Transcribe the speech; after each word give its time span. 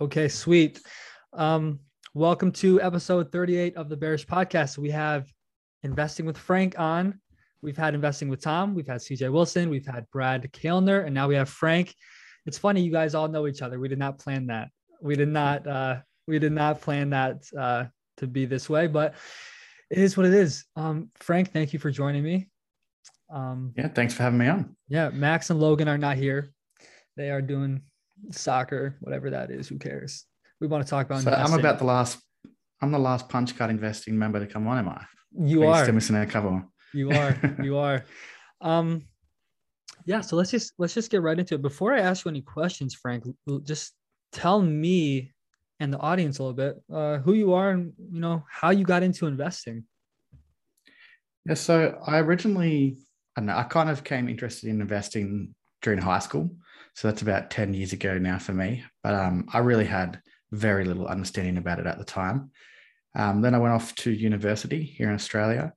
Okay, 0.00 0.26
sweet. 0.26 0.80
Um, 1.34 1.78
welcome 2.14 2.50
to 2.52 2.80
episode 2.80 3.30
38 3.30 3.76
of 3.76 3.88
the 3.88 3.96
Bearish 3.96 4.26
Podcast. 4.26 4.78
We 4.78 4.90
have 4.90 5.30
investing 5.82 6.24
with 6.24 6.38
Frank 6.38 6.78
on. 6.78 7.20
We've 7.60 7.76
had 7.76 7.94
investing 7.94 8.28
with 8.28 8.40
Tom. 8.40 8.74
We've 8.74 8.86
had 8.86 9.00
CJ 9.00 9.30
Wilson. 9.30 9.68
We've 9.68 9.86
had 9.86 10.10
Brad 10.10 10.50
Kaelner, 10.52 11.04
and 11.04 11.14
now 11.14 11.28
we 11.28 11.34
have 11.34 11.48
Frank. 11.48 11.94
It's 12.46 12.58
funny, 12.58 12.80
you 12.80 12.90
guys 12.90 13.14
all 13.14 13.28
know 13.28 13.46
each 13.46 13.62
other. 13.62 13.78
We 13.78 13.88
did 13.88 13.98
not 13.98 14.18
plan 14.18 14.46
that. 14.46 14.70
We 15.00 15.14
did 15.14 15.28
not. 15.28 15.66
Uh, 15.66 15.96
we 16.26 16.38
did 16.38 16.52
not 16.52 16.80
plan 16.80 17.10
that 17.10 17.44
uh, 17.56 17.84
to 18.16 18.26
be 18.26 18.46
this 18.46 18.68
way, 18.70 18.86
but 18.86 19.14
it 19.90 19.98
is 19.98 20.16
what 20.16 20.26
it 20.26 20.34
is. 20.34 20.64
Um, 20.74 21.10
Frank, 21.20 21.52
thank 21.52 21.72
you 21.72 21.78
for 21.78 21.90
joining 21.90 22.24
me. 22.24 22.48
Um, 23.30 23.72
yeah, 23.76 23.88
thanks 23.88 24.14
for 24.14 24.22
having 24.22 24.38
me 24.38 24.48
on. 24.48 24.74
Yeah, 24.88 25.10
Max 25.10 25.50
and 25.50 25.60
Logan 25.60 25.86
are 25.86 25.98
not 25.98 26.16
here. 26.16 26.50
They 27.16 27.30
are 27.30 27.42
doing 27.42 27.82
soccer, 28.30 28.96
whatever 29.00 29.30
that 29.30 29.50
is. 29.50 29.68
Who 29.68 29.78
cares? 29.78 30.24
We 30.60 30.66
want 30.66 30.84
to 30.84 30.90
talk 30.90 31.06
about. 31.06 31.22
So 31.22 31.30
investing. 31.30 31.54
I'm 31.54 31.60
about 31.60 31.78
the 31.78 31.84
last. 31.84 32.18
I'm 32.80 32.90
the 32.90 32.98
last 32.98 33.28
punch 33.28 33.56
card 33.56 33.70
investing 33.70 34.18
member 34.18 34.40
to 34.40 34.46
come 34.46 34.66
on. 34.66 34.78
Am 34.78 34.88
I? 34.88 35.04
You 35.38 35.64
are. 35.64 35.82
Still 35.82 35.94
missing 35.94 36.16
a 36.16 36.26
couple. 36.26 36.62
You 36.92 37.10
are. 37.10 37.56
you 37.62 37.76
are. 37.78 38.04
Um, 38.60 39.02
yeah. 40.04 40.20
So 40.20 40.36
let's 40.36 40.50
just 40.50 40.72
let's 40.78 40.94
just 40.94 41.10
get 41.10 41.22
right 41.22 41.38
into 41.38 41.54
it. 41.54 41.62
Before 41.62 41.94
I 41.94 42.00
ask 42.00 42.24
you 42.24 42.30
any 42.30 42.42
questions, 42.42 42.94
Frank, 42.94 43.24
just 43.64 43.92
tell 44.32 44.60
me 44.60 45.32
and 45.80 45.92
the 45.92 45.98
audience 45.98 46.38
a 46.38 46.42
little 46.44 46.54
bit 46.54 46.80
uh, 46.92 47.18
who 47.18 47.32
you 47.32 47.52
are 47.54 47.70
and 47.70 47.92
you 48.12 48.20
know 48.20 48.44
how 48.48 48.70
you 48.70 48.84
got 48.84 49.02
into 49.02 49.26
investing. 49.26 49.84
Yeah. 51.44 51.54
So 51.54 51.98
I 52.06 52.18
originally, 52.18 52.98
I 53.36 53.40
don't 53.40 53.46
know, 53.46 53.56
I 53.56 53.64
kind 53.64 53.90
of 53.90 54.04
came 54.04 54.28
interested 54.28 54.70
in 54.70 54.80
investing 54.80 55.54
during 55.82 55.98
high 56.00 56.20
school. 56.20 56.54
So 56.94 57.08
that's 57.08 57.22
about 57.22 57.50
10 57.50 57.74
years 57.74 57.92
ago 57.92 58.18
now 58.18 58.38
for 58.38 58.52
me. 58.52 58.84
But 59.02 59.14
um, 59.14 59.46
I 59.52 59.58
really 59.58 59.86
had 59.86 60.20
very 60.50 60.84
little 60.84 61.06
understanding 61.06 61.56
about 61.56 61.78
it 61.78 61.86
at 61.86 61.98
the 61.98 62.04
time. 62.04 62.50
Um, 63.14 63.40
then 63.40 63.54
I 63.54 63.58
went 63.58 63.74
off 63.74 63.94
to 63.96 64.10
university 64.10 64.82
here 64.82 65.08
in 65.08 65.14
Australia. 65.14 65.72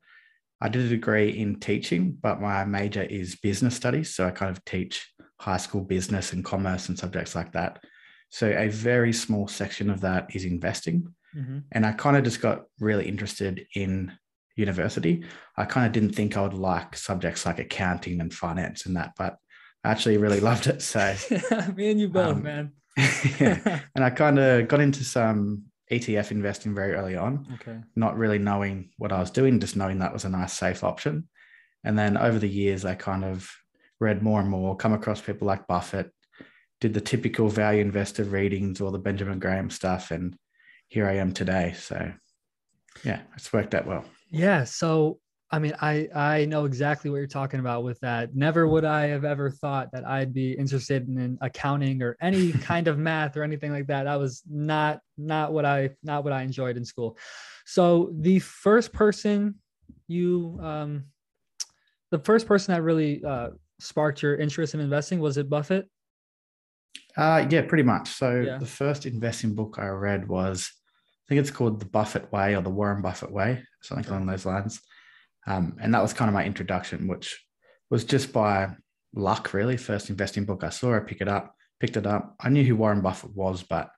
I 0.62 0.70
did 0.70 0.86
a 0.86 0.90
degree 0.90 1.30
in 1.30 1.60
teaching, 1.60 2.18
but 2.22 2.42
my 2.42 2.66
major 2.66 3.04
is 3.04 3.36
business 3.36 3.76
studies. 3.76 4.16
So 4.16 4.26
I 4.26 4.32
kind 4.32 4.56
of 4.56 4.64
teach 4.66 5.12
high 5.40 5.58
school 5.58 5.82
business 5.82 6.34
and 6.34 6.44
commerce 6.46 6.90
and 6.90 6.98
subjects 6.98 7.36
like 7.36 7.52
that. 7.54 7.84
So 8.30 8.48
a 8.48 8.70
very 8.70 9.14
small 9.14 9.48
section 9.48 9.90
of 9.90 10.02
that 10.02 10.34
is 10.36 10.46
investing. 10.46 11.14
Mm-hmm. 11.36 11.60
And 11.72 11.86
I 11.86 11.92
kind 11.92 12.18
of 12.18 12.24
just 12.24 12.42
got 12.42 12.64
really 12.80 13.08
interested 13.08 13.66
in 13.76 14.14
university. 14.56 15.26
I 15.58 15.66
kind 15.66 15.86
of 15.86 15.92
didn't 15.92 16.16
think 16.16 16.36
I 16.38 16.42
would 16.42 16.54
like 16.54 16.96
subjects 16.96 17.46
like 17.46 17.60
accounting 17.60 18.22
and 18.22 18.34
finance 18.34 18.86
and 18.86 18.96
that, 18.96 19.14
but 19.18 19.38
actually 19.86 20.18
really 20.18 20.40
loved 20.40 20.68
it. 20.68 20.82
So 20.82 21.16
me 21.76 21.92
and 21.92 22.00
you 22.00 22.10
both, 22.10 22.38
um, 22.38 22.44
man. 22.44 22.72
yeah. 23.40 23.82
And 23.96 24.04
I 24.04 24.10
kind 24.10 24.40
of 24.40 24.68
got 24.68 24.80
into 24.80 25.04
some 25.04 25.66
ETF 25.92 26.32
investing 26.32 26.74
very 26.74 26.94
early 26.94 27.16
on. 27.16 27.48
Okay. 27.56 27.80
Not 27.96 28.18
really 28.18 28.40
knowing 28.40 28.92
what 28.98 29.12
I 29.12 29.20
was 29.20 29.32
doing, 29.32 29.60
just 29.60 29.76
knowing 29.76 30.00
that 30.00 30.14
was 30.14 30.26
a 30.26 30.30
nice 30.30 30.54
safe 30.54 30.84
option. 30.84 31.28
And 31.84 31.98
then 31.98 32.18
over 32.18 32.40
the 32.40 32.50
years, 32.50 32.86
I 32.86 32.96
kind 32.96 33.24
of 33.24 33.50
read 34.00 34.24
more 34.24 34.40
and 34.40 34.50
more, 34.50 34.76
come 34.76 34.94
across 34.94 35.22
people 35.22 35.48
like 35.48 35.68
Buffett, 35.68 36.12
did 36.82 36.94
the 36.94 37.02
typical 37.02 37.48
value 37.48 37.82
investor 37.82 38.24
readings 38.24 38.82
or 38.82 38.92
the 38.92 39.00
Benjamin 39.00 39.40
Graham 39.40 39.70
stuff. 39.70 40.12
And 40.12 40.36
here 40.88 41.08
I 41.08 41.18
am 41.18 41.32
today. 41.32 41.74
So 41.78 42.12
yeah, 43.04 43.22
it's 43.36 43.54
worked 43.54 43.76
out 43.76 43.86
well. 43.86 44.06
Yeah. 44.30 44.64
So 44.64 45.20
I 45.52 45.60
mean, 45.60 45.74
I 45.80 46.10
I 46.16 46.46
know 46.46 46.66
exactly 46.66 47.12
what 47.12 47.18
you're 47.18 47.28
talking 47.28 47.60
about 47.60 47.84
with 47.84 48.00
that. 48.00 48.36
Never 48.36 48.68
would 48.68 48.84
I 48.84 49.08
have 49.08 49.24
ever 49.26 49.52
thought 49.52 49.92
that 49.92 50.06
I'd 50.06 50.34
be 50.34 50.54
interested 50.54 51.08
in 51.08 51.38
accounting 51.40 52.02
or 52.02 52.18
any 52.20 52.52
kind 52.72 52.88
of 52.88 52.98
math 52.98 53.38
or 53.38 53.44
anything 53.44 53.72
like 53.72 53.88
that. 53.88 54.04
That 54.04 54.20
was 54.20 54.42
not 54.50 55.00
not 55.18 55.54
what 55.54 55.66
I 55.66 55.92
not 56.04 56.24
what 56.24 56.34
I 56.34 56.42
enjoyed 56.42 56.78
in 56.78 56.86
school. 56.86 57.18
So 57.66 58.12
the 58.20 58.40
first 58.40 58.92
person 58.92 59.56
you 60.08 60.60
um 60.62 61.06
the 62.12 62.20
first 62.20 62.48
person 62.48 62.74
that 62.74 62.82
really 62.82 63.24
uh, 63.24 63.50
sparked 63.80 64.22
your 64.22 64.36
interest 64.36 64.74
in 64.74 64.80
investing 64.80 65.20
was 65.20 65.38
it 65.38 65.50
Buffett? 65.50 65.88
Uh 67.16 67.46
yeah, 67.50 67.62
pretty 67.62 67.84
much. 67.84 68.10
So 68.10 68.42
yeah. 68.42 68.58
the 68.58 68.66
first 68.66 69.06
investing 69.06 69.54
book 69.54 69.76
I 69.78 69.88
read 69.88 70.28
was 70.28 70.72
I 71.26 71.30
think 71.30 71.42
it's 71.42 71.52
called 71.52 71.80
The 71.80 71.86
Buffett 71.86 72.32
Way 72.32 72.56
or 72.56 72.62
The 72.62 72.70
Warren 72.70 73.04
Buffett 73.04 73.32
Way, 73.32 73.64
something 73.82 74.08
along 74.08 74.26
those 74.26 74.46
lines. 74.46 74.82
Um, 75.48 75.78
and 75.82 75.94
that 75.94 76.02
was 76.02 76.14
kind 76.14 76.30
of 76.30 76.34
my 76.34 76.46
introduction, 76.46 77.08
which 77.08 77.44
was 77.90 78.04
just 78.04 78.34
by 78.34 78.70
luck, 79.14 79.54
really. 79.54 79.78
First 79.78 80.10
investing 80.10 80.46
book 80.46 80.64
I 80.64 80.70
saw, 80.70 80.96
I 80.96 81.00
pick 81.00 81.22
it 81.22 81.28
up, 81.28 81.56
picked 81.80 81.98
it 81.98 82.08
up. 82.08 82.36
I 82.40 82.50
knew 82.50 82.64
who 82.64 82.76
Warren 82.76 83.02
Buffett 83.02 83.36
was, 83.36 83.64
but 83.64 83.90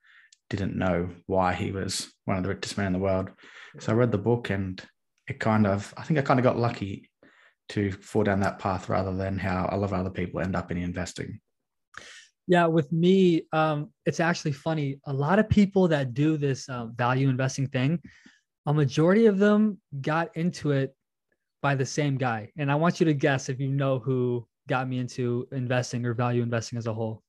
didn't 0.49 0.77
know 0.77 1.09
why 1.25 1.53
he 1.53 1.71
was 1.71 2.11
one 2.25 2.37
of 2.37 2.43
the 2.43 2.49
richest 2.49 2.77
men 2.77 2.87
in 2.87 2.93
the 2.93 2.99
world. 2.99 3.29
So 3.79 3.91
I 3.91 3.95
read 3.95 4.11
the 4.11 4.17
book 4.17 4.49
and 4.49 4.81
it 5.27 5.39
kind 5.39 5.67
of, 5.67 5.93
I 5.97 6.03
think 6.03 6.19
I 6.19 6.23
kind 6.23 6.39
of 6.39 6.43
got 6.43 6.57
lucky 6.57 7.09
to 7.69 7.91
fall 7.91 8.23
down 8.23 8.39
that 8.41 8.59
path 8.59 8.87
rather 8.87 9.13
than 9.13 9.37
how 9.37 9.67
a 9.69 9.77
lot 9.77 9.91
of 9.91 9.93
other 9.93 10.09
people 10.09 10.39
end 10.39 10.55
up 10.55 10.71
in 10.71 10.77
investing. 10.77 11.39
Yeah, 12.47 12.67
with 12.67 12.91
me, 12.93 13.43
um, 13.51 13.89
it's 14.05 14.21
actually 14.21 14.53
funny. 14.53 14.99
A 15.05 15.13
lot 15.13 15.37
of 15.37 15.49
people 15.49 15.89
that 15.89 16.13
do 16.13 16.37
this 16.37 16.69
uh, 16.69 16.85
value 16.85 17.27
investing 17.27 17.67
thing, 17.67 17.99
a 18.65 18.73
majority 18.73 19.25
of 19.25 19.37
them 19.37 19.79
got 19.99 20.29
into 20.37 20.71
it 20.71 20.95
by 21.61 21.75
the 21.75 21.85
same 21.85 22.17
guy. 22.17 22.51
And 22.57 22.71
I 22.71 22.75
want 22.75 22.99
you 22.99 23.05
to 23.05 23.13
guess 23.13 23.49
if 23.49 23.59
you 23.59 23.69
know 23.69 23.99
who 23.99 24.47
got 24.67 24.87
me 24.87 24.99
into 24.99 25.47
investing 25.51 26.05
or 26.05 26.13
value 26.13 26.43
investing 26.43 26.77
as 26.77 26.87
a 26.87 26.93
whole. 26.93 27.23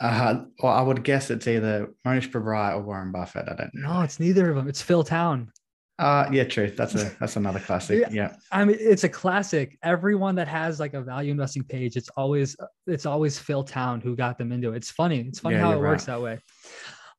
Uh, 0.00 0.44
well, 0.60 0.72
I 0.72 0.82
would 0.82 1.04
guess 1.04 1.30
it's 1.30 1.46
either 1.46 1.94
Mohnish 2.04 2.30
Pabrai 2.30 2.74
or 2.74 2.82
Warren 2.82 3.12
Buffett. 3.12 3.48
I 3.48 3.54
don't 3.54 3.74
know. 3.74 3.94
No, 3.94 4.00
it's 4.02 4.18
neither 4.18 4.50
of 4.50 4.56
them. 4.56 4.68
It's 4.68 4.82
Phil 4.82 5.04
Town. 5.04 5.52
Uh, 6.00 6.28
yeah, 6.32 6.42
true. 6.42 6.68
That's 6.70 6.94
a 6.96 7.12
that's 7.20 7.36
another 7.36 7.60
classic. 7.60 8.00
Yeah. 8.00 8.08
yeah. 8.10 8.36
I 8.50 8.64
mean, 8.64 8.76
it's 8.80 9.04
a 9.04 9.08
classic. 9.08 9.78
Everyone 9.84 10.34
that 10.34 10.48
has 10.48 10.80
like 10.80 10.94
a 10.94 11.00
value 11.00 11.30
investing 11.30 11.62
page, 11.62 11.96
it's 11.96 12.08
always 12.16 12.56
it's 12.88 13.06
always 13.06 13.38
Phil 13.38 13.62
Town 13.62 14.00
who 14.00 14.16
got 14.16 14.36
them 14.36 14.50
into 14.50 14.72
it. 14.72 14.76
It's 14.76 14.90
funny. 14.90 15.20
It's 15.20 15.38
funny 15.38 15.56
yeah, 15.56 15.62
how 15.62 15.72
it 15.72 15.74
right. 15.74 15.90
works 15.90 16.06
that 16.06 16.20
way. 16.20 16.40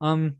Um, 0.01 0.35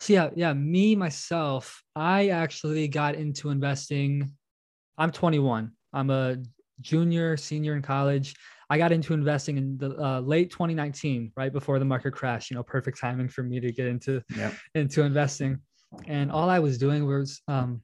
so 0.00 0.12
yeah, 0.12 0.30
yeah, 0.34 0.52
me 0.52 0.96
myself, 0.96 1.82
I 1.94 2.28
actually 2.28 2.88
got 2.88 3.14
into 3.14 3.50
investing. 3.50 4.32
I'm 4.96 5.12
21. 5.12 5.72
I'm 5.92 6.10
a 6.10 6.38
junior, 6.80 7.36
senior 7.36 7.76
in 7.76 7.82
college. 7.82 8.34
I 8.70 8.78
got 8.78 8.92
into 8.92 9.14
investing 9.14 9.56
in 9.56 9.78
the 9.78 9.96
uh, 9.96 10.20
late 10.20 10.50
2019, 10.50 11.32
right 11.36 11.52
before 11.52 11.78
the 11.78 11.84
market 11.84 12.12
crash. 12.12 12.50
You 12.50 12.56
know, 12.56 12.62
perfect 12.62 13.00
timing 13.00 13.28
for 13.28 13.42
me 13.42 13.60
to 13.60 13.72
get 13.72 13.86
into 13.86 14.22
yep. 14.36 14.54
into 14.74 15.02
investing. 15.02 15.60
And 16.06 16.30
all 16.30 16.50
I 16.50 16.58
was 16.58 16.76
doing 16.76 17.06
was 17.06 17.40
um, 17.48 17.80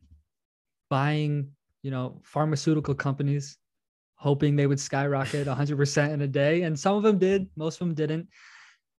buying, 0.90 1.48
you 1.82 1.90
know, 1.90 2.20
pharmaceutical 2.22 2.94
companies, 2.94 3.56
hoping 4.16 4.56
they 4.56 4.66
would 4.66 4.80
skyrocket 4.80 5.46
100% 5.46 6.12
in 6.12 6.20
a 6.20 6.28
day. 6.28 6.62
And 6.62 6.78
some 6.78 6.96
of 6.96 7.02
them 7.02 7.18
did, 7.18 7.48
most 7.56 7.80
of 7.80 7.86
them 7.86 7.94
didn't. 7.94 8.28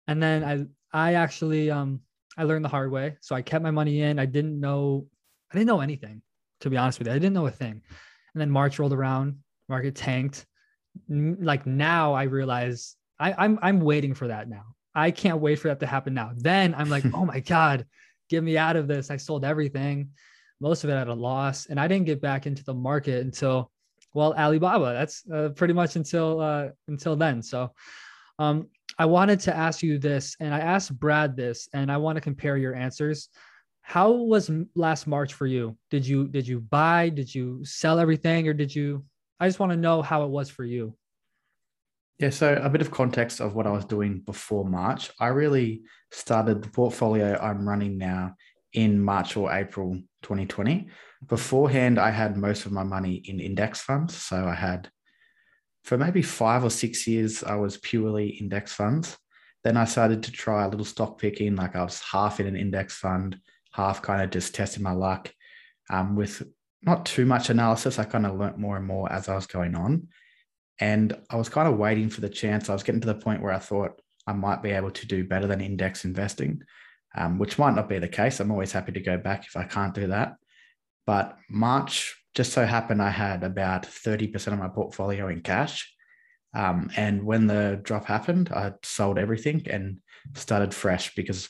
And 0.07 0.21
then 0.21 0.43
I 0.43 0.65
I 1.09 1.13
actually 1.15 1.69
um, 1.69 1.99
I 2.37 2.43
learned 2.43 2.65
the 2.65 2.69
hard 2.69 2.91
way. 2.91 3.17
So 3.21 3.35
I 3.35 3.41
kept 3.41 3.63
my 3.63 3.71
money 3.71 4.01
in. 4.01 4.19
I 4.19 4.25
didn't 4.25 4.59
know, 4.59 5.07
I 5.51 5.55
didn't 5.55 5.67
know 5.67 5.81
anything, 5.81 6.21
to 6.61 6.69
be 6.69 6.77
honest 6.77 6.99
with 6.99 7.07
you. 7.07 7.13
I 7.13 7.17
didn't 7.17 7.33
know 7.33 7.47
a 7.47 7.51
thing. 7.51 7.81
And 8.33 8.41
then 8.41 8.49
March 8.49 8.79
rolled 8.79 8.93
around, 8.93 9.37
market 9.69 9.95
tanked. 9.95 10.45
Like 11.09 11.65
now 11.65 12.13
I 12.13 12.23
realize 12.23 12.95
I, 13.19 13.33
I'm 13.33 13.59
I'm 13.61 13.81
waiting 13.81 14.13
for 14.13 14.27
that 14.27 14.49
now. 14.49 14.63
I 14.93 15.11
can't 15.11 15.39
wait 15.39 15.59
for 15.59 15.67
that 15.67 15.79
to 15.81 15.85
happen 15.85 16.13
now. 16.13 16.31
Then 16.35 16.73
I'm 16.75 16.89
like, 16.89 17.03
oh 17.13 17.25
my 17.25 17.39
God, 17.39 17.85
get 18.29 18.43
me 18.43 18.57
out 18.57 18.75
of 18.75 18.87
this. 18.87 19.11
I 19.11 19.17
sold 19.17 19.43
everything, 19.43 20.09
most 20.59 20.83
of 20.83 20.89
it 20.89 20.93
at 20.93 21.07
a 21.07 21.13
loss. 21.13 21.67
And 21.67 21.79
I 21.79 21.87
didn't 21.87 22.05
get 22.05 22.21
back 22.21 22.47
into 22.47 22.63
the 22.63 22.73
market 22.73 23.21
until, 23.25 23.71
well, 24.13 24.33
Alibaba. 24.33 24.93
That's 24.93 25.23
uh, 25.31 25.49
pretty 25.49 25.73
much 25.73 25.95
until 25.95 26.39
uh, 26.39 26.69
until 26.87 27.15
then. 27.15 27.41
So 27.41 27.71
um, 28.39 28.67
I 28.97 29.05
wanted 29.05 29.41
to 29.41 29.55
ask 29.55 29.83
you 29.83 29.97
this, 29.97 30.35
and 30.39 30.53
I 30.53 30.59
asked 30.59 30.97
Brad 30.97 31.35
this, 31.35 31.67
and 31.73 31.91
I 31.91 31.97
want 31.97 32.15
to 32.15 32.21
compare 32.21 32.57
your 32.57 32.73
answers. 32.73 33.29
How 33.81 34.11
was 34.11 34.49
last 34.73 35.05
March 35.05 35.33
for 35.33 35.45
you? 35.45 35.77
Did 35.91 36.07
you 36.07 36.27
did 36.27 36.47
you 36.47 36.59
buy? 36.59 37.09
Did 37.09 37.33
you 37.33 37.63
sell 37.65 37.99
everything, 37.99 38.47
or 38.47 38.53
did 38.53 38.73
you? 38.73 39.05
I 39.39 39.47
just 39.47 39.59
want 39.59 39.71
to 39.71 39.77
know 39.77 40.01
how 40.01 40.23
it 40.23 40.29
was 40.29 40.49
for 40.49 40.63
you. 40.63 40.95
Yeah, 42.19 42.29
so 42.29 42.55
a 42.55 42.69
bit 42.69 42.81
of 42.81 42.91
context 42.91 43.41
of 43.41 43.55
what 43.55 43.67
I 43.67 43.71
was 43.71 43.83
doing 43.83 44.21
before 44.21 44.63
March. 44.63 45.11
I 45.19 45.27
really 45.27 45.83
started 46.11 46.63
the 46.63 46.69
portfolio 46.69 47.37
I'm 47.37 47.67
running 47.67 47.97
now 47.97 48.35
in 48.71 49.01
March 49.01 49.35
or 49.35 49.51
April 49.51 49.95
2020. 50.21 50.87
Beforehand, 51.27 51.99
I 51.99 52.11
had 52.11 52.37
most 52.37 52.65
of 52.65 52.71
my 52.71 52.83
money 52.83 53.15
in 53.15 53.41
index 53.41 53.81
funds. 53.81 54.15
So 54.15 54.47
I 54.47 54.55
had 54.55 54.89
for 55.85 55.97
maybe 55.99 56.23
five 56.23 56.63
or 56.63 56.71
six 56.71 57.05
years, 57.07 57.43
I 57.43 57.55
was 57.55 57.77
purely 57.77 58.29
index 58.29 58.73
funds. 58.73 59.17
Then 59.63 59.77
I 59.77 59.85
started 59.85 60.23
to 60.23 60.31
try 60.31 60.65
a 60.65 60.67
little 60.67 60.85
stock 60.85 61.19
picking, 61.19 61.55
like 61.55 61.75
I 61.75 61.83
was 61.83 62.01
half 62.01 62.39
in 62.39 62.47
an 62.47 62.55
index 62.55 62.95
fund, 62.95 63.37
half 63.71 64.01
kind 64.01 64.21
of 64.21 64.31
just 64.31 64.55
testing 64.55 64.83
my 64.83 64.93
luck 64.93 65.31
um, 65.89 66.15
with 66.15 66.41
not 66.81 67.05
too 67.05 67.25
much 67.25 67.49
analysis. 67.51 67.99
I 67.99 68.03
kind 68.03 68.25
of 68.25 68.37
learnt 68.37 68.57
more 68.57 68.77
and 68.77 68.85
more 68.85 69.11
as 69.11 69.29
I 69.29 69.35
was 69.35 69.45
going 69.45 69.75
on. 69.75 70.07
And 70.79 71.15
I 71.29 71.35
was 71.35 71.49
kind 71.49 71.67
of 71.67 71.77
waiting 71.77 72.09
for 72.09 72.21
the 72.21 72.29
chance. 72.29 72.67
I 72.69 72.73
was 72.73 72.83
getting 72.83 73.01
to 73.01 73.07
the 73.07 73.15
point 73.15 73.41
where 73.41 73.53
I 73.53 73.59
thought 73.59 74.01
I 74.27 74.33
might 74.33 74.63
be 74.63 74.71
able 74.71 74.91
to 74.91 75.07
do 75.07 75.23
better 75.23 75.45
than 75.45 75.61
index 75.61 76.03
investing, 76.03 76.61
um, 77.15 77.37
which 77.37 77.59
might 77.59 77.75
not 77.75 77.89
be 77.89 77.99
the 77.99 78.07
case. 78.07 78.39
I'm 78.39 78.51
always 78.51 78.71
happy 78.71 78.91
to 78.91 79.01
go 79.01 79.17
back 79.17 79.45
if 79.45 79.55
I 79.55 79.63
can't 79.63 79.93
do 79.93 80.07
that. 80.07 80.35
But 81.05 81.37
March 81.47 82.15
just 82.35 82.51
so 82.51 82.65
happened 82.65 83.01
I 83.01 83.09
had 83.09 83.43
about 83.43 83.83
30% 83.83 84.53
of 84.53 84.59
my 84.59 84.67
portfolio 84.67 85.29
in 85.29 85.41
cash. 85.41 85.91
Um, 86.53 86.89
and 86.95 87.23
when 87.23 87.47
the 87.47 87.79
drop 87.81 88.05
happened, 88.05 88.49
I 88.53 88.73
sold 88.83 89.17
everything 89.17 89.65
and 89.69 89.99
started 90.35 90.73
fresh 90.73 91.15
because 91.15 91.49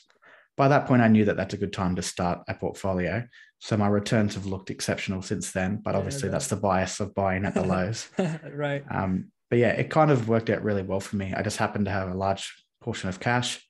by 0.56 0.68
that 0.68 0.86
point 0.86 1.02
I 1.02 1.08
knew 1.08 1.24
that 1.26 1.36
that's 1.36 1.54
a 1.54 1.58
good 1.58 1.72
time 1.72 1.96
to 1.96 2.02
start 2.02 2.40
a 2.48 2.54
portfolio. 2.54 3.24
So 3.58 3.76
my 3.76 3.88
returns 3.88 4.34
have 4.34 4.46
looked 4.46 4.70
exceptional 4.70 5.22
since 5.22 5.52
then, 5.52 5.80
but 5.84 5.94
obviously 5.94 6.28
yeah, 6.28 6.32
that's 6.32 6.48
the 6.48 6.56
bias 6.56 7.00
of 7.00 7.14
buying 7.14 7.44
at 7.44 7.54
the 7.54 7.62
lows. 7.66 8.08
right. 8.52 8.84
Um, 8.90 9.32
but 9.50 9.58
yeah, 9.58 9.70
it 9.70 9.90
kind 9.90 10.10
of 10.10 10.28
worked 10.28 10.50
out 10.50 10.62
really 10.62 10.82
well 10.82 11.00
for 11.00 11.16
me. 11.16 11.32
I 11.34 11.42
just 11.42 11.56
happened 11.56 11.86
to 11.86 11.90
have 11.90 12.10
a 12.10 12.14
large 12.14 12.52
portion 12.80 13.08
of 13.08 13.20
cash, 13.20 13.64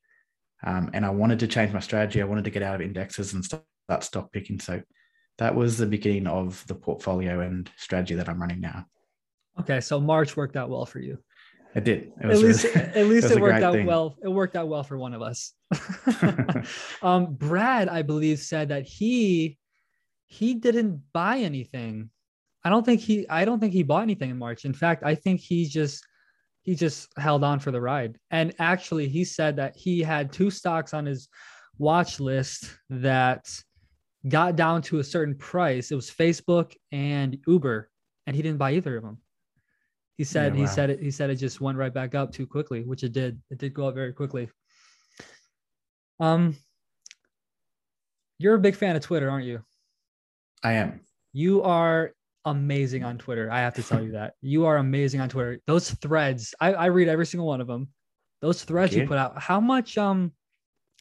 um, 0.64 0.90
and 0.94 1.04
I 1.04 1.10
wanted 1.10 1.40
to 1.40 1.46
change 1.46 1.72
my 1.72 1.80
strategy. 1.80 2.22
I 2.22 2.24
wanted 2.24 2.44
to 2.44 2.50
get 2.50 2.62
out 2.62 2.76
of 2.76 2.80
indexes 2.80 3.34
and 3.34 3.44
start 3.44 3.62
stock 4.00 4.32
picking. 4.32 4.58
So 4.58 4.80
that 5.38 5.54
was 5.54 5.78
the 5.78 5.86
beginning 5.86 6.26
of 6.26 6.64
the 6.66 6.74
portfolio 6.74 7.40
and 7.40 7.70
strategy 7.76 8.14
that 8.14 8.28
I'm 8.28 8.40
running 8.40 8.60
now. 8.60 8.86
Okay, 9.60 9.80
so 9.80 10.00
March 10.00 10.36
worked 10.36 10.56
out 10.56 10.68
well 10.68 10.86
for 10.86 10.98
you. 10.98 11.18
It 11.74 11.84
did. 11.84 12.12
It 12.22 12.30
at 12.30 12.38
least, 12.38 12.64
really, 12.64 12.76
at 12.76 13.06
least 13.06 13.30
it, 13.30 13.36
it 13.36 13.40
worked 13.40 13.62
out 13.62 13.74
thing. 13.74 13.86
well. 13.86 14.16
It 14.22 14.28
worked 14.28 14.56
out 14.56 14.68
well 14.68 14.82
for 14.82 14.96
one 14.96 15.12
of 15.12 15.20
us. 15.20 15.52
um, 17.02 17.34
Brad, 17.34 17.88
I 17.88 18.02
believe, 18.02 18.38
said 18.38 18.70
that 18.70 18.84
he 18.84 19.58
he 20.26 20.54
didn't 20.54 21.02
buy 21.12 21.38
anything. 21.38 22.10
I 22.64 22.70
don't 22.70 22.84
think 22.84 23.00
he 23.00 23.28
I 23.28 23.44
don't 23.44 23.60
think 23.60 23.74
he 23.74 23.82
bought 23.82 24.02
anything 24.02 24.30
in 24.30 24.38
March. 24.38 24.64
In 24.64 24.72
fact, 24.72 25.02
I 25.04 25.14
think 25.14 25.40
he 25.40 25.66
just 25.66 26.06
he 26.62 26.74
just 26.74 27.08
held 27.18 27.44
on 27.44 27.60
for 27.60 27.70
the 27.70 27.80
ride. 27.80 28.18
And 28.30 28.54
actually, 28.58 29.08
he 29.08 29.24
said 29.24 29.56
that 29.56 29.76
he 29.76 30.00
had 30.00 30.32
two 30.32 30.50
stocks 30.50 30.94
on 30.94 31.06
his 31.06 31.28
watch 31.78 32.20
list 32.20 32.76
that 32.88 33.48
got 34.28 34.56
down 34.56 34.82
to 34.82 34.98
a 34.98 35.04
certain 35.04 35.34
price. 35.34 35.90
It 35.90 35.94
was 35.94 36.10
Facebook 36.10 36.74
and 36.92 37.38
Uber, 37.46 37.90
and 38.26 38.34
he 38.34 38.42
didn't 38.42 38.58
buy 38.58 38.72
either 38.72 38.96
of 38.96 39.04
them. 39.04 39.18
He 40.16 40.24
said 40.24 40.54
yeah, 40.54 40.60
wow. 40.60 40.66
he 40.66 40.74
said 40.74 40.90
it 40.90 41.00
he 41.00 41.10
said 41.10 41.30
it 41.30 41.36
just 41.36 41.60
went 41.60 41.76
right 41.76 41.92
back 41.92 42.14
up 42.14 42.32
too 42.32 42.46
quickly, 42.46 42.82
which 42.82 43.04
it 43.04 43.12
did. 43.12 43.40
It 43.50 43.58
did 43.58 43.74
go 43.74 43.88
up 43.88 43.94
very 43.94 44.12
quickly. 44.12 44.48
Um 46.20 46.56
you're 48.38 48.54
a 48.54 48.58
big 48.58 48.76
fan 48.76 48.96
of 48.96 49.02
Twitter, 49.02 49.30
aren't 49.30 49.46
you? 49.46 49.62
I 50.62 50.72
am. 50.74 51.00
You 51.32 51.62
are 51.62 52.12
amazing 52.44 53.04
on 53.04 53.18
Twitter. 53.18 53.50
I 53.50 53.60
have 53.60 53.74
to 53.74 53.82
tell 53.82 54.02
you 54.02 54.12
that. 54.12 54.34
You 54.42 54.66
are 54.66 54.76
amazing 54.76 55.20
on 55.20 55.28
Twitter. 55.28 55.60
Those 55.66 55.90
threads, 55.90 56.54
I, 56.60 56.72
I 56.72 56.86
read 56.86 57.08
every 57.08 57.26
single 57.26 57.46
one 57.46 57.60
of 57.60 57.66
them. 57.66 57.88
Those 58.40 58.64
threads 58.64 58.94
you. 58.94 59.02
you 59.02 59.08
put 59.08 59.18
out, 59.18 59.40
how 59.40 59.60
much 59.60 59.98
um 59.98 60.32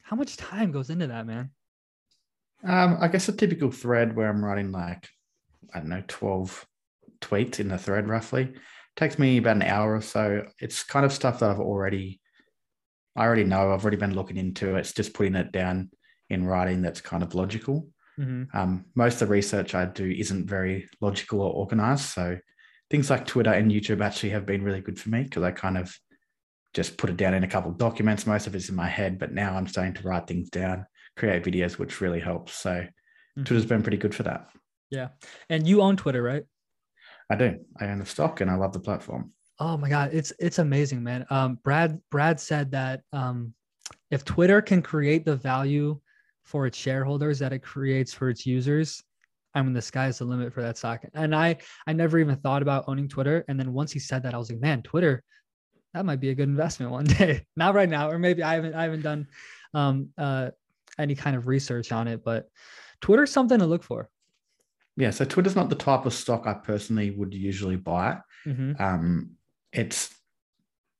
how 0.02 0.16
much 0.16 0.36
time 0.36 0.72
goes 0.72 0.90
into 0.90 1.06
that, 1.06 1.26
man? 1.26 1.50
Um, 2.64 2.98
I 3.00 3.08
guess 3.08 3.28
a 3.28 3.32
typical 3.32 3.70
thread 3.70 4.16
where 4.16 4.28
I'm 4.28 4.44
writing 4.44 4.72
like, 4.72 5.08
I 5.74 5.78
don't 5.78 5.88
know, 5.88 6.02
12 6.06 6.66
tweets 7.20 7.60
in 7.60 7.68
the 7.68 7.78
thread 7.78 8.08
roughly. 8.08 8.42
It 8.42 8.56
takes 8.96 9.18
me 9.18 9.38
about 9.38 9.56
an 9.56 9.62
hour 9.62 9.94
or 9.94 10.00
so. 10.00 10.46
It's 10.60 10.82
kind 10.82 11.04
of 11.04 11.12
stuff 11.12 11.40
that 11.40 11.50
I've 11.50 11.60
already, 11.60 12.20
I 13.16 13.24
already 13.24 13.44
know. 13.44 13.72
I've 13.72 13.82
already 13.82 13.98
been 13.98 14.14
looking 14.14 14.36
into. 14.36 14.76
It's 14.76 14.92
just 14.92 15.14
putting 15.14 15.34
it 15.34 15.52
down 15.52 15.90
in 16.30 16.46
writing 16.46 16.82
that's 16.82 17.00
kind 17.00 17.22
of 17.22 17.34
logical. 17.34 17.88
Mm-hmm. 18.18 18.56
Um, 18.56 18.86
most 18.94 19.20
of 19.20 19.28
the 19.28 19.32
research 19.32 19.74
I 19.74 19.84
do 19.84 20.10
isn't 20.10 20.48
very 20.48 20.88
logical 21.00 21.42
or 21.42 21.52
organized. 21.52 22.06
So 22.06 22.38
things 22.90 23.10
like 23.10 23.26
Twitter 23.26 23.52
and 23.52 23.70
YouTube 23.70 24.02
actually 24.02 24.30
have 24.30 24.46
been 24.46 24.62
really 24.62 24.80
good 24.80 24.98
for 24.98 25.10
me 25.10 25.22
because 25.22 25.42
I 25.42 25.50
kind 25.50 25.76
of 25.76 25.94
just 26.72 26.96
put 26.96 27.10
it 27.10 27.16
down 27.16 27.34
in 27.34 27.44
a 27.44 27.48
couple 27.48 27.70
of 27.70 27.78
documents. 27.78 28.26
Most 28.26 28.46
of 28.46 28.54
it's 28.54 28.68
in 28.68 28.74
my 28.74 28.88
head, 28.88 29.18
but 29.18 29.32
now 29.32 29.56
I'm 29.56 29.66
starting 29.66 29.94
to 29.94 30.02
write 30.02 30.26
things 30.26 30.50
down 30.50 30.86
create 31.16 31.44
videos, 31.44 31.78
which 31.78 32.00
really 32.00 32.20
helps. 32.20 32.54
So 32.54 32.70
mm-hmm. 32.70 33.42
Twitter's 33.42 33.66
been 33.66 33.82
pretty 33.82 33.96
good 33.96 34.14
for 34.14 34.22
that. 34.24 34.50
Yeah. 34.90 35.08
And 35.48 35.66
you 35.66 35.82
own 35.82 35.96
Twitter, 35.96 36.22
right? 36.22 36.44
I 37.30 37.36
do. 37.36 37.58
I 37.80 37.86
own 37.86 37.98
the 37.98 38.06
stock 38.06 38.40
and 38.40 38.50
I 38.50 38.54
love 38.54 38.72
the 38.72 38.80
platform. 38.80 39.32
Oh 39.58 39.76
my 39.76 39.88
God. 39.88 40.10
It's 40.12 40.32
it's 40.38 40.58
amazing, 40.58 41.02
man. 41.02 41.26
Um, 41.30 41.58
Brad 41.64 42.00
Brad 42.10 42.38
said 42.38 42.70
that 42.72 43.00
um, 43.12 43.54
if 44.10 44.24
Twitter 44.24 44.60
can 44.60 44.82
create 44.82 45.24
the 45.24 45.36
value 45.36 45.98
for 46.44 46.66
its 46.66 46.78
shareholders 46.78 47.38
that 47.40 47.52
it 47.52 47.60
creates 47.60 48.12
for 48.12 48.28
its 48.28 48.46
users, 48.46 49.02
I 49.54 49.62
mean 49.62 49.72
the 49.72 49.82
sky's 49.82 50.18
the 50.18 50.24
limit 50.24 50.52
for 50.52 50.62
that 50.62 50.76
stock. 50.76 51.04
And 51.14 51.34
I 51.34 51.56
I 51.86 51.94
never 51.94 52.18
even 52.18 52.36
thought 52.36 52.62
about 52.62 52.84
owning 52.86 53.08
Twitter. 53.08 53.44
And 53.48 53.58
then 53.58 53.72
once 53.72 53.90
he 53.90 53.98
said 53.98 54.22
that, 54.22 54.34
I 54.34 54.38
was 54.38 54.50
like, 54.50 54.60
man, 54.60 54.82
Twitter, 54.82 55.24
that 55.94 56.04
might 56.04 56.20
be 56.20 56.28
a 56.28 56.34
good 56.34 56.48
investment 56.48 56.92
one 56.92 57.04
day. 57.06 57.44
Not 57.56 57.74
right 57.74 57.88
now, 57.88 58.10
or 58.10 58.18
maybe 58.18 58.42
I 58.42 58.54
haven't 58.54 58.74
I 58.74 58.82
haven't 58.82 59.02
done 59.02 59.26
um 59.74 60.10
uh 60.16 60.50
any 60.98 61.14
kind 61.14 61.36
of 61.36 61.46
research 61.46 61.92
on 61.92 62.08
it, 62.08 62.24
but 62.24 62.48
Twitter's 63.00 63.32
something 63.32 63.58
to 63.58 63.66
look 63.66 63.82
for. 63.82 64.08
Yeah, 64.96 65.10
so 65.10 65.24
Twitter's 65.24 65.56
not 65.56 65.68
the 65.68 65.76
type 65.76 66.06
of 66.06 66.14
stock 66.14 66.46
I 66.46 66.54
personally 66.54 67.10
would 67.10 67.34
usually 67.34 67.76
buy. 67.76 68.18
Mm-hmm. 68.46 68.82
Um, 68.82 69.30
it's 69.72 70.14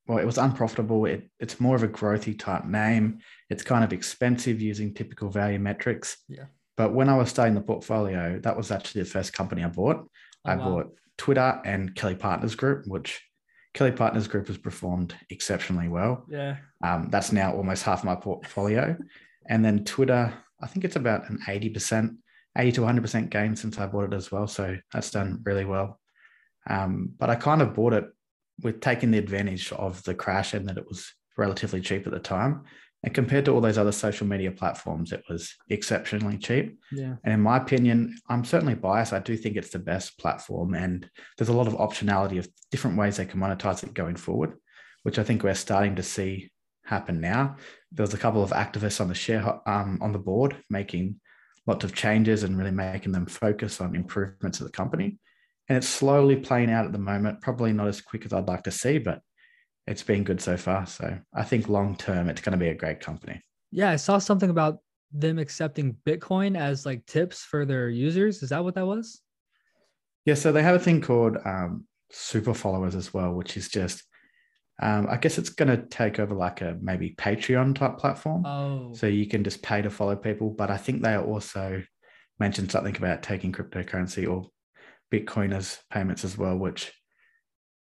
well, 0.07 0.19
it 0.19 0.27
was 0.27 0.39
unprofitable. 0.39 1.07
It, 1.07 1.29
it's 1.41 1.59
more 1.59 1.75
of 1.75 1.83
a 1.83 1.89
growthy 1.89 2.39
type 2.39 2.65
name. 2.65 3.19
It's 3.51 3.63
kind 3.63 3.83
of 3.83 3.93
expensive 3.93 4.61
using 4.61 4.95
typical 4.95 5.31
value 5.31 5.59
metrics. 5.59 6.19
Yeah. 6.29 6.45
But 6.77 6.93
when 6.95 7.09
I 7.09 7.17
was 7.17 7.31
starting 7.31 7.55
the 7.55 7.61
portfolio, 7.61 8.39
that 8.41 8.57
was 8.57 8.71
actually 8.71 9.03
the 9.03 9.09
first 9.09 9.33
company 9.33 9.65
I 9.65 9.69
bought. 9.69 9.97
Oh, 9.97 10.09
I 10.51 10.57
wow. 10.57 10.65
bought 10.65 10.93
Twitter 11.17 11.61
and 11.65 11.95
Kelly 11.95 12.15
Partners 12.15 12.55
Group, 12.55 12.87
which 12.87 13.21
Kelly 13.75 13.93
Partners 13.93 14.29
Group 14.29 14.47
has 14.47 14.59
performed 14.59 15.15
exceptionally 15.31 15.89
well. 15.89 16.25
Yeah. 16.29 16.57
Um, 16.85 17.09
that's 17.11 17.33
now 17.33 17.55
almost 17.55 17.83
half 17.83 18.05
my 18.05 18.15
portfolio. 18.15 18.97
And 19.49 19.65
then 19.65 19.85
Twitter, 19.85 20.33
I 20.61 20.67
think 20.67 20.85
it's 20.85 20.97
about 20.97 21.29
an 21.31 21.39
80%, 21.47 22.17
80 22.57 22.73
to 22.73 22.81
100% 22.83 23.31
gain 23.31 23.57
since 23.57 23.79
I 23.79 23.87
bought 23.87 24.13
it 24.13 24.17
as 24.17 24.31
well. 24.33 24.47
So 24.47 24.77
that's 24.93 25.11
done 25.11 25.41
really 25.45 25.65
well. 25.65 26.01
Um, 26.69 27.13
but 27.17 27.31
I 27.31 27.37
kind 27.37 27.63
of 27.63 27.75
bought 27.75 27.93
it 27.93 28.07
with 28.63 28.81
taking 28.81 29.11
the 29.11 29.19
advantage 29.19 29.73
of 29.73 30.03
the 30.05 30.15
crash 30.15 30.55
and 30.55 30.69
that 30.69 30.79
it 30.79 30.89
was 30.89 31.13
relatively 31.37 31.81
cheap 31.81 32.07
at 32.07 32.13
the 32.13 32.19
time. 32.19 32.65
And 33.03 33.15
compared 33.15 33.45
to 33.45 33.53
all 33.53 33.61
those 33.61 33.79
other 33.79 33.93
social 33.93 34.27
media 34.27 34.51
platforms, 34.51 35.13
it 35.13 35.23
was 35.29 35.55
exceptionally 35.69 36.39
cheap. 36.39 36.79
Yeah. 36.91 37.17
And 37.23 37.35
in 37.35 37.41
my 37.41 37.59
opinion, 37.59 38.19
I'm 38.29 38.45
certainly 38.45 38.75
biased. 38.75 39.13
I 39.13 39.21
do 39.21 39.37
think 39.37 39.57
it's 39.57 39.71
the 39.71 39.79
best 39.79 40.19
platform. 40.19 40.75
And 40.75 41.09
there's 41.37 41.51
a 41.51 41.57
lot 41.57 41.69
of 41.69 41.75
optionality 41.75 42.39
of 42.39 42.49
different 42.71 42.97
ways 42.97 43.17
they 43.17 43.27
can 43.27 43.39
monetize 43.39 43.85
it 43.85 43.95
going 43.95 44.17
forward, 44.17 44.55
which 45.05 45.19
I 45.19 45.23
think 45.23 45.45
we're 45.45 45.55
starting 45.55 45.97
to 45.97 46.03
see 46.03 46.51
happen 46.87 47.21
now. 47.21 47.57
There 47.93 48.03
was 48.03 48.15
a 48.15 48.19
couple 48.19 48.43
of 48.43 48.51
activists 48.51 49.01
on 49.01 49.09
the 49.09 49.15
share 49.15 49.61
um, 49.69 49.99
on 50.01 50.13
the 50.13 50.19
board 50.19 50.57
making 50.71 51.21
lots 51.67 51.85
of 51.85 51.95
changes 51.95 52.43
and 52.43 52.57
really 52.57 52.71
making 52.71 53.13
them 53.13 53.27
focus 53.27 53.81
on 53.81 53.95
improvements 53.95 54.61
of 54.61 54.67
the 54.67 54.73
company. 54.73 55.19
And 55.69 55.77
it's 55.77 55.89
slowly 55.89 56.37
playing 56.37 56.71
out 56.71 56.87
at 56.87 56.93
the 56.93 56.99
moment. 56.99 57.41
Probably 57.41 57.73
not 57.73 57.89
as 57.89 58.01
quick 58.01 58.25
as 58.25 58.33
I'd 58.33 58.49
like 58.49 58.63
to 58.65 58.71
see, 58.71 58.99
but 58.99 59.21
it's 59.87 60.03
been 60.03 60.25
good 60.25 60.41
so 60.41 60.57
far. 60.57 60.87
So 60.87 61.19
I 61.35 61.43
think 61.43 61.69
long 61.69 61.97
term, 61.97 62.29
it's 62.29 62.41
going 62.41 62.53
to 62.53 62.65
be 62.65 62.71
a 62.71 62.75
great 62.75 63.01
company. 63.01 63.43
Yeah, 63.73 63.91
I 63.91 63.97
saw 63.97 64.19
something 64.19 64.51
about 64.51 64.79
them 65.13 65.39
accepting 65.39 65.97
Bitcoin 66.07 66.57
as 66.57 66.87
like 66.87 67.05
tips 67.07 67.43
for 67.43 67.65
their 67.65 67.89
users. 67.89 68.43
Is 68.43 68.51
that 68.51 68.63
what 68.63 68.75
that 68.77 68.87
was? 68.87 69.21
Yeah, 70.25 70.35
so 70.35 70.53
they 70.53 70.63
have 70.63 70.77
a 70.77 70.81
thing 70.81 71.01
called 71.01 71.37
um, 71.45 71.87
super 72.11 72.55
followers 72.55 72.95
as 72.95 73.13
well, 73.13 73.33
which 73.33 73.57
is 73.57 73.69
just 73.69 74.05
um, 74.81 75.07
I 75.09 75.17
guess 75.17 75.39
it's 75.39 75.49
going 75.49 75.69
to 75.69 75.87
take 75.87 76.19
over 76.19 76.35
like 76.35 76.61
a 76.61 76.77
maybe 76.81 77.15
Patreon 77.17 77.75
type 77.75 77.99
platform. 77.99 78.45
Oh. 78.45 78.93
So 78.95 79.07
you 79.07 79.27
can 79.27 79.43
just 79.43 79.63
pay 79.63 79.81
to 79.83 79.91
follow 79.91 80.17
people. 80.17 80.51
But 80.51 80.71
I 80.71 80.77
think 80.77 81.03
they 81.03 81.17
also 81.17 81.83
mentioned 82.39 82.71
something 82.71 82.97
about 82.97 83.23
taking 83.23 83.53
cryptocurrency 83.53 84.31
or 84.31 84.51
Bitcoin 85.11 85.55
as 85.55 85.79
payments 85.91 86.25
as 86.25 86.37
well, 86.37 86.57
which 86.57 86.93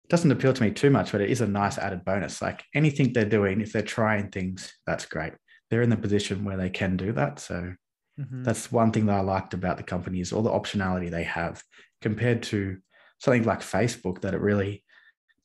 doesn't 0.09 0.31
appeal 0.31 0.53
to 0.53 0.63
me 0.63 0.71
too 0.71 0.91
much, 0.91 1.13
but 1.13 1.21
it 1.21 1.31
is 1.31 1.41
a 1.41 1.47
nice 1.47 1.77
added 1.79 2.05
bonus. 2.05 2.41
Like 2.41 2.65
anything 2.75 3.13
they're 3.13 3.25
doing, 3.25 3.61
if 3.61 3.73
they're 3.73 3.83
trying 3.83 4.31
things, 4.31 4.73
that's 4.87 5.05
great. 5.05 5.35
They're 5.69 5.83
in 5.83 5.91
the 5.91 5.97
position 5.97 6.45
where 6.45 6.57
they 6.57 6.71
can 6.71 6.97
do 6.97 7.13
that. 7.13 7.41
So 7.41 7.75
mm-hmm. 8.19 8.43
that's 8.43 8.73
one 8.73 8.93
thing 8.93 9.07
that 9.07 9.17
I 9.17 9.21
liked 9.21 9.53
about 9.53 9.77
the 9.77 9.83
company 9.83 10.21
is 10.21 10.33
all 10.33 10.43
the 10.43 10.51
optionality 10.51 11.11
they 11.11 11.25
have 11.25 11.63
compared 12.01 12.45
to 12.45 12.79
something 13.19 13.45
like 13.45 13.61
Facebook 13.61 14.21
that 14.23 14.35
it 14.35 14.41
really 14.41 14.85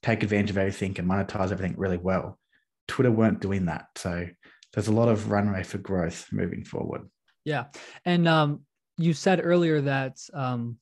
take 0.03 0.23
advantage 0.23 0.49
of 0.49 0.57
everything 0.57 0.95
and 0.97 1.09
monetize 1.09 1.51
everything 1.51 1.75
really 1.77 1.97
well. 1.97 2.39
Twitter 2.87 3.11
weren't 3.11 3.41
doing 3.41 3.65
that. 3.65 3.87
So 3.95 4.27
there's 4.73 4.87
a 4.87 4.93
lot 4.93 5.09
of 5.09 5.31
runway 5.31 5.63
for 5.63 5.77
growth 5.77 6.27
moving 6.31 6.63
forward. 6.63 7.09
Yeah. 7.45 7.65
And 8.05 8.27
um, 8.27 8.61
you 8.97 9.13
said 9.13 9.41
earlier 9.43 9.81
that 9.81 10.17
um, 10.33 10.77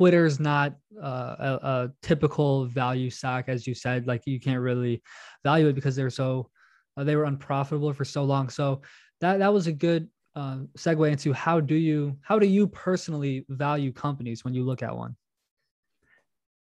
is 0.00 0.40
not 0.40 0.76
uh, 1.02 1.36
a, 1.38 1.58
a, 1.62 1.90
typical 2.00 2.66
value 2.66 3.10
stock, 3.10 3.46
as 3.48 3.66
you 3.66 3.74
said, 3.74 4.06
like 4.06 4.22
you 4.24 4.40
can't 4.40 4.60
really 4.60 5.02
value 5.44 5.68
it 5.68 5.74
because 5.74 5.94
they're 5.94 6.10
so, 6.10 6.48
uh, 6.96 7.04
they 7.04 7.16
were 7.16 7.24
unprofitable 7.24 7.92
for 7.92 8.04
so 8.04 8.24
long. 8.24 8.48
So 8.48 8.82
that, 9.20 9.40
that 9.40 9.52
was 9.52 9.66
a 9.66 9.72
good 9.72 10.08
uh, 10.34 10.60
segue 10.78 11.10
into 11.10 11.32
how 11.32 11.60
do 11.60 11.74
you, 11.74 12.16
how 12.22 12.38
do 12.38 12.46
you 12.46 12.66
personally 12.68 13.44
value 13.48 13.92
companies 13.92 14.44
when 14.44 14.54
you 14.54 14.64
look 14.64 14.82
at 14.82 14.96
one? 14.96 15.16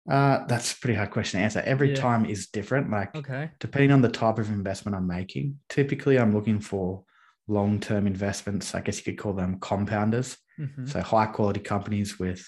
Uh, 0.09 0.45
that's 0.47 0.73
a 0.73 0.79
pretty 0.79 0.95
hard 0.95 1.11
question 1.11 1.39
to 1.39 1.43
answer. 1.43 1.61
Every 1.65 1.89
Yeah. 1.89 1.95
time 2.01 2.25
is 2.25 2.47
different. 2.47 2.89
Like 2.89 3.15
Okay. 3.15 3.51
depending 3.59 3.91
on 3.91 4.01
the 4.01 4.09
type 4.09 4.39
of 4.39 4.49
investment 4.49 4.95
I'm 4.95 5.07
making, 5.07 5.59
typically 5.69 6.17
I'm 6.17 6.33
looking 6.33 6.59
for 6.59 7.03
long-term 7.47 8.07
investments. 8.07 8.73
I 8.75 8.81
guess 8.81 8.97
you 8.97 9.03
could 9.03 9.19
call 9.21 9.33
them 9.33 9.59
compounders. 9.59 10.37
Mhm. 10.59 10.87
So 10.89 11.01
high 11.01 11.27
quality 11.27 11.59
companies 11.59 12.17
with 12.19 12.43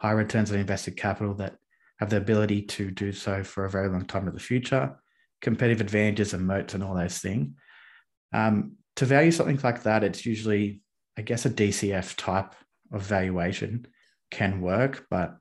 high 0.00 0.12
returns 0.12 0.50
on 0.50 0.58
invested 0.58 0.96
capital 0.96 1.34
that 1.34 1.56
have 1.98 2.10
the 2.10 2.16
ability 2.18 2.62
to 2.62 2.90
do 2.90 3.12
so 3.12 3.42
for 3.42 3.64
a 3.64 3.70
very 3.70 3.88
long 3.88 4.04
time 4.04 4.26
in 4.28 4.34
the 4.34 4.40
future, 4.40 4.96
competitive 5.40 5.80
advantages 5.80 6.34
and 6.34 6.46
moats 6.46 6.74
and 6.74 6.82
all 6.82 6.94
those 6.94 7.18
things. 7.18 7.54
Um, 8.32 8.76
to 8.96 9.06
value 9.06 9.30
something 9.30 9.58
like 9.62 9.82
that, 9.84 10.02
it's 10.04 10.26
usually, 10.26 10.82
I 11.16 11.22
guess, 11.22 11.46
a 11.46 11.50
DCF 11.50 12.16
type 12.16 12.54
of 12.92 13.02
valuation 13.02 13.86
can 14.30 14.60
work. 14.60 15.06
But 15.10 15.38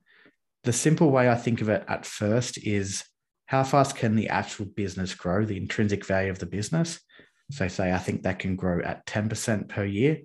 the 0.66 0.74
simple 0.74 1.12
way 1.12 1.30
I 1.30 1.36
think 1.36 1.62
of 1.62 1.70
it 1.70 1.86
at 1.88 2.06
first 2.06 2.58
is 2.58 3.04
how 3.46 3.64
fast 3.64 3.96
can 3.96 4.16
the 4.16 4.30
actual 4.30 4.66
business 4.66 5.14
grow, 5.14 5.46
the 5.46 5.58
intrinsic 5.58 6.06
value 6.06 6.32
of 6.32 6.40
the 6.40 6.46
business? 6.46 7.00
So, 7.52 7.68
say 7.68 7.94
I 7.94 8.00
think 8.00 8.24
that 8.24 8.40
can 8.40 8.56
grow 8.56 8.82
at 8.84 9.06
10% 9.06 9.70
per 9.70 9.86
year. 9.86 10.20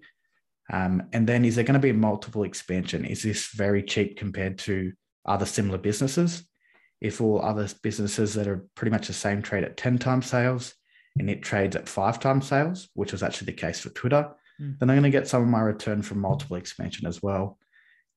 Um, 0.72 1.02
and 1.12 1.26
then 1.26 1.44
is 1.44 1.54
there 1.54 1.64
going 1.64 1.74
to 1.74 1.80
be 1.80 1.92
multiple 1.92 2.44
expansion? 2.44 3.04
Is 3.04 3.22
this 3.22 3.48
very 3.54 3.82
cheap 3.82 4.16
compared 4.16 4.58
to 4.60 4.92
other 5.26 5.44
similar 5.46 5.78
businesses? 5.78 6.44
If 7.00 7.20
all 7.20 7.42
other 7.42 7.68
businesses 7.82 8.34
that 8.34 8.46
are 8.48 8.66
pretty 8.74 8.90
much 8.90 9.06
the 9.06 9.12
same 9.12 9.42
trade 9.42 9.64
at 9.64 9.76
10 9.76 9.98
times 9.98 10.26
sales 10.26 10.74
and 11.18 11.28
it 11.28 11.42
trades 11.42 11.76
at 11.76 11.88
five 11.88 12.20
times 12.20 12.46
sales, 12.46 12.88
which 12.94 13.12
was 13.12 13.22
actually 13.22 13.46
the 13.46 13.52
case 13.52 13.80
for 13.80 13.90
Twitter, 13.90 14.30
Mm. 14.60 14.78
then 14.78 14.90
I'm 14.90 14.96
going 14.96 15.10
to 15.10 15.18
get 15.18 15.28
some 15.28 15.42
of 15.42 15.48
my 15.48 15.60
return 15.60 16.02
from 16.02 16.20
multiple 16.20 16.56
expansion 16.56 17.06
as 17.06 17.22
well. 17.22 17.58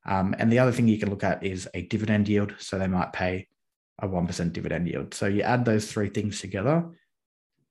Um, 0.05 0.35
and 0.37 0.51
the 0.51 0.59
other 0.59 0.71
thing 0.71 0.87
you 0.87 0.99
can 0.99 1.09
look 1.09 1.23
at 1.23 1.43
is 1.43 1.67
a 1.73 1.83
dividend 1.83 2.27
yield. 2.27 2.55
So 2.59 2.77
they 2.77 2.87
might 2.87 3.13
pay 3.13 3.47
a 3.99 4.07
1% 4.07 4.53
dividend 4.53 4.87
yield. 4.87 5.13
So 5.13 5.27
you 5.27 5.41
add 5.41 5.65
those 5.65 5.91
three 5.91 6.09
things 6.09 6.41
together. 6.41 6.89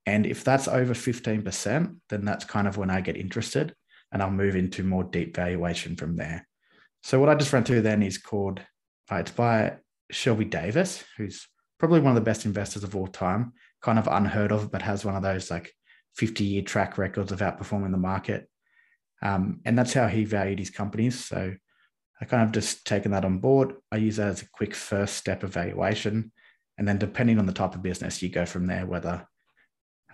And 0.06 0.26
if 0.26 0.42
that's 0.42 0.68
over 0.68 0.94
15%, 0.94 1.96
then 2.08 2.24
that's 2.24 2.44
kind 2.44 2.66
of 2.66 2.76
when 2.76 2.90
I 2.90 3.00
get 3.00 3.16
interested 3.16 3.74
and 4.10 4.22
I'll 4.22 4.30
move 4.30 4.56
into 4.56 4.82
more 4.82 5.04
deep 5.04 5.34
valuation 5.34 5.96
from 5.96 6.16
there. 6.16 6.46
So 7.02 7.18
what 7.18 7.28
I 7.28 7.34
just 7.34 7.52
ran 7.52 7.64
through 7.64 7.82
then 7.82 8.02
is 8.02 8.18
called, 8.18 8.60
uh, 9.10 9.16
it's 9.16 9.30
by 9.30 9.76
Shelby 10.10 10.44
Davis, 10.44 11.04
who's 11.16 11.48
probably 11.78 12.00
one 12.00 12.10
of 12.10 12.14
the 12.14 12.20
best 12.30 12.44
investors 12.44 12.84
of 12.84 12.94
all 12.94 13.08
time, 13.08 13.52
kind 13.80 13.98
of 13.98 14.06
unheard 14.06 14.52
of, 14.52 14.70
but 14.70 14.82
has 14.82 15.04
one 15.04 15.16
of 15.16 15.22
those 15.22 15.50
like 15.50 15.72
50 16.14 16.44
year 16.44 16.62
track 16.62 16.98
records 16.98 17.32
of 17.32 17.40
outperforming 17.40 17.90
the 17.90 17.98
market. 17.98 18.48
Um, 19.22 19.60
and 19.64 19.78
that's 19.78 19.92
how 19.92 20.08
he 20.08 20.24
valued 20.24 20.58
his 20.58 20.70
companies. 20.70 21.24
So 21.24 21.54
I 22.22 22.24
kind 22.24 22.44
of 22.44 22.52
just 22.52 22.86
taken 22.86 23.10
that 23.10 23.24
on 23.24 23.38
board. 23.38 23.74
I 23.90 23.96
use 23.96 24.16
that 24.16 24.28
as 24.28 24.42
a 24.42 24.50
quick 24.50 24.76
first 24.76 25.16
step 25.16 25.42
evaluation. 25.42 26.30
And 26.78 26.86
then 26.86 26.96
depending 26.96 27.40
on 27.40 27.46
the 27.46 27.52
type 27.52 27.74
of 27.74 27.82
business, 27.82 28.22
you 28.22 28.28
go 28.28 28.46
from 28.46 28.68
there, 28.68 28.86
whether 28.86 29.26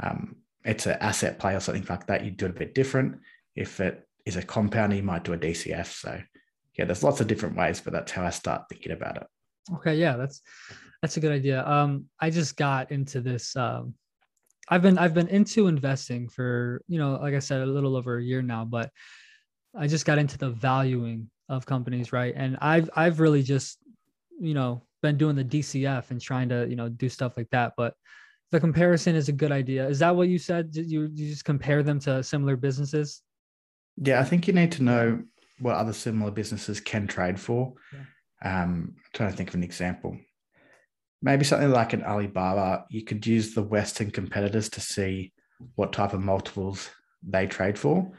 um, 0.01 0.37
it's 0.65 0.87
an 0.87 0.97
asset 1.01 1.39
play 1.39 1.55
or 1.55 1.61
something 1.61 1.85
like 1.87 2.07
that, 2.07 2.25
you 2.25 2.31
do 2.31 2.47
it 2.47 2.53
a 2.53 2.59
bit 2.59 2.75
different. 2.75 3.21
If 3.55 3.79
it 3.81 4.09
is 4.25 4.37
a 4.37 4.43
compounder, 4.43 4.97
you 4.97 5.03
might 5.03 5.25
do 5.25 5.35
a 5.35 5.39
DCF. 5.39 6.01
So 6.01 6.19
yeah, 6.79 6.87
there's 6.87 7.05
lots 7.05 7.21
of 7.21 7.27
different 7.27 7.59
ways, 7.59 7.83
but 7.83 7.93
that's 7.93 8.11
how 8.11 8.25
I 8.25 8.31
start 8.31 8.63
thinking 8.71 8.93
about 8.93 9.19
it. 9.19 9.27
Okay, 9.75 9.97
yeah, 9.97 10.17
that's 10.17 10.41
that's 11.03 11.19
a 11.19 11.21
good 11.21 11.33
idea. 11.33 11.63
Um, 11.67 12.07
I 12.19 12.31
just 12.31 12.57
got 12.57 12.91
into 12.91 13.21
this. 13.21 13.55
Um, 13.55 13.93
I've 14.71 14.81
been 14.81 14.97
I've 14.97 15.13
been 15.13 15.29
into 15.29 15.67
investing 15.67 16.31
for 16.31 16.81
you 16.89 16.99
know, 16.99 17.19
like 17.21 17.35
I 17.35 17.41
said, 17.41 17.61
a 17.61 17.67
little 17.67 17.97
over 17.97 18.17
a 18.17 18.25
year 18.25 18.41
now, 18.41 18.65
but 18.65 18.91
I 19.77 19.89
just 19.89 20.07
got 20.07 20.17
into 20.17 20.39
the 20.39 20.49
valuing 20.49 21.29
of 21.49 21.67
companies, 21.67 22.13
right? 22.13 22.35
And 22.37 22.57
I've 22.61 22.91
I've 22.95 23.21
really 23.21 23.43
just 23.43 23.79
you 24.41 24.55
know 24.55 24.83
been 25.03 25.17
doing 25.17 25.37
the 25.37 25.45
DCF 25.45 26.11
and 26.11 26.21
trying 26.21 26.49
to 26.51 26.67
you 26.69 26.77
know 26.77 26.89
do 26.89 27.09
stuff 27.09 27.37
like 27.37 27.51
that. 27.51 27.75
But 27.77 27.95
the 28.51 28.61
comparison 28.61 29.15
is 29.15 29.29
a 29.29 29.33
good 29.33 29.53
idea. 29.53 29.87
Is 29.87 29.99
that 29.99 30.15
what 30.15 30.29
you 30.29 30.39
said? 30.39 30.71
Did 30.71 30.91
you 30.91 31.11
you 31.13 31.29
just 31.29 31.45
compare 31.45 31.83
them 31.83 31.99
to 32.01 32.23
similar 32.23 32.57
businesses? 32.57 33.23
Yeah, 33.97 34.21
I 34.21 34.25
think 34.25 34.47
you 34.47 34.55
need 34.55 34.73
to 34.73 34.83
know 34.83 35.23
what 35.61 35.75
other 35.75 35.93
similar 35.93 36.31
businesses 36.31 36.81
can 36.81 37.07
trade 37.07 37.39
for. 37.39 37.75
Um, 38.43 38.95
I'm 38.95 38.97
trying 39.13 39.31
to 39.31 39.37
think 39.37 39.49
of 39.49 39.57
an 39.57 39.65
example. 39.65 40.17
Maybe 41.21 41.45
something 41.45 41.71
like 41.71 41.93
an 41.95 42.05
Alibaba, 42.05 42.85
you 42.91 43.03
could 43.03 43.27
use 43.27 43.55
the 43.55 43.63
Western 43.63 44.13
competitors 44.13 44.69
to 44.71 44.81
see 44.81 45.33
what 45.75 45.93
type 45.93 46.13
of 46.13 46.21
multiples 46.21 46.89
they 47.25 47.49
trade 47.49 47.77
for. 47.77 48.13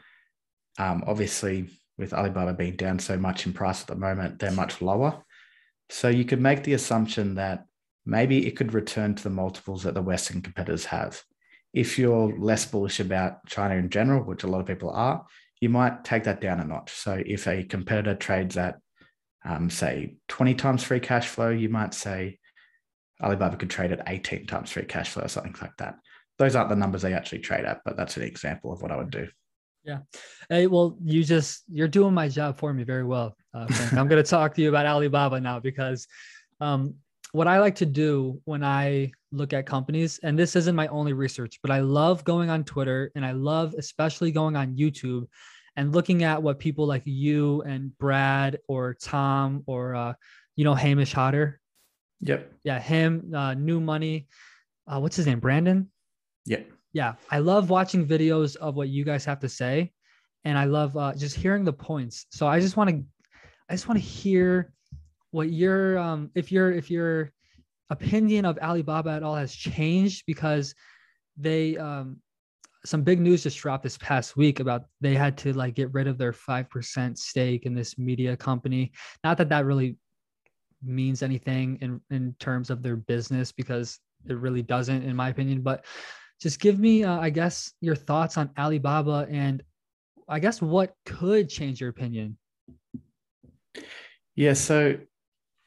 Um, 0.78 1.02
obviously, 1.06 1.70
with 2.00 2.12
Alibaba 2.12 2.54
being 2.54 2.74
down 2.74 2.98
so 2.98 3.16
much 3.16 3.46
in 3.46 3.52
price 3.52 3.82
at 3.82 3.86
the 3.86 3.94
moment, 3.94 4.38
they're 4.38 4.50
much 4.50 4.82
lower. 4.82 5.22
So 5.90 6.08
you 6.08 6.24
could 6.24 6.40
make 6.40 6.64
the 6.64 6.72
assumption 6.72 7.34
that 7.36 7.66
maybe 8.06 8.46
it 8.46 8.56
could 8.56 8.74
return 8.74 9.14
to 9.14 9.22
the 9.22 9.30
multiples 9.30 9.84
that 9.84 9.94
the 9.94 10.02
Western 10.02 10.40
competitors 10.40 10.86
have. 10.86 11.22
If 11.72 11.98
you're 11.98 12.36
less 12.36 12.64
bullish 12.64 12.98
about 12.98 13.46
China 13.46 13.74
in 13.76 13.90
general, 13.90 14.24
which 14.24 14.42
a 14.42 14.48
lot 14.48 14.60
of 14.60 14.66
people 14.66 14.90
are, 14.90 15.24
you 15.60 15.68
might 15.68 16.04
take 16.04 16.24
that 16.24 16.40
down 16.40 16.58
a 16.58 16.64
notch. 16.64 16.90
So 16.90 17.22
if 17.24 17.46
a 17.46 17.64
competitor 17.64 18.14
trades 18.14 18.56
at, 18.56 18.78
um, 19.44 19.70
say, 19.70 20.16
20 20.28 20.54
times 20.54 20.82
free 20.82 21.00
cash 21.00 21.28
flow, 21.28 21.50
you 21.50 21.68
might 21.68 21.94
say 21.94 22.38
Alibaba 23.22 23.56
could 23.56 23.70
trade 23.70 23.92
at 23.92 24.02
18 24.06 24.46
times 24.46 24.70
free 24.70 24.84
cash 24.84 25.10
flow 25.10 25.24
or 25.24 25.28
something 25.28 25.54
like 25.60 25.76
that. 25.78 25.96
Those 26.38 26.56
aren't 26.56 26.70
the 26.70 26.76
numbers 26.76 27.02
they 27.02 27.12
actually 27.12 27.40
trade 27.40 27.66
at, 27.66 27.82
but 27.84 27.96
that's 27.96 28.16
an 28.16 28.22
example 28.22 28.72
of 28.72 28.80
what 28.80 28.90
I 28.90 28.96
would 28.96 29.10
do. 29.10 29.28
Yeah. 29.84 29.98
Hey, 30.48 30.66
well, 30.66 30.96
you 31.02 31.24
just 31.24 31.64
you're 31.68 31.88
doing 31.88 32.14
my 32.14 32.28
job 32.28 32.58
for 32.58 32.72
me 32.72 32.84
very 32.84 33.04
well. 33.04 33.36
Uh, 33.54 33.66
Frank. 33.66 33.92
I'm 33.94 34.08
going 34.08 34.22
to 34.24 34.28
talk 34.28 34.54
to 34.54 34.62
you 34.62 34.68
about 34.68 34.86
Alibaba 34.86 35.40
now 35.40 35.58
because 35.58 36.06
um, 36.60 36.94
what 37.32 37.48
I 37.48 37.60
like 37.60 37.76
to 37.76 37.86
do 37.86 38.40
when 38.44 38.62
I 38.62 39.12
look 39.32 39.52
at 39.52 39.66
companies, 39.66 40.18
and 40.22 40.38
this 40.38 40.56
isn't 40.56 40.74
my 40.74 40.88
only 40.88 41.12
research, 41.12 41.58
but 41.62 41.70
I 41.70 41.80
love 41.80 42.24
going 42.24 42.50
on 42.50 42.64
Twitter 42.64 43.10
and 43.14 43.24
I 43.24 43.32
love 43.32 43.74
especially 43.78 44.32
going 44.32 44.56
on 44.56 44.76
YouTube 44.76 45.26
and 45.76 45.94
looking 45.94 46.24
at 46.24 46.42
what 46.42 46.58
people 46.58 46.86
like 46.86 47.02
you 47.04 47.62
and 47.62 47.96
Brad 47.98 48.58
or 48.68 48.94
Tom 48.94 49.62
or 49.66 49.94
uh, 49.94 50.14
you 50.56 50.64
know 50.64 50.74
Hamish 50.74 51.12
Hodder. 51.12 51.60
Yep. 52.20 52.52
Yeah, 52.64 52.78
him. 52.78 53.32
Uh, 53.34 53.54
New 53.54 53.80
Money. 53.80 54.26
Uh, 54.86 55.00
what's 55.00 55.16
his 55.16 55.26
name? 55.26 55.40
Brandon. 55.40 55.90
Yep. 56.46 56.70
Yeah, 56.92 57.14
I 57.30 57.38
love 57.38 57.70
watching 57.70 58.06
videos 58.06 58.56
of 58.56 58.74
what 58.74 58.88
you 58.88 59.04
guys 59.04 59.24
have 59.24 59.40
to 59.40 59.48
say, 59.48 59.92
and 60.44 60.58
I 60.58 60.64
love 60.64 60.96
uh, 60.96 61.14
just 61.14 61.36
hearing 61.36 61.64
the 61.64 61.72
points. 61.72 62.26
So 62.30 62.46
I 62.46 62.60
just 62.60 62.76
want 62.76 62.90
to, 62.90 63.04
I 63.68 63.74
just 63.74 63.88
want 63.88 64.00
to 64.00 64.06
hear 64.06 64.72
what 65.30 65.50
your 65.50 65.98
um 65.98 66.30
if 66.34 66.50
your 66.50 66.72
if 66.72 66.90
your 66.90 67.32
opinion 67.90 68.44
of 68.44 68.58
Alibaba 68.58 69.10
at 69.10 69.22
all 69.22 69.36
has 69.36 69.54
changed 69.54 70.24
because 70.26 70.74
they 71.36 71.76
um 71.76 72.16
some 72.84 73.02
big 73.02 73.20
news 73.20 73.42
just 73.42 73.58
dropped 73.58 73.82
this 73.82 73.98
past 73.98 74.36
week 74.36 74.58
about 74.58 74.84
they 75.00 75.14
had 75.14 75.36
to 75.36 75.52
like 75.52 75.74
get 75.74 75.92
rid 75.92 76.06
of 76.06 76.16
their 76.16 76.32
5% 76.32 77.18
stake 77.18 77.66
in 77.66 77.74
this 77.74 77.98
media 77.98 78.34
company. 78.36 78.92
Not 79.22 79.36
that 79.36 79.50
that 79.50 79.66
really 79.66 79.98
means 80.82 81.22
anything 81.22 81.76
in 81.82 82.00
in 82.10 82.34
terms 82.38 82.70
of 82.70 82.82
their 82.82 82.96
business 82.96 83.52
because 83.52 83.98
it 84.26 84.36
really 84.38 84.62
doesn't 84.62 85.02
in 85.02 85.14
my 85.14 85.28
opinion, 85.28 85.60
but 85.60 85.84
just 86.40 86.58
give 86.58 86.78
me 86.78 87.04
uh, 87.04 87.20
I 87.20 87.30
guess 87.30 87.72
your 87.80 87.94
thoughts 87.94 88.36
on 88.36 88.50
Alibaba 88.58 89.26
and 89.30 89.62
I 90.28 90.38
guess 90.38 90.62
what 90.62 90.94
could 91.04 91.48
change 91.48 91.80
your 91.80 91.90
opinion. 91.90 92.38
Yeah, 94.36 94.54
so 94.54 94.96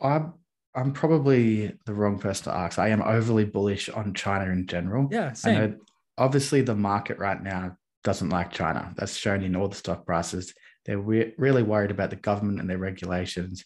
I'm 0.01 0.33
I'm 0.75 0.91
probably 0.91 1.71
the 1.85 1.93
wrong 1.93 2.17
person 2.17 2.45
to 2.45 2.57
ask. 2.57 2.79
I 2.79 2.89
am 2.89 3.01
overly 3.03 3.45
bullish 3.45 3.89
on 3.89 4.13
China 4.13 4.51
in 4.51 4.65
general. 4.65 5.07
Yeah, 5.11 5.29
I 5.29 5.33
same. 5.33 5.55
know 5.55 5.75
obviously 6.17 6.61
the 6.61 6.75
market 6.75 7.19
right 7.19 7.41
now 7.41 7.77
doesn't 8.03 8.29
like 8.29 8.51
China. 8.51 8.93
That's 8.97 9.15
shown 9.15 9.43
in 9.43 9.55
all 9.55 9.67
the 9.67 9.75
stock 9.75 10.05
prices. 10.05 10.53
They're 10.85 10.97
re- 10.97 11.33
really 11.37 11.63
worried 11.63 11.91
about 11.91 12.09
the 12.09 12.15
government 12.15 12.59
and 12.59 12.69
their 12.69 12.77
regulations 12.77 13.63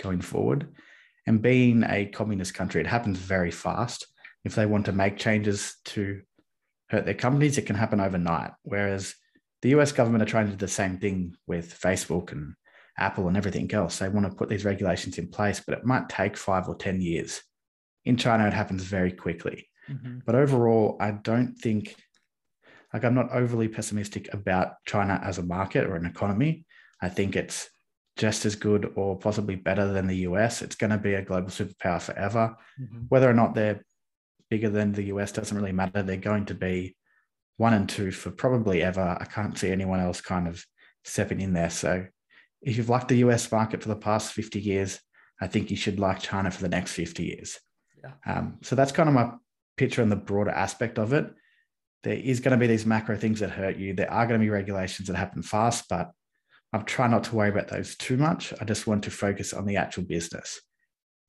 going 0.00 0.20
forward. 0.20 0.68
And 1.26 1.42
being 1.42 1.84
a 1.84 2.06
communist 2.06 2.54
country, 2.54 2.80
it 2.80 2.86
happens 2.86 3.18
very 3.18 3.50
fast. 3.50 4.06
If 4.44 4.54
they 4.54 4.66
want 4.66 4.86
to 4.86 4.92
make 4.92 5.16
changes 5.16 5.76
to 5.86 6.22
hurt 6.88 7.04
their 7.04 7.14
companies, 7.14 7.58
it 7.58 7.66
can 7.66 7.76
happen 7.76 8.00
overnight. 8.00 8.52
Whereas 8.62 9.14
the 9.62 9.70
US 9.70 9.92
government 9.92 10.22
are 10.22 10.26
trying 10.26 10.46
to 10.46 10.52
do 10.52 10.58
the 10.58 10.68
same 10.68 10.98
thing 10.98 11.34
with 11.46 11.78
Facebook 11.78 12.32
and 12.32 12.54
Apple 12.98 13.28
and 13.28 13.36
everything 13.36 13.72
else. 13.74 13.98
They 13.98 14.08
want 14.08 14.30
to 14.30 14.36
put 14.36 14.48
these 14.48 14.64
regulations 14.64 15.18
in 15.18 15.28
place, 15.28 15.60
but 15.60 15.76
it 15.76 15.84
might 15.84 16.08
take 16.08 16.36
five 16.36 16.68
or 16.68 16.76
10 16.76 17.00
years. 17.00 17.42
In 18.04 18.16
China, 18.16 18.46
it 18.46 18.52
happens 18.52 18.84
very 18.84 19.12
quickly. 19.12 19.68
Mhm. 19.88 20.22
But 20.24 20.34
overall, 20.34 20.96
I 21.00 21.10
don't 21.10 21.54
think, 21.54 21.96
like, 22.92 23.04
I'm 23.04 23.14
not 23.14 23.32
overly 23.32 23.68
pessimistic 23.68 24.32
about 24.32 24.74
China 24.86 25.20
as 25.22 25.38
a 25.38 25.42
market 25.42 25.84
or 25.84 25.96
an 25.96 26.06
economy. 26.06 26.66
I 27.00 27.08
think 27.08 27.36
it's 27.36 27.68
just 28.16 28.46
as 28.46 28.56
good 28.56 28.92
or 28.96 29.18
possibly 29.18 29.56
better 29.56 29.92
than 29.92 30.06
the 30.06 30.24
US. 30.28 30.62
It's 30.62 30.76
going 30.76 30.90
to 30.90 30.98
be 30.98 31.14
a 31.14 31.22
global 31.22 31.50
superpower 31.50 32.00
forever. 32.00 32.56
Mhm. 32.80 33.06
Whether 33.08 33.28
or 33.28 33.34
not 33.34 33.54
they're 33.54 33.84
bigger 34.50 34.70
than 34.70 34.92
the 34.92 35.04
US 35.04 35.32
doesn't 35.32 35.56
really 35.56 35.72
matter. 35.72 36.02
They're 36.02 36.16
going 36.16 36.46
to 36.46 36.54
be 36.54 36.96
one 37.56 37.74
and 37.74 37.88
two 37.88 38.10
for 38.10 38.30
probably 38.30 38.82
ever. 38.82 39.16
I 39.20 39.24
can't 39.24 39.58
see 39.58 39.70
anyone 39.70 40.00
else 40.00 40.20
kind 40.20 40.46
of 40.46 40.64
stepping 41.04 41.40
in 41.40 41.52
there. 41.52 41.70
So 41.70 42.06
if 42.62 42.76
you've 42.76 42.88
liked 42.88 43.08
the 43.08 43.18
US 43.18 43.50
market 43.50 43.82
for 43.82 43.88
the 43.88 43.96
past 43.96 44.32
50 44.32 44.60
years, 44.60 45.00
I 45.40 45.46
think 45.46 45.70
you 45.70 45.76
should 45.76 45.98
like 45.98 46.20
China 46.20 46.50
for 46.50 46.62
the 46.62 46.68
next 46.68 46.92
50 46.92 47.24
years. 47.24 47.58
Yeah. 48.02 48.12
Um, 48.26 48.58
so 48.62 48.76
that's 48.76 48.92
kind 48.92 49.08
of 49.08 49.14
my 49.14 49.32
picture 49.76 50.02
on 50.02 50.08
the 50.08 50.16
broader 50.16 50.50
aspect 50.50 50.98
of 50.98 51.12
it. 51.12 51.26
There 52.02 52.14
is 52.14 52.40
going 52.40 52.52
to 52.52 52.60
be 52.60 52.66
these 52.66 52.86
macro 52.86 53.16
things 53.16 53.40
that 53.40 53.50
hurt 53.50 53.76
you. 53.76 53.94
There 53.94 54.10
are 54.10 54.26
going 54.26 54.40
to 54.40 54.44
be 54.44 54.50
regulations 54.50 55.08
that 55.08 55.16
happen 55.16 55.42
fast, 55.42 55.86
but 55.88 56.10
I'm 56.72 56.84
trying 56.84 57.10
not 57.10 57.24
to 57.24 57.34
worry 57.34 57.48
about 57.48 57.68
those 57.68 57.96
too 57.96 58.16
much. 58.16 58.52
I 58.60 58.64
just 58.64 58.86
want 58.86 59.04
to 59.04 59.10
focus 59.10 59.52
on 59.52 59.66
the 59.66 59.76
actual 59.76 60.04
business. 60.04 60.60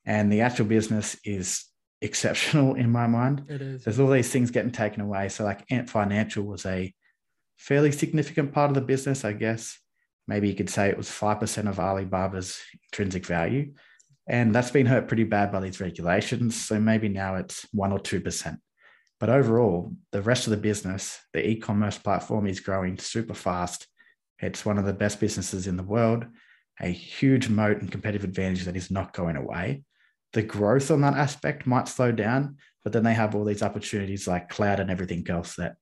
And 0.04 0.32
the 0.32 0.42
actual 0.42 0.66
business 0.66 1.16
is 1.24 1.64
exceptional 2.00 2.74
in 2.74 2.90
my 2.90 3.06
mind. 3.06 3.44
It 3.48 3.62
is. 3.62 3.84
There's 3.84 4.00
all 4.00 4.10
these 4.10 4.30
things 4.30 4.50
getting 4.50 4.72
taken 4.72 5.00
away. 5.00 5.28
So, 5.28 5.44
like 5.44 5.64
Ant 5.70 5.90
Financial 5.90 6.44
was 6.44 6.64
a 6.66 6.94
fairly 7.56 7.92
significant 7.92 8.52
part 8.52 8.70
of 8.70 8.74
the 8.74 8.80
business, 8.80 9.24
I 9.24 9.32
guess. 9.32 9.78
Maybe 10.26 10.48
you 10.48 10.54
could 10.54 10.70
say 10.70 10.88
it 10.88 10.96
was 10.96 11.08
5% 11.08 11.68
of 11.68 11.78
Alibaba's 11.78 12.60
intrinsic 12.92 13.24
value. 13.26 13.72
And 14.28 14.54
that's 14.54 14.70
been 14.70 14.86
hurt 14.86 15.08
pretty 15.08 15.24
bad 15.24 15.50
by 15.50 15.60
these 15.60 15.80
regulations. 15.80 16.54
So 16.54 16.78
maybe 16.78 17.08
now 17.08 17.36
it's 17.36 17.66
one 17.72 17.92
or 17.92 17.98
2%. 17.98 18.58
But 19.18 19.30
overall, 19.30 19.92
the 20.12 20.22
rest 20.22 20.46
of 20.46 20.50
the 20.50 20.58
business, 20.58 21.18
the 21.32 21.46
e 21.48 21.56
commerce 21.56 21.98
platform 21.98 22.46
is 22.46 22.60
growing 22.60 22.98
super 22.98 23.34
fast. 23.34 23.86
It's 24.38 24.64
one 24.64 24.78
of 24.78 24.84
the 24.84 24.92
best 24.92 25.18
businesses 25.18 25.66
in 25.66 25.76
the 25.76 25.82
world, 25.82 26.26
a 26.80 26.88
huge 26.88 27.48
moat 27.48 27.80
and 27.80 27.90
competitive 27.90 28.22
advantage 28.22 28.64
that 28.66 28.76
is 28.76 28.90
not 28.90 29.14
going 29.14 29.36
away. 29.36 29.82
The 30.32 30.42
growth 30.42 30.90
on 30.90 31.00
that 31.02 31.14
aspect 31.14 31.66
might 31.66 31.88
slow 31.88 32.12
down, 32.12 32.56
but 32.84 32.92
then 32.92 33.04
they 33.04 33.14
have 33.14 33.34
all 33.34 33.44
these 33.44 33.62
opportunities 33.62 34.28
like 34.28 34.48
cloud 34.48 34.80
and 34.80 34.90
everything 34.90 35.26
else 35.28 35.56
that 35.56 35.76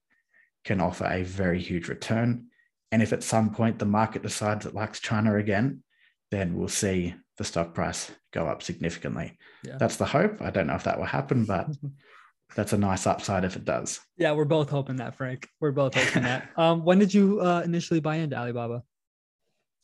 can 0.64 0.80
offer 0.80 1.06
a 1.06 1.22
very 1.22 1.60
huge 1.60 1.88
return. 1.88 2.46
And 2.92 3.02
if 3.02 3.12
at 3.12 3.22
some 3.22 3.50
point 3.50 3.78
the 3.78 3.84
market 3.84 4.22
decides 4.22 4.66
it 4.66 4.74
likes 4.74 5.00
China 5.00 5.36
again, 5.36 5.82
then 6.30 6.56
we'll 6.56 6.68
see 6.68 7.14
the 7.36 7.44
stock 7.44 7.74
price 7.74 8.10
go 8.32 8.46
up 8.46 8.62
significantly. 8.62 9.38
Yeah. 9.62 9.76
That's 9.78 9.96
the 9.96 10.04
hope. 10.04 10.40
I 10.40 10.50
don't 10.50 10.66
know 10.66 10.74
if 10.74 10.84
that 10.84 10.98
will 10.98 11.06
happen, 11.06 11.44
but 11.44 11.68
that's 12.54 12.72
a 12.72 12.78
nice 12.78 13.06
upside 13.06 13.44
if 13.44 13.56
it 13.56 13.64
does. 13.64 14.00
Yeah, 14.16 14.32
we're 14.32 14.44
both 14.44 14.70
hoping 14.70 14.96
that, 14.96 15.14
Frank. 15.14 15.48
We're 15.60 15.72
both 15.72 15.94
hoping 15.94 16.22
that. 16.22 16.50
Um, 16.56 16.84
when 16.84 16.98
did 16.98 17.12
you 17.12 17.40
uh, 17.40 17.62
initially 17.64 18.00
buy 18.00 18.16
into 18.16 18.36
Alibaba? 18.36 18.82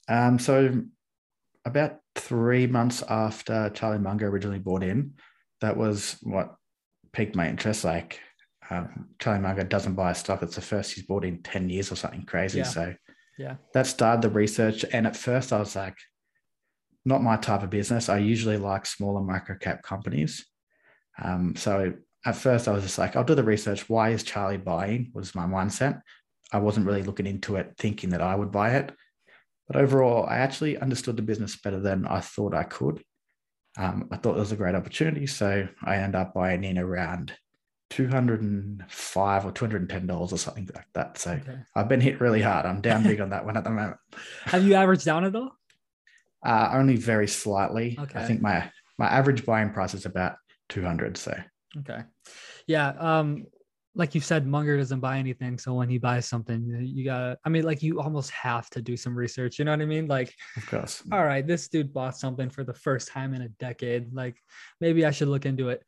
Um, 0.08 0.38
so 0.38 0.82
about 1.64 1.98
three 2.14 2.66
months 2.66 3.02
after 3.08 3.70
Charlie 3.70 3.98
Munger 3.98 4.28
originally 4.28 4.58
bought 4.58 4.82
in, 4.82 5.14
that 5.60 5.76
was 5.76 6.16
what 6.22 6.56
piqued 7.12 7.36
my 7.36 7.48
interest. 7.48 7.84
Like 7.84 8.20
um, 8.70 9.08
Charlie 9.18 9.40
Munger 9.40 9.64
doesn't 9.64 9.94
buy 9.94 10.10
a 10.10 10.14
stock; 10.14 10.42
it's 10.42 10.56
the 10.56 10.60
first 10.60 10.92
he's 10.92 11.04
bought 11.04 11.24
in 11.24 11.42
ten 11.42 11.68
years 11.68 11.92
or 11.92 11.96
something 11.96 12.24
crazy. 12.24 12.58
Yeah. 12.58 12.64
So 12.64 12.94
yeah, 13.38 13.56
that 13.74 13.86
started 13.86 14.22
the 14.22 14.30
research. 14.30 14.84
And 14.92 15.06
at 15.06 15.16
first, 15.16 15.52
I 15.52 15.58
was 15.58 15.74
like, 15.74 15.96
not 17.04 17.22
my 17.22 17.36
type 17.36 17.62
of 17.62 17.70
business. 17.70 18.08
I 18.08 18.18
usually 18.18 18.58
like 18.58 18.86
smaller 18.86 19.20
micro 19.20 19.56
cap 19.56 19.82
companies. 19.82 20.46
Um, 21.22 21.56
so 21.56 21.94
at 22.24 22.36
first, 22.36 22.68
I 22.68 22.72
was 22.72 22.84
just 22.84 22.98
like, 22.98 23.16
I'll 23.16 23.24
do 23.24 23.34
the 23.34 23.42
research. 23.42 23.88
Why 23.88 24.10
is 24.10 24.22
Charlie 24.22 24.56
buying? 24.56 25.10
Was 25.14 25.34
my 25.34 25.46
mindset. 25.46 26.00
I 26.52 26.58
wasn't 26.58 26.86
really 26.86 27.02
looking 27.02 27.26
into 27.26 27.56
it, 27.56 27.74
thinking 27.78 28.10
that 28.10 28.20
I 28.20 28.34
would 28.34 28.52
buy 28.52 28.76
it. 28.76 28.92
But 29.72 29.82
overall, 29.82 30.26
I 30.26 30.38
actually 30.38 30.76
understood 30.78 31.16
the 31.16 31.22
business 31.22 31.56
better 31.56 31.80
than 31.80 32.06
I 32.06 32.20
thought 32.20 32.54
I 32.54 32.64
could. 32.64 33.02
Um, 33.78 34.08
I 34.10 34.16
thought 34.16 34.36
it 34.36 34.40
was 34.40 34.52
a 34.52 34.56
great 34.56 34.74
opportunity. 34.74 35.26
So 35.26 35.66
I 35.82 35.96
ended 35.96 36.20
up 36.20 36.34
buying 36.34 36.62
in 36.62 36.78
around 36.78 37.32
205 37.90 39.44
or 39.46 39.52
210 39.52 40.06
dollars 40.06 40.32
or 40.32 40.38
something 40.38 40.68
like 40.74 40.86
that. 40.94 41.18
So 41.18 41.32
okay. 41.32 41.58
I've 41.74 41.88
been 41.88 42.00
hit 42.00 42.20
really 42.20 42.42
hard. 42.42 42.66
I'm 42.66 42.80
down 42.80 43.02
big 43.02 43.20
on 43.20 43.30
that 43.30 43.44
one 43.44 43.56
at 43.56 43.64
the 43.64 43.70
moment. 43.70 43.96
Have 44.44 44.64
you 44.64 44.74
averaged 44.74 45.04
down 45.04 45.24
at 45.24 45.34
all? 45.34 45.52
Uh, 46.44 46.70
only 46.72 46.96
very 46.96 47.28
slightly. 47.28 47.96
Okay. 47.98 48.18
I 48.18 48.24
think 48.26 48.42
my 48.42 48.70
my 48.98 49.06
average 49.06 49.44
buying 49.44 49.70
price 49.70 49.94
is 49.94 50.06
about 50.06 50.36
200. 50.70 51.16
So 51.16 51.38
okay, 51.78 52.02
yeah. 52.66 52.88
Um, 52.98 53.46
like 53.94 54.14
you 54.14 54.20
said, 54.20 54.46
Munger 54.46 54.78
doesn't 54.78 55.00
buy 55.00 55.18
anything. 55.18 55.58
So 55.58 55.74
when 55.74 55.88
he 55.88 55.98
buys 55.98 56.26
something, 56.26 56.80
you 56.82 57.04
gotta. 57.04 57.38
I 57.44 57.48
mean, 57.48 57.64
like 57.64 57.82
you 57.82 58.00
almost 58.00 58.30
have 58.30 58.70
to 58.70 58.80
do 58.80 58.96
some 58.96 59.14
research. 59.14 59.58
You 59.58 59.66
know 59.66 59.72
what 59.72 59.82
I 59.82 59.86
mean? 59.86 60.06
Like, 60.06 60.34
of 60.56 60.66
course. 60.66 61.02
All 61.12 61.24
right, 61.24 61.46
this 61.46 61.68
dude 61.68 61.92
bought 61.92 62.16
something 62.16 62.48
for 62.48 62.64
the 62.64 62.72
first 62.72 63.08
time 63.08 63.34
in 63.34 63.42
a 63.42 63.48
decade. 63.48 64.14
Like, 64.14 64.36
maybe 64.80 65.04
I 65.04 65.10
should 65.10 65.28
look 65.28 65.44
into 65.44 65.68
it. 65.68 65.82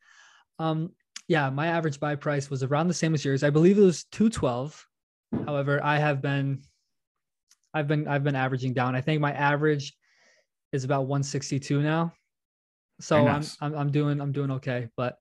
Um, 0.58 0.92
yeah, 1.28 1.48
my 1.48 1.68
average 1.68 1.98
buy 1.98 2.16
price 2.16 2.50
was 2.50 2.62
around 2.62 2.88
the 2.88 2.94
same 2.94 3.14
as 3.14 3.24
yours. 3.24 3.42
I 3.42 3.50
believe 3.50 3.78
it 3.78 3.82
was 3.82 4.04
212. 4.12 4.86
However, 5.46 5.82
I 5.82 5.98
have 5.98 6.20
been 6.20 6.62
I've 7.72 7.88
been 7.88 8.06
I've 8.06 8.22
been 8.22 8.36
averaging 8.36 8.74
down. 8.74 8.94
I 8.94 9.00
think 9.00 9.20
my 9.20 9.32
average 9.32 9.94
is 10.72 10.84
about 10.84 11.02
162 11.02 11.82
now. 11.82 12.12
So 13.00 13.24
nice. 13.24 13.56
I'm, 13.60 13.72
I'm 13.72 13.78
I'm 13.80 13.90
doing 13.90 14.20
I'm 14.20 14.32
doing 14.32 14.50
okay, 14.52 14.88
but 14.96 15.16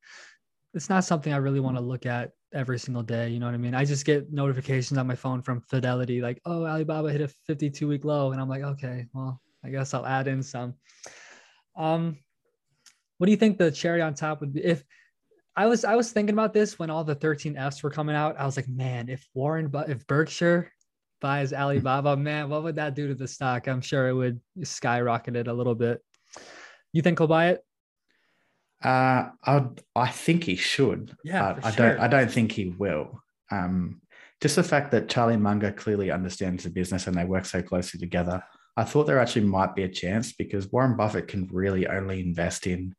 it's 0.73 0.89
not 0.89 1.05
something 1.05 1.33
I 1.33 1.37
really 1.37 1.59
want 1.59 1.77
to 1.77 1.83
look 1.83 2.05
at 2.05 2.31
every 2.53 2.79
single 2.79 3.03
day. 3.03 3.29
You 3.29 3.39
know 3.39 3.47
what 3.47 3.55
I 3.55 3.57
mean? 3.57 3.75
I 3.75 3.85
just 3.85 4.05
get 4.05 4.31
notifications 4.31 4.97
on 4.97 5.07
my 5.07 5.15
phone 5.15 5.41
from 5.41 5.61
Fidelity, 5.61 6.21
like, 6.21 6.41
oh, 6.45 6.65
Alibaba 6.65 7.11
hit 7.11 7.21
a 7.21 7.27
52 7.27 7.87
week 7.87 8.05
low. 8.05 8.31
And 8.31 8.41
I'm 8.41 8.49
like, 8.49 8.63
okay, 8.63 9.07
well, 9.13 9.41
I 9.63 9.69
guess 9.69 9.93
I'll 9.93 10.05
add 10.05 10.27
in 10.27 10.43
some. 10.43 10.75
Um, 11.75 12.17
what 13.17 13.25
do 13.25 13.31
you 13.31 13.37
think 13.37 13.57
the 13.57 13.71
cherry 13.71 14.01
on 14.01 14.13
top 14.13 14.41
would 14.41 14.53
be 14.53 14.63
if 14.63 14.83
I 15.55 15.67
was 15.67 15.85
I 15.85 15.95
was 15.95 16.11
thinking 16.11 16.33
about 16.33 16.53
this 16.53 16.79
when 16.79 16.89
all 16.89 17.03
the 17.03 17.15
13Fs 17.15 17.83
were 17.83 17.91
coming 17.91 18.15
out. 18.15 18.39
I 18.39 18.45
was 18.45 18.57
like, 18.57 18.67
man, 18.67 19.07
if 19.09 19.27
Warren 19.33 19.67
but 19.67 19.89
if 19.89 20.05
Berkshire 20.07 20.71
buys 21.21 21.53
Alibaba, 21.53 22.17
man, 22.17 22.49
what 22.49 22.63
would 22.63 22.75
that 22.75 22.95
do 22.95 23.07
to 23.07 23.15
the 23.15 23.27
stock? 23.27 23.67
I'm 23.67 23.81
sure 23.81 24.07
it 24.07 24.13
would 24.13 24.39
skyrocket 24.63 25.35
it 25.35 25.47
a 25.47 25.53
little 25.53 25.75
bit. 25.75 26.01
You 26.91 27.01
think 27.01 27.19
he'll 27.19 27.27
buy 27.27 27.49
it? 27.49 27.63
Uh, 28.83 29.29
I 29.45 29.65
I 29.95 30.09
think 30.09 30.43
he 30.43 30.55
should. 30.55 31.15
Yeah, 31.23 31.57
I 31.63 31.71
sure. 31.71 31.89
don't. 31.89 31.99
I 31.99 32.07
don't 32.07 32.31
think 32.31 32.51
he 32.51 32.69
will. 32.69 33.23
Um, 33.51 34.01
just 34.41 34.57
the 34.57 34.63
fact 34.63 34.91
that 34.91 35.07
Charlie 35.07 35.37
Munger 35.37 35.71
clearly 35.71 36.11
understands 36.11 36.63
the 36.63 36.69
business 36.69 37.07
and 37.07 37.15
they 37.15 37.23
work 37.23 37.45
so 37.45 37.61
closely 37.61 37.99
together. 37.99 38.43
I 38.75 38.83
thought 38.83 39.05
there 39.05 39.19
actually 39.19 39.45
might 39.45 39.75
be 39.75 39.83
a 39.83 39.89
chance 39.89 40.33
because 40.33 40.71
Warren 40.71 40.97
Buffett 40.97 41.27
can 41.27 41.47
really 41.51 41.87
only 41.87 42.19
invest 42.19 42.67
in 42.67 42.93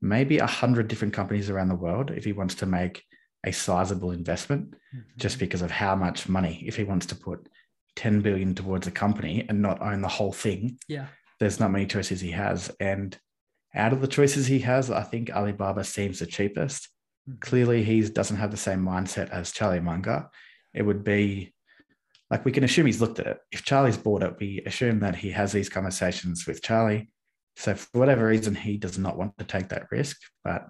maybe 0.00 0.38
a 0.38 0.46
hundred 0.46 0.88
different 0.88 1.14
companies 1.14 1.48
around 1.48 1.68
the 1.68 1.74
world 1.74 2.10
if 2.10 2.24
he 2.24 2.32
wants 2.32 2.56
to 2.56 2.66
make 2.66 3.04
a 3.46 3.52
sizable 3.52 4.10
investment, 4.10 4.72
mm-hmm. 4.72 5.00
just 5.16 5.38
because 5.38 5.62
of 5.62 5.70
how 5.70 5.94
much 5.94 6.28
money. 6.28 6.64
If 6.66 6.76
he 6.76 6.84
wants 6.84 7.06
to 7.06 7.14
put 7.14 7.48
10 7.96 8.20
billion 8.20 8.54
towards 8.54 8.86
a 8.86 8.90
company 8.90 9.46
and 9.48 9.62
not 9.62 9.80
own 9.80 10.00
the 10.00 10.08
whole 10.08 10.32
thing, 10.32 10.78
yeah, 10.88 11.06
there's 11.38 11.60
not 11.60 11.70
many 11.70 11.86
choices 11.86 12.20
he 12.20 12.30
has. 12.32 12.70
And 12.80 13.16
out 13.74 13.92
of 13.92 14.00
the 14.00 14.08
choices 14.08 14.46
he 14.46 14.60
has, 14.60 14.90
I 14.90 15.02
think 15.02 15.30
Alibaba 15.30 15.84
seems 15.84 16.18
the 16.18 16.26
cheapest. 16.26 16.88
Mm-hmm. 17.28 17.38
Clearly, 17.40 17.82
he 17.82 18.00
doesn't 18.02 18.36
have 18.36 18.50
the 18.50 18.56
same 18.56 18.84
mindset 18.84 19.30
as 19.30 19.52
Charlie 19.52 19.80
Munger. 19.80 20.28
It 20.72 20.82
would 20.82 21.04
be 21.04 21.52
like 22.30 22.44
we 22.44 22.52
can 22.52 22.64
assume 22.64 22.86
he's 22.86 23.00
looked 23.00 23.18
at 23.18 23.26
it. 23.26 23.38
If 23.52 23.64
Charlie's 23.64 23.96
bought 23.96 24.22
it, 24.22 24.36
we 24.38 24.62
assume 24.66 25.00
that 25.00 25.16
he 25.16 25.30
has 25.30 25.52
these 25.52 25.68
conversations 25.68 26.46
with 26.46 26.62
Charlie 26.62 27.10
so 27.56 27.74
for 27.74 27.98
whatever 27.98 28.26
reason, 28.26 28.54
he 28.54 28.76
does 28.76 28.98
not 28.98 29.16
want 29.16 29.36
to 29.38 29.44
take 29.44 29.68
that 29.68 29.90
risk. 29.90 30.18
But 30.42 30.68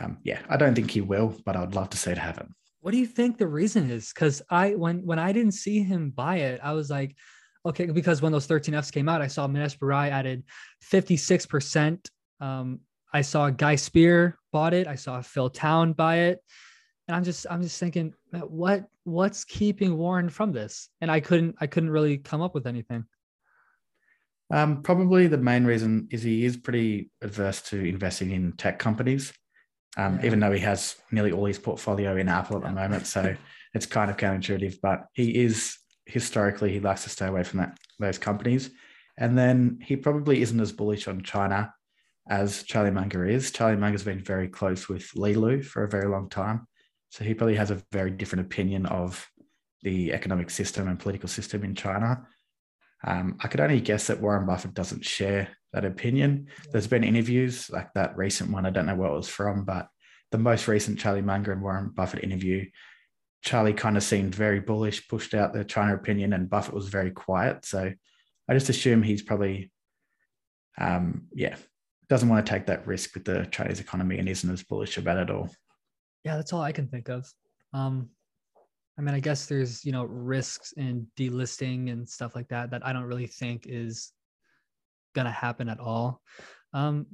um, 0.00 0.18
yeah, 0.24 0.40
I 0.48 0.56
don't 0.56 0.74
think 0.74 0.90
he 0.90 1.00
will, 1.00 1.34
but 1.44 1.56
I'd 1.56 1.74
love 1.74 1.90
to 1.90 1.96
see 1.96 2.10
it 2.10 2.18
happen. 2.18 2.54
What 2.80 2.92
do 2.92 2.98
you 2.98 3.06
think 3.06 3.36
the 3.36 3.46
reason 3.46 3.90
is? 3.90 4.12
Because 4.12 4.42
I 4.50 4.70
when 4.70 5.04
when 5.04 5.18
I 5.18 5.32
didn't 5.32 5.52
see 5.52 5.82
him 5.82 6.10
buy 6.10 6.36
it, 6.36 6.60
I 6.62 6.72
was 6.72 6.90
like, 6.90 7.16
okay, 7.64 7.86
because 7.86 8.22
when 8.22 8.32
those 8.32 8.46
13Fs 8.46 8.92
came 8.92 9.08
out, 9.08 9.22
I 9.22 9.26
saw 9.26 9.46
Mohnish 9.46 9.78
Pabrai 9.78 10.10
added 10.10 10.44
56%. 10.90 12.08
Um, 12.40 12.80
I 13.12 13.22
saw 13.22 13.50
Guy 13.50 13.76
Spier 13.76 14.38
bought 14.52 14.74
it. 14.74 14.86
I 14.86 14.94
saw 14.94 15.20
Phil 15.22 15.50
Town 15.50 15.92
buy 15.92 16.16
it. 16.16 16.40
And 17.08 17.16
I'm 17.16 17.24
just 17.24 17.46
I'm 17.48 17.62
just 17.62 17.78
thinking, 17.78 18.14
what 18.32 18.86
what's 19.04 19.44
keeping 19.44 19.96
Warren 19.96 20.28
from 20.28 20.52
this? 20.52 20.88
And 21.00 21.10
I 21.10 21.20
couldn't 21.20 21.56
I 21.60 21.66
couldn't 21.66 21.90
really 21.90 22.18
come 22.18 22.42
up 22.42 22.54
with 22.54 22.66
anything. 22.66 23.04
Um, 24.50 24.82
probably 24.82 25.26
the 25.26 25.38
main 25.38 25.64
reason 25.64 26.08
is 26.10 26.22
he 26.22 26.44
is 26.44 26.56
pretty 26.56 27.10
adverse 27.22 27.62
to 27.62 27.84
investing 27.84 28.30
in 28.30 28.52
tech 28.52 28.78
companies, 28.78 29.32
um, 29.96 30.18
yeah. 30.20 30.26
even 30.26 30.40
though 30.40 30.52
he 30.52 30.60
has 30.60 30.96
nearly 31.10 31.32
all 31.32 31.46
his 31.46 31.58
portfolio 31.58 32.16
in 32.16 32.28
Apple 32.28 32.56
at 32.58 32.62
the 32.62 32.70
moment. 32.70 33.06
So 33.06 33.36
it's 33.74 33.86
kind 33.86 34.10
of 34.10 34.16
counterintuitive, 34.16 34.76
but 34.80 35.06
he 35.14 35.42
is 35.42 35.76
historically, 36.06 36.72
he 36.72 36.80
likes 36.80 37.02
to 37.04 37.10
stay 37.10 37.26
away 37.26 37.42
from 37.42 37.58
that 37.58 37.76
those 37.98 38.18
companies. 38.18 38.70
And 39.18 39.36
then 39.36 39.78
he 39.82 39.96
probably 39.96 40.42
isn't 40.42 40.60
as 40.60 40.72
bullish 40.72 41.08
on 41.08 41.22
China 41.22 41.72
as 42.28 42.62
Charlie 42.64 42.90
Munger 42.90 43.24
is. 43.24 43.50
Charlie 43.50 43.76
Munger's 43.76 44.04
been 44.04 44.22
very 44.22 44.48
close 44.48 44.88
with 44.88 45.10
Li 45.14 45.34
Lu 45.34 45.62
for 45.62 45.84
a 45.84 45.88
very 45.88 46.08
long 46.08 46.28
time. 46.28 46.66
So 47.10 47.24
he 47.24 47.34
probably 47.34 47.56
has 47.56 47.70
a 47.70 47.82
very 47.92 48.10
different 48.10 48.46
opinion 48.46 48.86
of 48.86 49.26
the 49.82 50.12
economic 50.12 50.50
system 50.50 50.88
and 50.88 50.98
political 50.98 51.28
system 51.28 51.64
in 51.64 51.74
China. 51.74 52.26
Um, 53.04 53.36
I 53.40 53.48
could 53.48 53.60
only 53.60 53.80
guess 53.80 54.08
that 54.08 54.20
Warren 54.20 54.46
Buffett 54.46 54.74
doesn't 54.74 55.04
share 55.04 55.48
that 55.72 55.84
opinion. 55.84 56.48
There's 56.72 56.88
been 56.88 57.04
interviews 57.04 57.70
like 57.70 57.92
that 57.94 58.16
recent 58.16 58.50
one. 58.50 58.66
I 58.66 58.70
don't 58.70 58.86
know 58.86 58.96
where 58.96 59.10
it 59.10 59.16
was 59.16 59.28
from, 59.28 59.64
but 59.64 59.88
the 60.32 60.38
most 60.38 60.66
recent 60.66 60.98
Charlie 60.98 61.22
Munger 61.22 61.52
and 61.52 61.62
Warren 61.62 61.90
Buffett 61.94 62.24
interview, 62.24 62.66
Charlie 63.44 63.74
kind 63.74 63.96
of 63.96 64.02
seemed 64.02 64.34
very 64.34 64.60
bullish, 64.60 65.06
pushed 65.06 65.34
out 65.34 65.52
the 65.52 65.64
China 65.64 65.94
opinion, 65.94 66.32
and 66.32 66.50
Buffett 66.50 66.74
was 66.74 66.88
very 66.88 67.12
quiet. 67.12 67.64
So 67.64 67.92
I 68.48 68.54
just 68.54 68.68
assume 68.68 69.02
he's 69.02 69.22
probably, 69.22 69.70
um, 70.78 71.28
yeah, 71.32 71.56
doesn't 72.08 72.28
want 72.28 72.44
to 72.44 72.50
take 72.50 72.66
that 72.66 72.86
risk 72.86 73.14
with 73.14 73.24
the 73.24 73.46
Chinese 73.50 73.80
economy 73.80 74.18
and 74.18 74.28
isn't 74.28 74.50
as 74.50 74.62
bullish 74.62 74.96
about 74.96 75.18
it 75.18 75.30
all. 75.30 75.50
Yeah, 76.24 76.36
that's 76.36 76.52
all 76.52 76.60
I 76.60 76.72
can 76.72 76.88
think 76.88 77.08
of. 77.08 77.30
Um, 77.72 78.10
I 78.98 79.02
mean, 79.02 79.14
I 79.14 79.20
guess 79.20 79.46
there's 79.46 79.84
you 79.84 79.92
know 79.92 80.04
risks 80.04 80.72
in 80.72 81.06
delisting 81.18 81.90
and 81.90 82.08
stuff 82.08 82.34
like 82.34 82.48
that 82.48 82.70
that 82.70 82.86
I 82.86 82.92
don't 82.92 83.04
really 83.04 83.26
think 83.26 83.66
is 83.66 84.12
gonna 85.14 85.30
happen 85.30 85.68
at 85.68 85.80
all. 85.80 86.22
Um, 86.72 87.06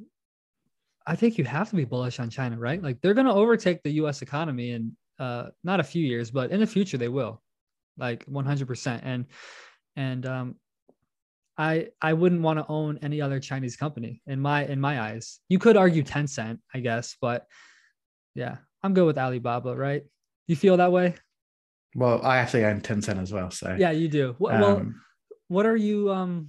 I 1.07 1.17
think 1.17 1.39
you 1.39 1.45
have 1.45 1.71
to 1.71 1.77
be 1.77 1.85
bullish 1.85 2.21
on 2.21 2.31
China, 2.31 2.59
right? 2.59 2.83
Like 2.83 3.01
they're 3.01 3.15
gonna 3.15 3.35
overtake 3.35 3.83
the 3.83 3.93
U.S. 3.93 4.23
economy 4.23 4.71
in 4.73 4.97
uh, 5.19 5.47
not 5.65 5.81
a 5.81 5.85
few 5.85 6.05
years, 6.05 6.31
but 6.31 6.51
in 6.51 6.61
the 6.61 6.67
future 6.67 6.99
they 6.99 7.09
will, 7.09 7.43
like 7.97 8.25
100%. 8.27 9.01
And 9.03 9.27
and 9.97 10.27
um, 10.27 10.57
I 11.59 11.89
I 12.01 12.13
wouldn't 12.15 12.43
want 12.43 12.59
to 12.59 12.67
own 12.69 12.99
any 13.03 13.21
other 13.21 13.41
Chinese 13.41 13.77
company 13.77 14.23
in 14.27 14.41
my 14.41 14.65
in 14.65 14.81
my 14.81 15.01
eyes. 15.01 15.41
You 15.49 15.59
could 15.59 15.77
argue 15.77 16.03
Tencent, 16.03 16.59
I 16.75 16.81
guess, 16.81 17.17
but 17.21 17.47
yeah, 18.35 18.57
I'm 18.83 18.95
good 18.95 19.07
with 19.07 19.19
Alibaba, 19.19 19.77
right? 19.77 20.05
You 20.47 20.57
feel 20.57 20.77
that 20.79 20.93
way? 20.93 21.15
Well, 21.95 22.23
I 22.23 22.39
actually 22.39 22.65
own 22.65 22.81
Tencent 22.81 23.21
as 23.21 23.33
well. 23.33 23.51
So 23.51 23.77
yeah, 23.79 23.91
you 23.91 24.09
do. 24.09 24.35
Well, 24.39 24.55
um, 24.55 24.61
well, 24.63 24.93
what 25.49 25.67
are 25.67 25.77
you? 25.77 26.11
Um, 26.11 26.49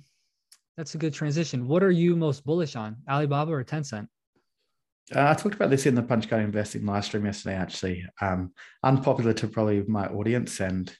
that's 0.77 0.95
a 0.95 0.97
good 0.97 1.13
transition. 1.13 1.67
What 1.67 1.83
are 1.83 1.91
you 1.91 2.15
most 2.15 2.45
bullish 2.45 2.75
on, 2.75 2.97
Alibaba 3.09 3.51
or 3.51 3.63
Tencent? 3.63 4.07
Uh, 5.13 5.29
I 5.29 5.33
talked 5.33 5.55
about 5.55 5.69
this 5.69 5.85
in 5.85 5.95
the 5.95 6.01
Punch 6.01 6.29
Card 6.29 6.43
Investing 6.43 6.85
live 6.85 7.03
stream 7.03 7.25
yesterday. 7.25 7.55
Actually, 7.55 8.05
um, 8.21 8.53
unpopular 8.83 9.33
to 9.33 9.47
probably 9.47 9.83
my 9.83 10.07
audience 10.07 10.61
and 10.61 10.95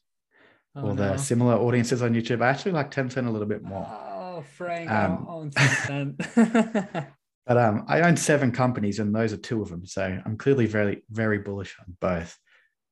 oh, 0.76 0.82
or 0.82 0.94
no. 0.94 0.96
the 0.96 1.18
similar 1.18 1.56
audiences 1.56 2.02
on 2.02 2.14
YouTube. 2.14 2.42
I 2.42 2.50
actually 2.50 2.74
like 2.74 2.92
Tencent 2.92 3.28
a 3.28 3.32
little 3.32 3.48
bit 3.48 3.64
more. 3.64 3.88
Oh, 3.90 4.44
Frank, 4.56 4.90
um, 4.90 5.26
I 5.28 5.32
own 5.34 5.52
Tencent. 5.56 7.08
but 7.46 7.58
um, 7.58 7.86
I 7.88 8.02
own 8.02 8.18
seven 8.18 8.52
companies, 8.52 9.00
and 9.00 9.14
those 9.14 9.34
are 9.34 9.38
two 9.38 9.62
of 9.62 9.70
them. 9.70 9.86
So 9.86 10.20
I'm 10.26 10.38
clearly 10.38 10.66
very, 10.66 11.04
very 11.10 11.40
bullish 11.40 11.76
on 11.80 11.96
both. 12.00 12.38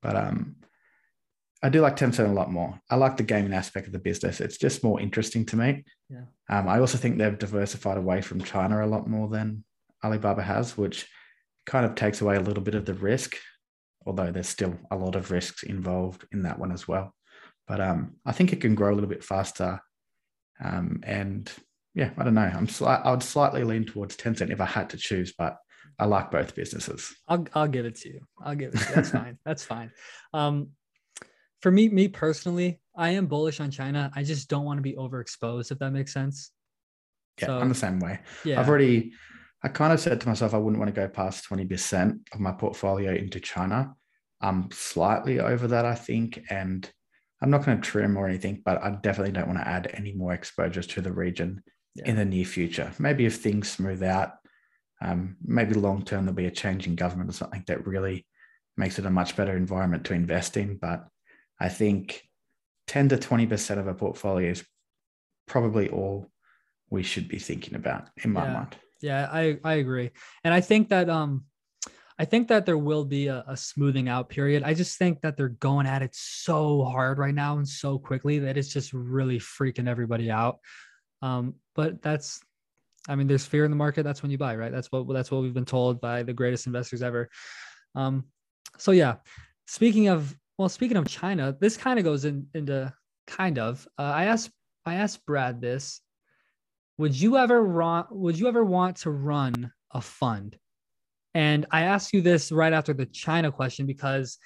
But 0.02 0.16
um, 0.16 0.56
I 1.64 1.70
do 1.70 1.82
like 1.82 1.96
Tencent 1.96 2.30
a 2.30 2.34
lot 2.34 2.52
more. 2.52 2.80
I 2.90 2.96
like 2.96 3.18
the 3.18 3.24
gaming 3.24 3.54
aspect 3.54 3.88
of 3.88 3.94
the 3.94 4.00
business. 4.00 4.42
It's 4.42 4.58
just 4.58 4.84
more 4.84 5.00
interesting 5.00 5.46
to 5.48 5.56
me. 5.56 5.84
Yeah. 6.10 6.24
Um, 6.50 6.68
I 6.68 6.80
also 6.80 6.98
think 6.98 7.18
they've 7.18 7.38
diversified 7.38 7.98
away 7.98 8.22
from 8.22 8.44
China 8.44 8.84
a 8.84 8.88
lot 8.88 9.08
more 9.08 9.28
than 9.28 9.64
Alibaba 10.04 10.42
has, 10.42 10.76
which 10.76 11.08
kind 11.68 11.86
of 11.86 11.94
takes 11.94 12.22
away 12.22 12.36
a 12.36 12.42
little 12.42 12.64
bit 12.64 12.74
of 12.74 12.86
the 12.86 12.96
risk, 12.96 13.38
although 14.06 14.32
there's 14.32 14.50
still 14.50 14.76
a 14.90 14.96
lot 14.96 15.16
of 15.16 15.30
risks 15.30 15.62
involved 15.62 16.26
in 16.32 16.44
that 16.44 16.58
one 16.58 16.72
as 16.72 16.88
well. 16.88 17.14
But 17.68 17.82
um, 17.82 18.16
I 18.26 18.32
think 18.32 18.54
it 18.54 18.62
can 18.62 18.76
grow 18.76 18.92
a 18.92 18.96
little 18.96 19.10
bit 19.10 19.24
faster. 19.24 19.80
Um, 20.64 21.02
and 21.04 21.52
yeah, 21.94 22.12
I 22.18 22.24
don't 22.24 22.34
know. 22.34 22.42
I'm 22.42 22.68
sli- 22.68 23.06
I 23.06 23.12
would 23.12 23.24
slightly 23.24 23.64
lean 23.64 23.86
towards 23.86 24.16
Tencent 24.16 24.52
if 24.52 24.62
I 24.62 24.66
had 24.66 24.90
to 24.92 24.98
choose, 24.98 25.34
but 25.38 25.58
I 26.00 26.06
like 26.06 26.32
both 26.32 26.56
businesses. 26.56 27.14
I'll 27.28 27.46
I'll 27.54 27.68
give 27.68 27.86
it 27.86 27.96
to 27.98 28.10
you. 28.10 28.22
I'll 28.44 28.56
give 28.56 28.74
it 28.74 28.80
to 28.80 28.90
you. 28.90 28.96
That's 28.96 29.12
fine. 29.12 29.38
That's 29.46 29.64
fine. 29.64 29.92
Um, 30.34 30.70
for 31.62 31.72
me, 31.72 31.90
me 31.90 32.08
personally, 32.08 32.82
I 32.96 33.12
am 33.12 33.28
bullish 33.28 33.60
on 33.60 33.72
China. 33.72 34.12
I 34.16 34.24
just 34.24 34.50
don't 34.50 34.66
want 34.66 34.78
to 34.78 34.82
be 34.82 34.94
overexposed, 34.94 35.72
if 35.72 35.80
that 35.80 35.92
makes 35.92 36.14
sense. 36.14 36.52
Yeah, 37.40 37.48
so, 37.48 37.60
I'm 37.60 37.70
the 37.70 37.76
same 37.76 38.00
way. 38.00 38.20
Yeah. 38.44 38.60
I've 38.60 38.68
already, 38.68 39.14
I 39.64 39.68
kind 39.68 39.94
of 39.94 40.00
said 40.00 40.20
to 40.22 40.28
myself, 40.28 40.54
I 40.54 40.58
wouldn't 40.58 40.80
want 40.80 40.94
to 40.94 41.00
go 41.00 41.08
past 41.08 41.48
20% 41.50 42.20
of 42.34 42.40
my 42.40 42.52
portfolio 42.52 43.14
into 43.14 43.40
China. 43.40 43.94
I'm 44.42 44.70
slightly 44.72 45.40
over 45.40 45.68
that, 45.68 45.86
I 45.86 45.96
think. 45.96 46.42
And 46.50 46.90
I'm 47.42 47.50
not 47.50 47.66
going 47.66 47.80
to 47.80 47.84
trim 47.84 48.18
or 48.18 48.28
anything, 48.28 48.62
but 48.64 48.82
I 48.84 48.92
definitely 48.92 49.34
don't 49.34 49.48
want 49.48 49.60
to 49.60 49.68
add 49.68 49.92
any 49.94 50.14
more 50.14 50.34
exposures 50.34 50.88
to 50.88 51.02
the 51.02 51.12
region 51.12 51.64
yeah. 51.96 52.08
in 52.08 52.16
the 52.16 52.26
near 52.26 52.46
future. 52.46 52.92
Maybe 53.00 53.26
if 53.26 53.38
things 53.38 53.70
smooth 53.70 54.04
out, 54.04 54.34
um, 55.02 55.38
maybe 55.44 55.74
long 55.74 56.04
term, 56.04 56.26
there'll 56.26 56.36
be 56.36 56.46
a 56.46 56.52
change 56.52 56.86
in 56.86 56.96
government 56.96 57.30
or 57.30 57.34
something 57.34 57.64
that 57.68 57.88
really 57.88 58.28
makes 58.78 59.00
it 59.00 59.06
a 59.06 59.10
much 59.10 59.36
better 59.36 59.58
environment 59.58 60.06
to 60.06 60.14
invest 60.14 60.56
in. 60.56 60.78
But 60.78 61.08
I 61.60 61.70
think 61.70 62.22
10 62.88 63.10
to 63.10 63.18
20% 63.18 63.78
of 63.80 63.88
a 63.88 63.94
portfolio 63.96 64.52
is 64.52 64.64
probably 65.48 65.90
all 65.90 66.30
we 66.90 67.04
should 67.04 67.28
be 67.28 67.40
thinking 67.40 67.76
about 67.76 68.10
in 68.24 68.32
my 68.32 68.46
yeah. 68.46 68.54
mind. 68.54 68.76
Yeah, 69.02 69.30
I, 69.32 69.58
I 69.64 69.76
agree. 69.76 70.12
And 70.44 70.54
I 70.54 70.62
think 70.62 70.90
that 70.90 71.10
um 71.10 71.46
I 72.20 72.26
think 72.26 72.48
that 72.50 72.66
there 72.66 72.78
will 72.78 73.06
be 73.06 73.28
a, 73.28 73.44
a, 73.48 73.58
smoothing 73.58 74.10
out 74.10 74.30
period. 74.30 74.64
I 74.64 74.74
just 74.74 74.98
think 74.98 75.22
that 75.22 75.38
they're 75.38 75.50
going 75.50 75.88
at 75.88 76.02
it 76.02 76.14
so 76.14 76.84
hard 76.84 77.18
right 77.18 77.34
now 77.34 77.58
and 77.58 77.68
so 77.68 77.98
quickly 77.98 78.40
that 78.40 78.58
it's 78.58 78.72
just 78.72 78.94
really 78.94 79.40
freaking 79.40 79.88
everybody 79.88 80.30
out. 80.30 80.60
Um, 81.22 81.56
but 81.76 82.02
that's 82.02 82.42
I 83.10 83.16
mean, 83.16 83.28
there's 83.28 83.46
fear 83.46 83.66
in 83.66 83.72
the 83.72 83.78
market. 83.78 84.04
That's 84.04 84.22
when 84.22 84.32
you 84.32 84.38
buy, 84.38 84.56
right? 84.56 84.72
That's 84.72 84.92
what 84.92 85.12
that's 85.12 85.32
what 85.32 85.42
we've 85.42 85.54
been 85.54 85.66
told 85.66 86.00
by 86.00 86.24
the 86.24 86.34
greatest 86.34 86.68
investors 86.68 87.02
ever. 87.02 87.30
Um, 87.96 88.26
so 88.78 88.92
yeah, 88.92 89.16
speaking 89.68 90.08
of 90.08 90.36
well, 90.58 90.70
speaking 90.70 90.98
of 90.98 91.08
China, 91.08 91.56
this 91.60 91.78
kind 91.78 91.98
of 91.98 92.06
goes 92.06 92.26
in, 92.26 92.48
into 92.54 92.94
kind 93.26 93.58
of. 93.58 93.88
Uh, 93.98 94.04
I 94.04 94.26
asked 94.26 94.52
I 94.86 94.96
asked 94.96 95.26
Brad 95.26 95.62
this. 95.62 96.02
Would 96.98 97.20
you 97.20 97.38
ever 97.38 97.62
run? 97.64 98.06
Would 98.12 98.38
you 98.38 98.48
ever 98.48 98.64
want 98.64 98.98
to 98.98 99.10
run 99.10 99.72
a 99.92 100.02
fund? 100.02 100.58
And 101.34 101.66
I 101.72 101.84
ask 101.84 102.14
you 102.14 102.22
this 102.22 102.52
right 102.52 102.74
after 102.74 102.94
the 102.94 103.06
China 103.06 103.52
question 103.52 103.86
because 103.86 104.38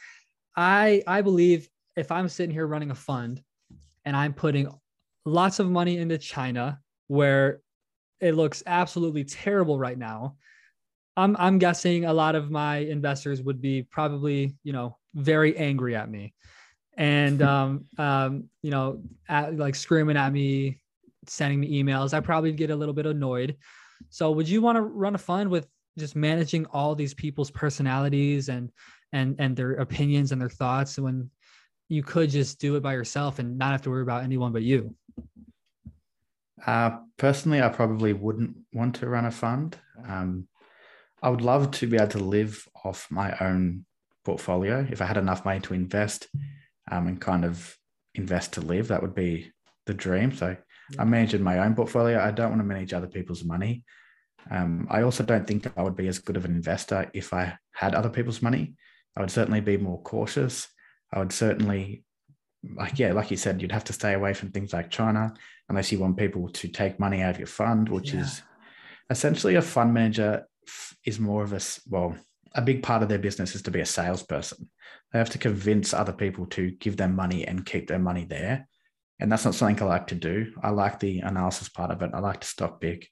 I 0.56 1.04
I 1.08 1.22
believe 1.22 1.68
if 1.96 2.12
I'm 2.12 2.30
sitting 2.30 2.54
here 2.54 2.68
running 2.68 2.92
a 2.92 2.96
fund 2.96 3.42
and 4.04 4.16
I'm 4.16 4.34
putting 4.34 4.68
lots 5.26 5.60
of 5.60 5.70
money 5.70 5.98
into 5.98 6.18
China 6.18 6.80
where 7.08 7.62
it 8.20 8.34
looks 8.34 8.64
absolutely 8.66 9.24
terrible 9.24 9.80
right 9.80 9.98
now, 9.98 10.36
I'm 11.18 11.36
I'm 11.38 11.58
guessing 11.58 12.06
a 12.06 12.14
lot 12.14 12.36
of 12.36 12.52
my 12.52 12.78
investors 12.78 13.42
would 13.42 13.62
be 13.62 13.84
probably, 13.84 14.56
you 14.64 14.74
know, 14.74 14.98
very 15.16 15.58
angry 15.58 15.96
at 15.96 16.10
me 16.10 16.34
and 16.98 17.42
um, 17.42 17.86
um, 17.98 18.50
you 18.62 18.72
know, 18.72 19.02
at, 19.28 19.58
like 19.58 19.76
screaming 19.76 20.18
at 20.18 20.32
me, 20.32 20.80
sending 21.28 21.60
me 21.60 21.84
emails. 21.84 22.14
I 22.14 22.20
probably 22.20 22.52
get 22.52 22.70
a 22.70 22.76
little 22.76 22.94
bit 22.94 23.06
annoyed. 23.06 23.58
So, 24.10 24.32
would 24.32 24.48
you 24.48 24.62
want 24.62 24.78
to 24.78 24.82
run 24.82 25.16
a 25.16 25.20
fund 25.20 25.50
with 25.50 25.68
just 25.98 26.16
managing 26.16 26.66
all 26.68 26.96
these 26.96 27.14
people's 27.14 27.52
personalities 27.52 28.50
and 28.50 28.72
and 29.14 29.36
and 29.40 29.56
their 29.56 29.74
opinions 29.74 30.32
and 30.32 30.42
their 30.42 30.50
thoughts 30.50 31.00
when 31.00 31.30
you 31.88 32.04
could 32.04 32.30
just 32.30 32.60
do 32.60 32.76
it 32.76 32.84
by 32.84 32.94
yourself 32.94 33.40
and 33.40 33.58
not 33.58 33.72
have 33.72 33.82
to 33.84 33.90
worry 33.90 34.02
about 34.02 34.24
anyone 34.24 34.52
but 34.52 34.64
you? 34.64 34.96
Uh, 36.66 36.98
personally, 37.18 37.62
I 37.62 37.70
probably 37.70 38.14
wouldn't 38.14 38.58
want 38.74 38.96
to 38.96 39.10
run 39.10 39.26
a 39.26 39.32
fund. 39.32 39.78
Um, 40.08 40.48
I 41.22 41.30
would 41.30 41.42
love 41.42 41.72
to 41.72 41.88
be 41.88 41.98
able 41.98 42.08
to 42.08 42.20
live 42.20 42.68
off 42.84 43.08
my 43.12 43.36
own 43.40 43.86
portfolio. 44.24 44.86
If 44.90 45.02
I 45.02 45.06
had 45.06 45.18
enough 45.18 45.46
money 45.46 45.60
to 45.62 45.74
invest 45.74 46.28
um, 46.92 47.08
and 47.08 47.22
kind 47.22 47.46
of 47.46 47.78
invest 48.16 48.54
to 48.54 48.62
live, 48.62 48.88
that 48.88 49.02
would 49.02 49.14
be 49.16 49.52
the 49.86 49.94
dream. 49.94 50.36
So 50.36 50.58
yeah. 50.92 51.02
I'm 51.02 51.10
managing 51.10 51.44
my 51.44 51.60
own 51.60 51.76
portfolio. 51.76 52.20
I 52.20 52.32
don't 52.32 52.50
want 52.50 52.62
to 52.62 52.66
manage 52.66 52.94
other 52.94 53.08
people's 53.08 53.44
money. 53.44 53.84
Um, 54.52 54.88
I 54.90 55.02
also 55.02 55.24
don't 55.24 55.48
think 55.48 55.68
I 55.76 55.82
would 55.82 55.96
be 55.96 56.08
as 56.08 56.20
good 56.20 56.38
of 56.38 56.46
an 56.46 56.52
investor 56.52 57.10
if 57.14 57.34
I 57.34 57.58
had 57.72 57.96
other 57.96 58.10
people's 58.10 58.42
money. 58.42 58.76
I 59.18 59.22
would 59.22 59.32
certainly 59.32 59.62
be 59.62 59.78
more 59.78 60.02
cautious. 60.02 60.68
I 61.12 61.20
would 61.20 61.32
certainly, 61.32 62.04
like, 62.76 63.00
yeah, 63.00 63.14
like 63.14 63.32
you 63.32 63.38
said, 63.38 63.62
you'd 63.62 63.72
have 63.72 63.86
to 63.86 63.94
stay 63.94 64.14
away 64.14 64.34
from 64.34 64.52
things 64.52 64.74
like 64.74 64.90
China 64.90 65.34
unless 65.70 65.92
you 65.92 66.00
want 66.00 66.18
people 66.18 66.50
to 66.50 66.68
take 66.68 67.00
money 67.00 67.22
out 67.22 67.32
of 67.32 67.40
your 67.40 67.48
fund, 67.48 67.90
which 67.90 68.14
yeah. 68.14 68.22
is 68.22 68.42
essentially 69.10 69.56
a 69.56 69.62
fund 69.62 69.94
manager 69.94 70.46
is 71.06 71.20
more 71.20 71.44
of 71.44 71.54
a, 71.54 71.62
well, 71.90 72.16
a 72.54 72.62
big 72.62 72.84
part 72.84 73.04
of 73.04 73.10
their 73.10 73.20
business 73.20 73.56
is 73.56 73.62
to 73.64 73.72
be 73.72 73.82
a 73.82 73.86
salesperson. 73.86 74.70
They 75.12 75.20
have 75.20 75.30
to 75.32 75.38
convince 75.38 75.94
other 75.94 76.14
people 76.14 76.46
to 76.48 76.72
give 76.72 76.98
them 76.98 77.16
money 77.16 77.46
and 77.46 77.66
keep 77.66 77.88
their 77.88 78.00
money 78.00 78.26
there. 78.26 78.68
And 79.20 79.32
that's 79.32 79.46
not 79.46 79.56
something 79.56 79.82
I 79.82 79.86
like 79.86 80.08
to 80.08 80.16
do. 80.16 80.52
I 80.62 80.72
like 80.72 81.00
the 81.00 81.20
analysis 81.20 81.70
part 81.70 81.92
of 81.92 82.02
it. 82.02 82.12
I 82.14 82.20
like 82.20 82.42
to 82.42 82.48
stock 82.48 82.82
pick. 82.82 83.08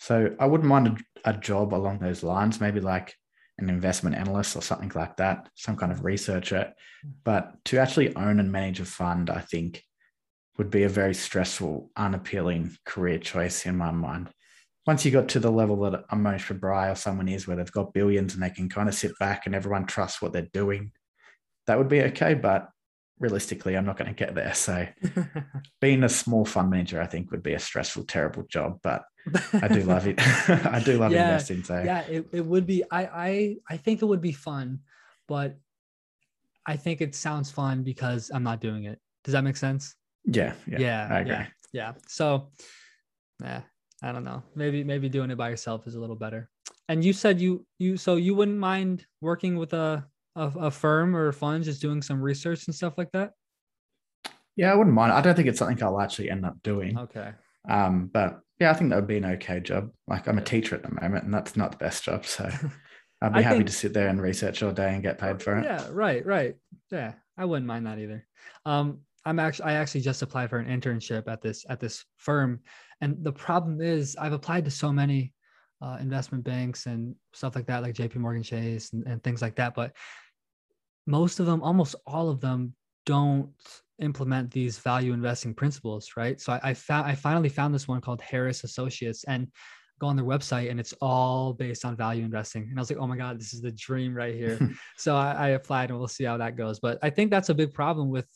So 0.00 0.34
I 0.40 0.46
wouldn't 0.46 0.68
mind 0.68 1.04
a, 1.24 1.30
a 1.30 1.36
job 1.36 1.72
along 1.72 1.98
those 1.98 2.22
lines, 2.22 2.60
maybe 2.60 2.80
like 2.80 3.14
an 3.58 3.68
investment 3.68 4.16
analyst 4.16 4.56
or 4.56 4.62
something 4.62 4.90
like 4.94 5.16
that, 5.18 5.48
some 5.54 5.76
kind 5.76 5.92
of 5.92 6.04
researcher. 6.04 6.72
But 7.24 7.64
to 7.66 7.78
actually 7.78 8.16
own 8.16 8.40
and 8.40 8.50
manage 8.50 8.80
a 8.80 8.84
fund, 8.84 9.30
I 9.30 9.40
think 9.40 9.84
would 10.58 10.70
be 10.70 10.82
a 10.82 10.88
very 10.88 11.14
stressful, 11.14 11.90
unappealing 11.96 12.76
career 12.84 13.18
choice 13.18 13.64
in 13.64 13.76
my 13.76 13.92
mind 13.92 14.30
once 14.86 15.04
you 15.04 15.10
got 15.10 15.28
to 15.28 15.38
the 15.38 15.50
level 15.52 15.76
that 15.76 16.04
a 16.10 16.16
Mohnish 16.16 16.46
Pabrai 16.46 16.90
or 16.90 16.96
someone 16.96 17.28
is, 17.28 17.46
where 17.46 17.56
they've 17.56 17.70
got 17.70 17.92
billions 17.92 18.34
and 18.34 18.42
they 18.42 18.50
can 18.50 18.68
kind 18.68 18.88
of 18.88 18.94
sit 18.94 19.12
back 19.18 19.46
and 19.46 19.54
everyone 19.54 19.86
trusts 19.86 20.22
what 20.22 20.32
they're 20.32 20.48
doing, 20.52 20.92
that 21.66 21.78
would 21.78 21.88
be 21.88 22.02
okay. 22.02 22.34
But 22.34 22.68
realistically, 23.20 23.76
I'm 23.76 23.84
not 23.84 23.96
going 23.96 24.08
to 24.08 24.14
get 24.14 24.34
there. 24.34 24.54
So 24.54 24.86
being 25.80 26.02
a 26.02 26.08
small 26.08 26.44
fund 26.44 26.70
manager, 26.70 27.00
I 27.00 27.06
think, 27.06 27.30
would 27.30 27.42
be 27.42 27.52
a 27.52 27.58
stressful, 27.58 28.04
terrible 28.04 28.42
job. 28.44 28.80
But 28.82 29.04
I 29.52 29.68
do 29.68 29.82
love 29.82 30.08
it. 30.08 30.16
I 30.48 30.80
do 30.84 30.98
love 30.98 31.12
yeah, 31.12 31.26
investing. 31.26 31.62
So 31.62 31.80
yeah, 31.84 32.00
it, 32.00 32.26
it 32.32 32.44
would 32.44 32.66
be. 32.66 32.82
I 32.90 33.04
I 33.04 33.56
I 33.68 33.76
think 33.76 34.02
it 34.02 34.06
would 34.06 34.22
be 34.22 34.32
fun, 34.32 34.80
but 35.28 35.58
I 36.66 36.76
think 36.76 37.00
it 37.00 37.14
sounds 37.14 37.50
fun 37.50 37.82
because 37.84 38.30
I'm 38.34 38.42
not 38.42 38.60
doing 38.60 38.84
it. 38.84 38.98
Does 39.22 39.32
that 39.32 39.44
make 39.44 39.56
sense? 39.56 39.94
Yeah. 40.24 40.54
Yeah. 40.66 40.78
Yeah. 40.78 41.08
I 41.10 41.20
agree. 41.20 41.32
Yeah. 41.32 41.46
yeah. 41.72 41.92
So, 42.08 42.50
yeah, 43.42 43.62
I 44.02 44.12
don't 44.12 44.24
know. 44.24 44.42
Maybe 44.54 44.82
maybe 44.82 45.08
doing 45.08 45.30
it 45.30 45.36
by 45.36 45.50
yourself 45.50 45.86
is 45.86 45.94
a 45.94 46.00
little 46.00 46.16
better. 46.16 46.48
And 46.88 47.04
you 47.04 47.12
said 47.12 47.40
you 47.40 47.66
you 47.78 47.96
so 47.96 48.16
you 48.16 48.34
wouldn't 48.34 48.58
mind 48.58 49.06
working 49.20 49.56
with 49.56 49.74
a 49.74 50.06
a, 50.36 50.52
a 50.58 50.70
firm 50.70 51.16
or 51.16 51.28
a 51.28 51.32
fund, 51.32 51.64
just 51.64 51.82
doing 51.82 52.02
some 52.02 52.20
research 52.20 52.66
and 52.66 52.74
stuff 52.74 52.94
like 52.96 53.10
that. 53.12 53.32
Yeah, 54.56 54.72
I 54.72 54.74
wouldn't 54.74 54.94
mind. 54.94 55.12
I 55.12 55.20
don't 55.20 55.34
think 55.34 55.48
it's 55.48 55.58
something 55.58 55.82
I'll 55.82 56.00
actually 56.00 56.30
end 56.30 56.44
up 56.44 56.62
doing. 56.62 56.98
Okay. 56.98 57.32
Um, 57.68 58.10
but 58.12 58.40
yeah, 58.58 58.70
I 58.70 58.74
think 58.74 58.90
that 58.90 58.96
would 58.96 59.06
be 59.06 59.16
an 59.16 59.24
okay 59.24 59.60
job. 59.60 59.90
Like 60.06 60.28
I'm 60.28 60.38
a 60.38 60.42
teacher 60.42 60.74
at 60.74 60.82
the 60.82 61.00
moment, 61.00 61.24
and 61.24 61.32
that's 61.32 61.56
not 61.56 61.72
the 61.72 61.78
best 61.78 62.04
job. 62.04 62.26
So 62.26 62.50
I'd 63.22 63.34
be 63.34 63.42
happy 63.42 63.56
think, 63.56 63.68
to 63.68 63.72
sit 63.72 63.92
there 63.92 64.08
and 64.08 64.20
research 64.20 64.62
all 64.62 64.72
day 64.72 64.92
and 64.94 65.02
get 65.02 65.18
paid 65.18 65.42
for 65.42 65.58
it. 65.58 65.64
Yeah, 65.64 65.86
right, 65.90 66.24
right. 66.24 66.54
Yeah, 66.90 67.14
I 67.36 67.44
wouldn't 67.44 67.66
mind 67.66 67.86
that 67.86 67.98
either. 67.98 68.26
Um, 68.64 69.00
I'm 69.24 69.38
actually 69.38 69.66
I 69.66 69.72
actually 69.74 70.00
just 70.02 70.22
applied 70.22 70.50
for 70.50 70.58
an 70.58 70.80
internship 70.80 71.28
at 71.28 71.42
this 71.42 71.64
at 71.68 71.80
this 71.80 72.04
firm, 72.16 72.60
and 73.00 73.16
the 73.22 73.32
problem 73.32 73.80
is 73.80 74.16
I've 74.16 74.32
applied 74.32 74.64
to 74.66 74.70
so 74.70 74.92
many 74.92 75.32
uh, 75.82 75.96
investment 76.00 76.44
banks 76.44 76.86
and 76.86 77.14
stuff 77.32 77.54
like 77.54 77.66
that, 77.66 77.82
like 77.82 77.94
JP 77.94 78.16
Morgan 78.16 78.42
Chase 78.42 78.92
and, 78.92 79.06
and 79.06 79.22
things 79.22 79.42
like 79.42 79.56
that. 79.56 79.74
But 79.74 79.96
most 81.06 81.40
of 81.40 81.46
them, 81.46 81.62
almost 81.62 81.94
all 82.06 82.28
of 82.28 82.40
them, 82.40 82.74
don't 83.06 83.50
implement 84.00 84.50
these 84.50 84.78
value 84.78 85.12
investing 85.12 85.54
principles, 85.54 86.10
right? 86.16 86.40
So 86.40 86.52
I, 86.52 86.70
I 86.70 86.74
found 86.74 87.06
I 87.06 87.14
finally 87.14 87.48
found 87.48 87.74
this 87.74 87.88
one 87.88 88.00
called 88.00 88.20
Harris 88.20 88.64
Associates 88.64 89.24
and 89.24 89.48
go 90.00 90.06
on 90.06 90.16
their 90.16 90.24
website 90.24 90.70
and 90.70 90.80
it's 90.80 90.94
all 91.00 91.52
based 91.52 91.84
on 91.84 91.96
value 91.96 92.24
investing. 92.24 92.62
And 92.68 92.78
I 92.78 92.80
was 92.80 92.90
like, 92.90 92.98
oh 92.98 93.06
my 93.06 93.16
God, 93.16 93.38
this 93.38 93.52
is 93.52 93.60
the 93.60 93.70
dream 93.72 94.14
right 94.14 94.34
here. 94.34 94.58
so 94.96 95.14
I, 95.14 95.32
I 95.32 95.48
applied 95.50 95.90
and 95.90 95.98
we'll 95.98 96.08
see 96.08 96.24
how 96.24 96.38
that 96.38 96.56
goes. 96.56 96.80
But 96.80 96.98
I 97.02 97.10
think 97.10 97.30
that's 97.30 97.50
a 97.50 97.54
big 97.54 97.74
problem 97.74 98.08
with 98.08 98.26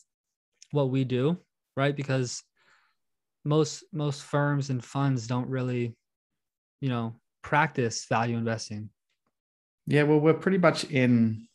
what 0.71 0.89
we 0.89 1.03
do, 1.03 1.37
right? 1.75 1.95
Because 1.95 2.43
most 3.43 3.83
most 3.91 4.23
firms 4.23 4.69
and 4.69 4.83
funds 4.83 5.27
don't 5.27 5.49
really, 5.49 5.95
you 6.81 6.89
know, 6.89 7.15
practice 7.45 8.07
value 8.09 8.37
investing. 8.37 8.89
Yeah, 9.85 10.03
well, 10.03 10.19
we're 10.19 10.33
pretty 10.33 10.57
much 10.57 10.83
in 10.85 11.47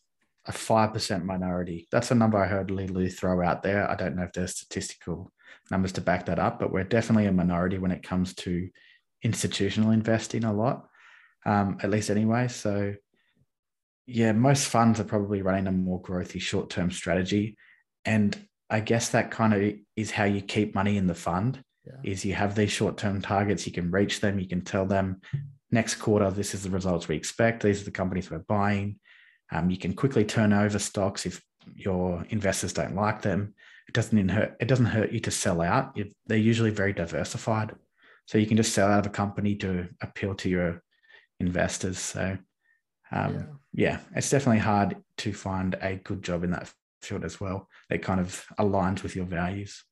a 0.46 0.52
5% 0.52 1.24
minority. 1.24 1.88
That's 1.90 2.12
a 2.12 2.14
number 2.14 2.38
I 2.38 2.46
heard 2.46 2.70
Li 2.70 2.86
Lu 2.86 3.08
throw 3.08 3.42
out 3.42 3.64
there. 3.64 3.90
I 3.90 3.96
don't 3.96 4.14
know 4.14 4.22
if 4.22 4.32
there's 4.32 4.54
statistical 4.54 5.32
numbers 5.68 5.90
to 5.94 6.00
back 6.00 6.26
that 6.26 6.38
up, 6.38 6.60
but 6.60 6.72
we're 6.72 6.84
definitely 6.84 7.26
a 7.26 7.32
minority 7.32 7.78
when 7.78 7.90
it 7.90 8.04
comes 8.04 8.34
to 8.36 8.70
institutional 9.24 9.90
investing 9.90 10.44
a 10.44 10.52
lot, 10.52 10.86
um, 11.44 11.78
at 11.82 11.90
least 11.90 12.08
anyway. 12.08 12.46
So, 12.46 12.94
yeah, 14.06 14.30
most 14.30 14.68
funds 14.68 15.00
are 15.00 15.04
probably 15.04 15.42
running 15.42 15.66
a 15.66 15.72
more 15.72 16.00
growthy 16.00 16.40
short 16.40 16.70
term 16.70 16.92
strategy. 16.92 17.56
And 18.04 18.38
I 18.70 18.78
guess 18.78 19.08
that 19.08 19.32
kind 19.32 19.54
of 19.54 19.74
is 19.96 20.12
how 20.12 20.24
you 20.24 20.40
keep 20.40 20.72
money 20.72 20.96
in 20.96 21.08
the 21.08 21.14
fund. 21.16 21.64
Yeah. 21.84 22.12
Is 22.12 22.24
you 22.24 22.34
have 22.34 22.54
these 22.54 22.70
short 22.70 22.96
term 22.96 23.20
targets, 23.20 23.66
you 23.66 23.72
can 23.72 23.90
reach 23.90 24.20
them, 24.20 24.38
you 24.38 24.46
can 24.46 24.60
tell 24.60 24.86
them 24.86 25.20
next 25.70 25.96
quarter, 25.96 26.30
this 26.30 26.54
is 26.54 26.62
the 26.62 26.70
results 26.70 27.08
we 27.08 27.16
expect, 27.16 27.62
these 27.62 27.82
are 27.82 27.84
the 27.84 27.90
companies 27.90 28.30
we're 28.30 28.38
buying 28.38 28.98
um, 29.52 29.70
you 29.70 29.76
can 29.76 29.94
quickly 29.94 30.24
turn 30.24 30.52
over 30.52 30.78
stocks 30.78 31.26
if 31.26 31.42
your 31.74 32.24
investors 32.30 32.72
don't 32.72 32.94
like 32.94 33.22
them. 33.22 33.54
It 33.88 33.94
doesn't 33.94 34.28
hurt. 34.28 34.56
It 34.60 34.68
doesn't 34.68 34.86
hurt 34.86 35.12
you 35.12 35.20
to 35.20 35.30
sell 35.30 35.60
out. 35.60 35.98
they're 36.26 36.38
usually 36.38 36.70
very 36.70 36.92
diversified, 36.92 37.74
so 38.26 38.38
you 38.38 38.46
can 38.46 38.56
just 38.56 38.72
sell 38.72 38.88
out 38.88 39.00
of 39.00 39.06
a 39.06 39.10
company 39.10 39.56
to 39.56 39.88
appeal 40.00 40.34
to 40.36 40.48
your 40.48 40.82
investors. 41.40 41.98
So, 41.98 42.38
um, 43.10 43.34
yeah. 43.34 43.42
yeah, 43.72 43.98
it's 44.14 44.30
definitely 44.30 44.60
hard 44.60 44.96
to 45.18 45.32
find 45.32 45.76
a 45.82 45.96
good 45.96 46.22
job 46.22 46.44
in 46.44 46.52
that 46.52 46.72
field 47.02 47.24
as 47.24 47.40
well. 47.40 47.68
That 47.88 48.02
kind 48.02 48.20
of 48.20 48.44
aligns 48.58 49.02
with 49.02 49.16
your 49.16 49.26
values. 49.26 49.82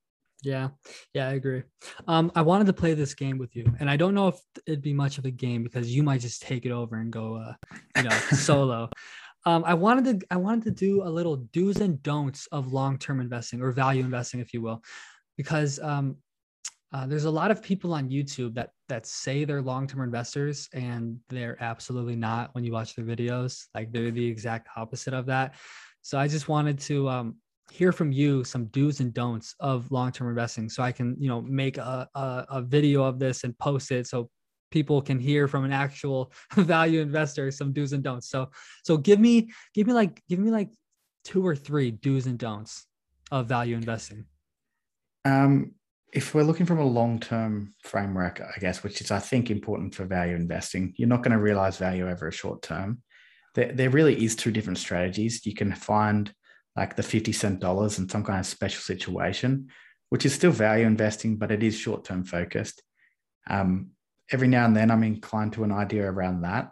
Yeah, 0.43 0.69
yeah, 1.15 1.29
I 1.29 1.33
agree. 1.33 1.63
Um, 2.07 2.31
I 2.35 2.43
wanted 2.43 2.69
to 2.69 2.73
play 2.73 2.95
this 2.95 3.15
game 3.15 3.39
with 3.39 3.57
you, 3.57 3.73
and 3.81 3.91
I 3.91 3.97
don't 3.97 4.15
know 4.15 4.29
if 4.29 4.41
it'd 4.67 4.83
be 4.83 4.93
much 4.93 5.19
of 5.19 5.25
a 5.25 5.31
game 5.31 5.65
because 5.65 5.95
you 5.95 6.03
might 6.05 6.21
just 6.21 6.43
take 6.43 6.65
it 6.65 6.71
over 6.71 6.97
and 6.97 7.13
go, 7.13 7.37
uh, 7.37 7.55
you 7.97 8.05
know, 8.05 8.11
solo. 8.33 8.89
Um, 9.47 9.65
I 9.67 9.75
wanted 9.75 10.21
to 10.21 10.27
I 10.31 10.37
wanted 10.37 10.65
to 10.65 10.71
do 10.71 11.03
a 11.03 11.11
little 11.11 11.37
do's 11.37 11.81
and 11.81 12.03
don'ts 12.03 12.47
of 12.53 12.73
long-term 12.73 13.21
investing 13.21 13.61
or 13.61 13.73
value 13.73 14.05
investing, 14.05 14.41
if 14.41 14.55
you 14.55 14.63
will, 14.63 14.83
because 15.37 15.81
um, 15.81 16.17
uh, 16.93 17.07
there's 17.07 17.25
a 17.25 17.31
lot 17.31 17.51
of 17.51 17.63
people 17.63 17.93
on 17.93 18.09
YouTube 18.09 18.55
that 18.55 18.71
that 18.89 19.07
say 19.07 19.45
they're 19.45 19.63
long-term 19.63 20.03
investors 20.03 20.69
and 20.73 21.19
they're 21.29 21.57
absolutely 21.61 22.17
not 22.17 22.55
when 22.55 22.65
you 22.65 22.73
watch 22.73 22.95
their 22.95 23.05
videos. 23.05 23.67
Like 23.75 23.93
they're 23.93 24.11
the 24.11 24.27
exact 24.27 24.69
opposite 24.77 25.15
of 25.15 25.27
that. 25.27 25.55
So 26.03 26.19
I 26.19 26.29
just 26.29 26.49
wanted 26.49 26.79
to 26.81 27.09
um, 27.09 27.37
hear 27.71 27.93
from 27.93 28.13
you 28.13 28.45
some 28.45 28.67
do's 28.67 29.01
and 29.01 29.13
don'ts 29.13 29.55
of 29.61 29.91
long-term 29.91 30.29
investing, 30.29 30.69
so 30.69 30.83
I 30.83 30.93
can 30.93 31.17
you 31.19 31.29
know 31.29 31.43
make 31.43 31.79
a, 31.79 32.09
a, 32.15 32.47
a 32.51 32.63
video 32.63 33.03
of 33.05 33.19
this 33.19 33.45
and 33.45 33.57
post 33.59 33.91
it 33.91 34.07
so 34.07 34.31
people 34.71 35.01
can 35.01 35.19
hear 35.19 35.49
from 35.49 35.65
an 35.65 35.73
actual 35.73 36.33
value 36.57 37.01
investor 37.01 37.51
some 37.51 37.73
do's 37.73 37.93
and 37.93 38.03
don'ts. 38.03 38.29
So 38.29 38.51
so 38.85 38.97
give 38.97 39.21
me 39.21 39.51
give 39.75 39.87
me 39.87 39.93
like 39.93 40.23
give 40.29 40.39
me 40.39 40.51
like 40.51 40.71
two 41.25 41.47
or 41.47 41.55
three 41.55 41.91
do's 41.91 42.27
and 42.27 42.39
don'ts 42.39 42.87
of 43.31 43.47
value 43.47 43.77
investing. 43.77 44.25
Um, 45.25 45.75
if 46.13 46.35
we're 46.35 46.43
looking 46.43 46.65
from 46.65 46.79
a 46.79 46.87
long-term 46.87 47.75
framework, 47.83 48.41
I 48.41 48.59
guess, 48.61 48.83
which 48.83 49.01
is 49.03 49.11
I 49.11 49.19
think 49.19 49.51
important 49.51 49.95
for 49.95 50.07
value 50.07 50.35
investing, 50.35 50.95
you're 50.97 51.09
not 51.09 51.23
going 51.23 51.37
to 51.37 51.43
realize 51.43 51.77
value 51.77 52.09
over 52.09 52.29
a 52.29 52.33
short 52.33 52.63
term. 52.63 53.03
There, 53.55 53.73
there 53.73 53.91
really 53.91 54.25
is 54.25 54.35
two 54.35 54.51
different 54.51 54.79
strategies. 54.79 55.45
You 55.45 55.55
can 55.55 55.75
find 55.75 56.33
like 56.79 56.95
the 56.95 57.03
50 57.03 57.33
cent 57.33 57.59
dollars 57.59 57.99
in 57.99 58.09
some 58.09 58.23
kind 58.23 58.39
of 58.39 58.47
special 58.47 58.81
situation, 58.81 59.69
which 60.11 60.25
is 60.25 60.33
still 60.33 60.53
value 60.53 60.87
investing, 60.87 61.37
but 61.37 61.51
it 61.51 61.65
is 61.65 61.77
short-term 61.77 62.25
focused. 62.25 62.85
Um, 63.51 63.91
every 64.31 64.47
now 64.47 64.65
and 64.65 64.77
then 64.77 64.93
I'm 64.93 65.03
inclined 65.03 65.55
to 65.55 65.65
an 65.65 65.73
idea 65.73 66.09
around 66.09 66.43
that. 66.43 66.71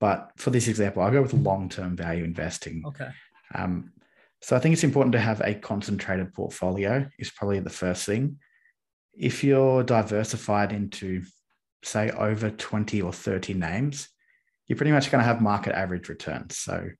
But 0.00 0.32
for 0.36 0.50
this 0.50 0.68
example, 0.68 1.02
I'll 1.02 1.10
go 1.10 1.22
with 1.22 1.32
long 1.32 1.70
term 1.70 1.96
value 1.96 2.24
investing. 2.24 2.82
Okay. 2.86 3.08
Um, 3.54 3.92
so 4.42 4.54
I 4.54 4.58
think 4.58 4.74
it's 4.74 4.84
important 4.84 5.12
to 5.14 5.18
have 5.20 5.40
a 5.40 5.54
concentrated 5.54 6.34
portfolio, 6.34 7.08
is 7.18 7.30
probably 7.30 7.60
the 7.60 7.70
first 7.70 8.04
thing. 8.04 8.38
If 9.14 9.42
you're 9.42 9.82
diversified 9.82 10.72
into, 10.72 11.22
say, 11.82 12.10
over 12.10 12.50
20 12.50 13.00
or 13.00 13.14
30 13.14 13.54
names, 13.54 14.08
you're 14.66 14.76
pretty 14.76 14.92
much 14.92 15.10
going 15.10 15.20
to 15.20 15.26
have 15.26 15.40
market 15.40 15.74
average 15.74 16.10
returns. 16.10 16.58
So 16.58 16.90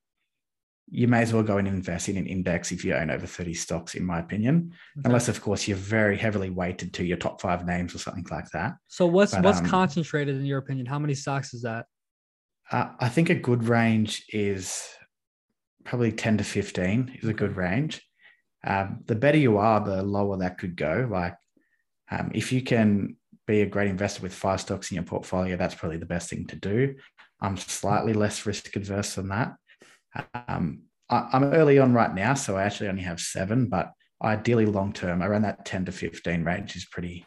you 0.90 1.08
may 1.08 1.20
as 1.20 1.32
well 1.32 1.42
go 1.42 1.58
and 1.58 1.68
invest 1.68 2.08
in 2.08 2.16
an 2.16 2.26
index 2.26 2.72
if 2.72 2.84
you 2.84 2.94
own 2.94 3.10
over 3.10 3.26
30 3.26 3.52
stocks, 3.54 3.94
in 3.94 4.04
my 4.04 4.18
opinion, 4.18 4.72
okay. 4.98 5.06
unless, 5.06 5.28
of 5.28 5.40
course, 5.40 5.68
you're 5.68 5.76
very 5.76 6.16
heavily 6.16 6.50
weighted 6.50 6.94
to 6.94 7.04
your 7.04 7.16
top 7.16 7.40
five 7.40 7.66
names 7.66 7.94
or 7.94 7.98
something 7.98 8.26
like 8.30 8.48
that. 8.50 8.74
So, 8.86 9.06
what's 9.06 9.34
but, 9.34 9.44
what's 9.44 9.58
um, 9.58 9.66
concentrated 9.66 10.36
in 10.36 10.46
your 10.46 10.58
opinion? 10.58 10.86
How 10.86 10.98
many 10.98 11.14
stocks 11.14 11.52
is 11.52 11.62
that? 11.62 11.86
Uh, 12.70 12.90
I 12.98 13.08
think 13.08 13.30
a 13.30 13.34
good 13.34 13.64
range 13.64 14.24
is 14.32 14.86
probably 15.84 16.12
10 16.12 16.38
to 16.38 16.44
15 16.44 17.18
is 17.22 17.28
a 17.28 17.34
good 17.34 17.56
range. 17.56 18.02
Um, 18.66 19.00
the 19.06 19.14
better 19.14 19.38
you 19.38 19.58
are, 19.58 19.80
the 19.80 20.02
lower 20.02 20.36
that 20.38 20.58
could 20.58 20.76
go. 20.76 21.08
Like, 21.10 21.34
um, 22.10 22.30
if 22.34 22.52
you 22.52 22.62
can 22.62 23.16
be 23.46 23.62
a 23.62 23.66
great 23.66 23.88
investor 23.88 24.22
with 24.22 24.34
five 24.34 24.60
stocks 24.60 24.90
in 24.90 24.96
your 24.96 25.04
portfolio, 25.04 25.56
that's 25.56 25.74
probably 25.74 25.98
the 25.98 26.06
best 26.06 26.28
thing 26.28 26.46
to 26.46 26.56
do. 26.56 26.94
I'm 27.40 27.56
slightly 27.56 28.12
less 28.12 28.44
risk 28.46 28.74
adverse 28.74 29.14
than 29.14 29.28
that. 29.28 29.54
Um, 30.48 30.82
I, 31.10 31.28
am 31.32 31.44
early 31.44 31.78
on 31.78 31.92
right 31.92 32.14
now, 32.14 32.34
so 32.34 32.56
I 32.56 32.64
actually 32.64 32.88
only 32.88 33.02
have 33.02 33.20
seven, 33.20 33.68
but 33.68 33.92
ideally 34.22 34.66
long 34.66 34.92
term, 34.92 35.22
around 35.22 35.42
that 35.42 35.64
10 35.64 35.86
to 35.86 35.92
15 35.92 36.44
range 36.44 36.76
is 36.76 36.84
pretty 36.84 37.26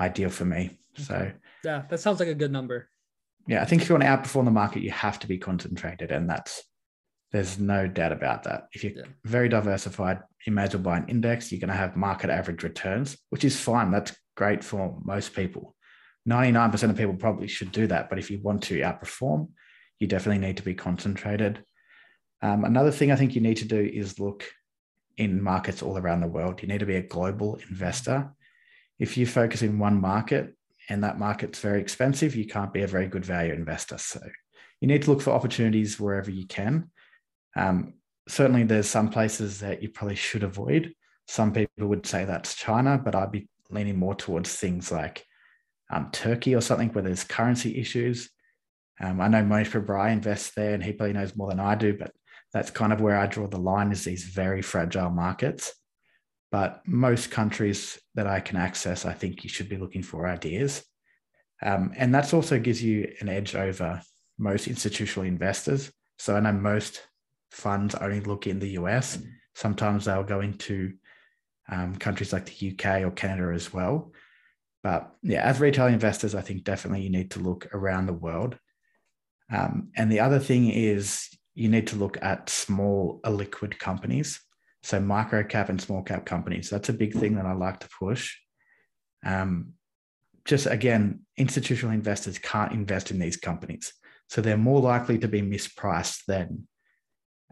ideal 0.00 0.30
for 0.30 0.44
me. 0.44 0.78
So, 0.96 1.30
yeah, 1.64 1.82
that 1.88 2.00
sounds 2.00 2.20
like 2.20 2.28
a 2.28 2.34
good 2.34 2.52
number. 2.52 2.88
Yeah, 3.46 3.62
I 3.62 3.64
think 3.64 3.82
if 3.82 3.88
you 3.88 3.94
want 3.94 4.02
to 4.02 4.08
outperform 4.08 4.44
the 4.44 4.50
market, 4.50 4.82
you 4.82 4.90
have 4.90 5.18
to 5.20 5.26
be 5.26 5.38
concentrated, 5.38 6.10
and 6.10 6.28
that's 6.28 6.62
there's 7.32 7.58
no 7.58 7.86
doubt 7.86 8.12
about 8.12 8.44
that. 8.44 8.68
If 8.72 8.84
you're 8.84 8.92
yeah. 8.92 9.02
very 9.24 9.48
diversified, 9.48 10.20
you 10.46 10.52
may 10.52 10.64
as 10.64 10.74
well 10.74 10.82
buy 10.82 10.98
an 10.98 11.08
index. 11.08 11.52
You're 11.52 11.60
going 11.60 11.68
to 11.68 11.76
have 11.76 11.96
market 11.96 12.30
average 12.30 12.62
returns, 12.62 13.18
which 13.30 13.44
is 13.44 13.60
fine. 13.60 13.90
That's 13.90 14.16
great 14.36 14.64
for 14.64 14.98
most 15.04 15.34
people. 15.34 15.74
99% 16.28 16.90
of 16.90 16.96
people 16.96 17.14
probably 17.14 17.48
should 17.48 17.72
do 17.72 17.86
that. 17.86 18.08
But 18.08 18.18
if 18.18 18.30
you 18.30 18.40
want 18.40 18.62
to 18.64 18.80
outperform, 18.80 19.48
you 19.98 20.06
definitely 20.06 20.46
need 20.46 20.56
to 20.56 20.62
be 20.62 20.74
concentrated. 20.74 21.62
Um, 22.40 22.64
another 22.64 22.90
thing 22.90 23.10
I 23.10 23.16
think 23.16 23.34
you 23.34 23.40
need 23.40 23.56
to 23.58 23.64
do 23.64 23.80
is 23.80 24.20
look 24.20 24.44
in 25.16 25.42
markets 25.42 25.82
all 25.82 25.98
around 25.98 26.20
the 26.20 26.28
world. 26.28 26.62
You 26.62 26.68
need 26.68 26.78
to 26.78 26.86
be 26.86 26.96
a 26.96 27.02
global 27.02 27.58
investor. 27.68 28.32
If 28.98 29.16
you 29.16 29.26
focus 29.26 29.62
in 29.62 29.78
one 29.78 30.00
market 30.00 30.56
and 30.88 31.02
that 31.04 31.18
market's 31.18 31.58
very 31.58 31.80
expensive, 31.80 32.36
you 32.36 32.46
can't 32.46 32.72
be 32.72 32.82
a 32.82 32.86
very 32.86 33.08
good 33.08 33.24
value 33.24 33.52
investor. 33.52 33.98
So 33.98 34.20
you 34.80 34.88
need 34.88 35.02
to 35.02 35.10
look 35.10 35.20
for 35.20 35.32
opportunities 35.32 35.98
wherever 35.98 36.30
you 36.30 36.46
can. 36.46 36.90
Um, 37.56 37.94
certainly, 38.28 38.62
there's 38.62 38.88
some 38.88 39.10
places 39.10 39.60
that 39.60 39.82
you 39.82 39.88
probably 39.88 40.14
should 40.14 40.44
avoid. 40.44 40.94
Some 41.26 41.52
people 41.52 41.88
would 41.88 42.06
say 42.06 42.24
that's 42.24 42.54
China, 42.54 43.00
but 43.02 43.14
I'd 43.14 43.32
be 43.32 43.48
leaning 43.70 43.98
more 43.98 44.14
towards 44.14 44.54
things 44.54 44.90
like 44.90 45.24
um, 45.90 46.10
Turkey 46.12 46.54
or 46.54 46.60
something 46.60 46.88
where 46.90 47.02
there's 47.02 47.24
currency 47.24 47.78
issues. 47.78 48.30
Um, 49.00 49.20
I 49.20 49.28
know 49.28 49.42
Mohnish 49.42 49.70
Pabrai 49.70 50.12
invests 50.12 50.52
there, 50.54 50.74
and 50.74 50.82
he 50.82 50.92
probably 50.92 51.12
knows 51.12 51.36
more 51.36 51.48
than 51.48 51.60
I 51.60 51.74
do, 51.74 51.96
but 51.96 52.12
that's 52.52 52.70
kind 52.70 52.92
of 52.92 53.00
where 53.00 53.18
I 53.18 53.26
draw 53.26 53.46
the 53.46 53.58
line 53.58 53.92
is 53.92 54.04
these 54.04 54.24
very 54.24 54.62
fragile 54.62 55.10
markets. 55.10 55.72
But 56.50 56.82
most 56.86 57.30
countries 57.30 57.98
that 58.14 58.26
I 58.26 58.40
can 58.40 58.56
access, 58.56 59.04
I 59.04 59.12
think 59.12 59.44
you 59.44 59.50
should 59.50 59.68
be 59.68 59.76
looking 59.76 60.02
for 60.02 60.26
ideas. 60.26 60.82
Um, 61.62 61.92
and 61.96 62.14
that's 62.14 62.32
also 62.32 62.58
gives 62.58 62.82
you 62.82 63.12
an 63.20 63.28
edge 63.28 63.54
over 63.54 64.00
most 64.38 64.66
institutional 64.66 65.26
investors. 65.26 65.92
So 66.18 66.36
I 66.36 66.40
know 66.40 66.52
most 66.52 67.02
funds 67.50 67.94
only 67.94 68.20
look 68.20 68.46
in 68.46 68.58
the 68.58 68.70
US. 68.70 69.18
Sometimes 69.54 70.04
they'll 70.04 70.24
go 70.24 70.40
into 70.40 70.94
um, 71.68 71.96
countries 71.96 72.32
like 72.32 72.46
the 72.46 72.72
UK 72.72 73.02
or 73.02 73.10
Canada 73.10 73.52
as 73.54 73.72
well. 73.72 74.12
But 74.82 75.12
yeah, 75.22 75.42
as 75.42 75.60
retail 75.60 75.86
investors, 75.86 76.34
I 76.34 76.40
think 76.40 76.64
definitely 76.64 77.02
you 77.02 77.10
need 77.10 77.32
to 77.32 77.40
look 77.40 77.68
around 77.74 78.06
the 78.06 78.12
world. 78.12 78.56
Um, 79.52 79.90
and 79.96 80.10
the 80.10 80.20
other 80.20 80.38
thing 80.38 80.70
is 80.70 81.28
you 81.58 81.68
need 81.68 81.88
to 81.88 81.96
look 81.96 82.16
at 82.22 82.48
small 82.48 83.20
illiquid 83.24 83.80
companies. 83.80 84.40
So 84.84 85.00
micro 85.00 85.42
cap 85.42 85.68
and 85.68 85.80
small 85.80 86.02
cap 86.02 86.24
companies. 86.24 86.70
That's 86.70 86.88
a 86.88 86.92
big 86.92 87.14
thing 87.14 87.34
that 87.34 87.46
I 87.46 87.52
like 87.52 87.80
to 87.80 87.88
push. 87.98 88.36
Um, 89.26 89.72
just 90.44 90.66
again, 90.66 91.22
institutional 91.36 91.92
investors 91.92 92.38
can't 92.38 92.72
invest 92.72 93.10
in 93.10 93.18
these 93.18 93.36
companies. 93.36 93.92
So 94.30 94.40
they're 94.40 94.56
more 94.56 94.80
likely 94.80 95.18
to 95.18 95.26
be 95.26 95.42
mispriced 95.42 96.26
than 96.28 96.68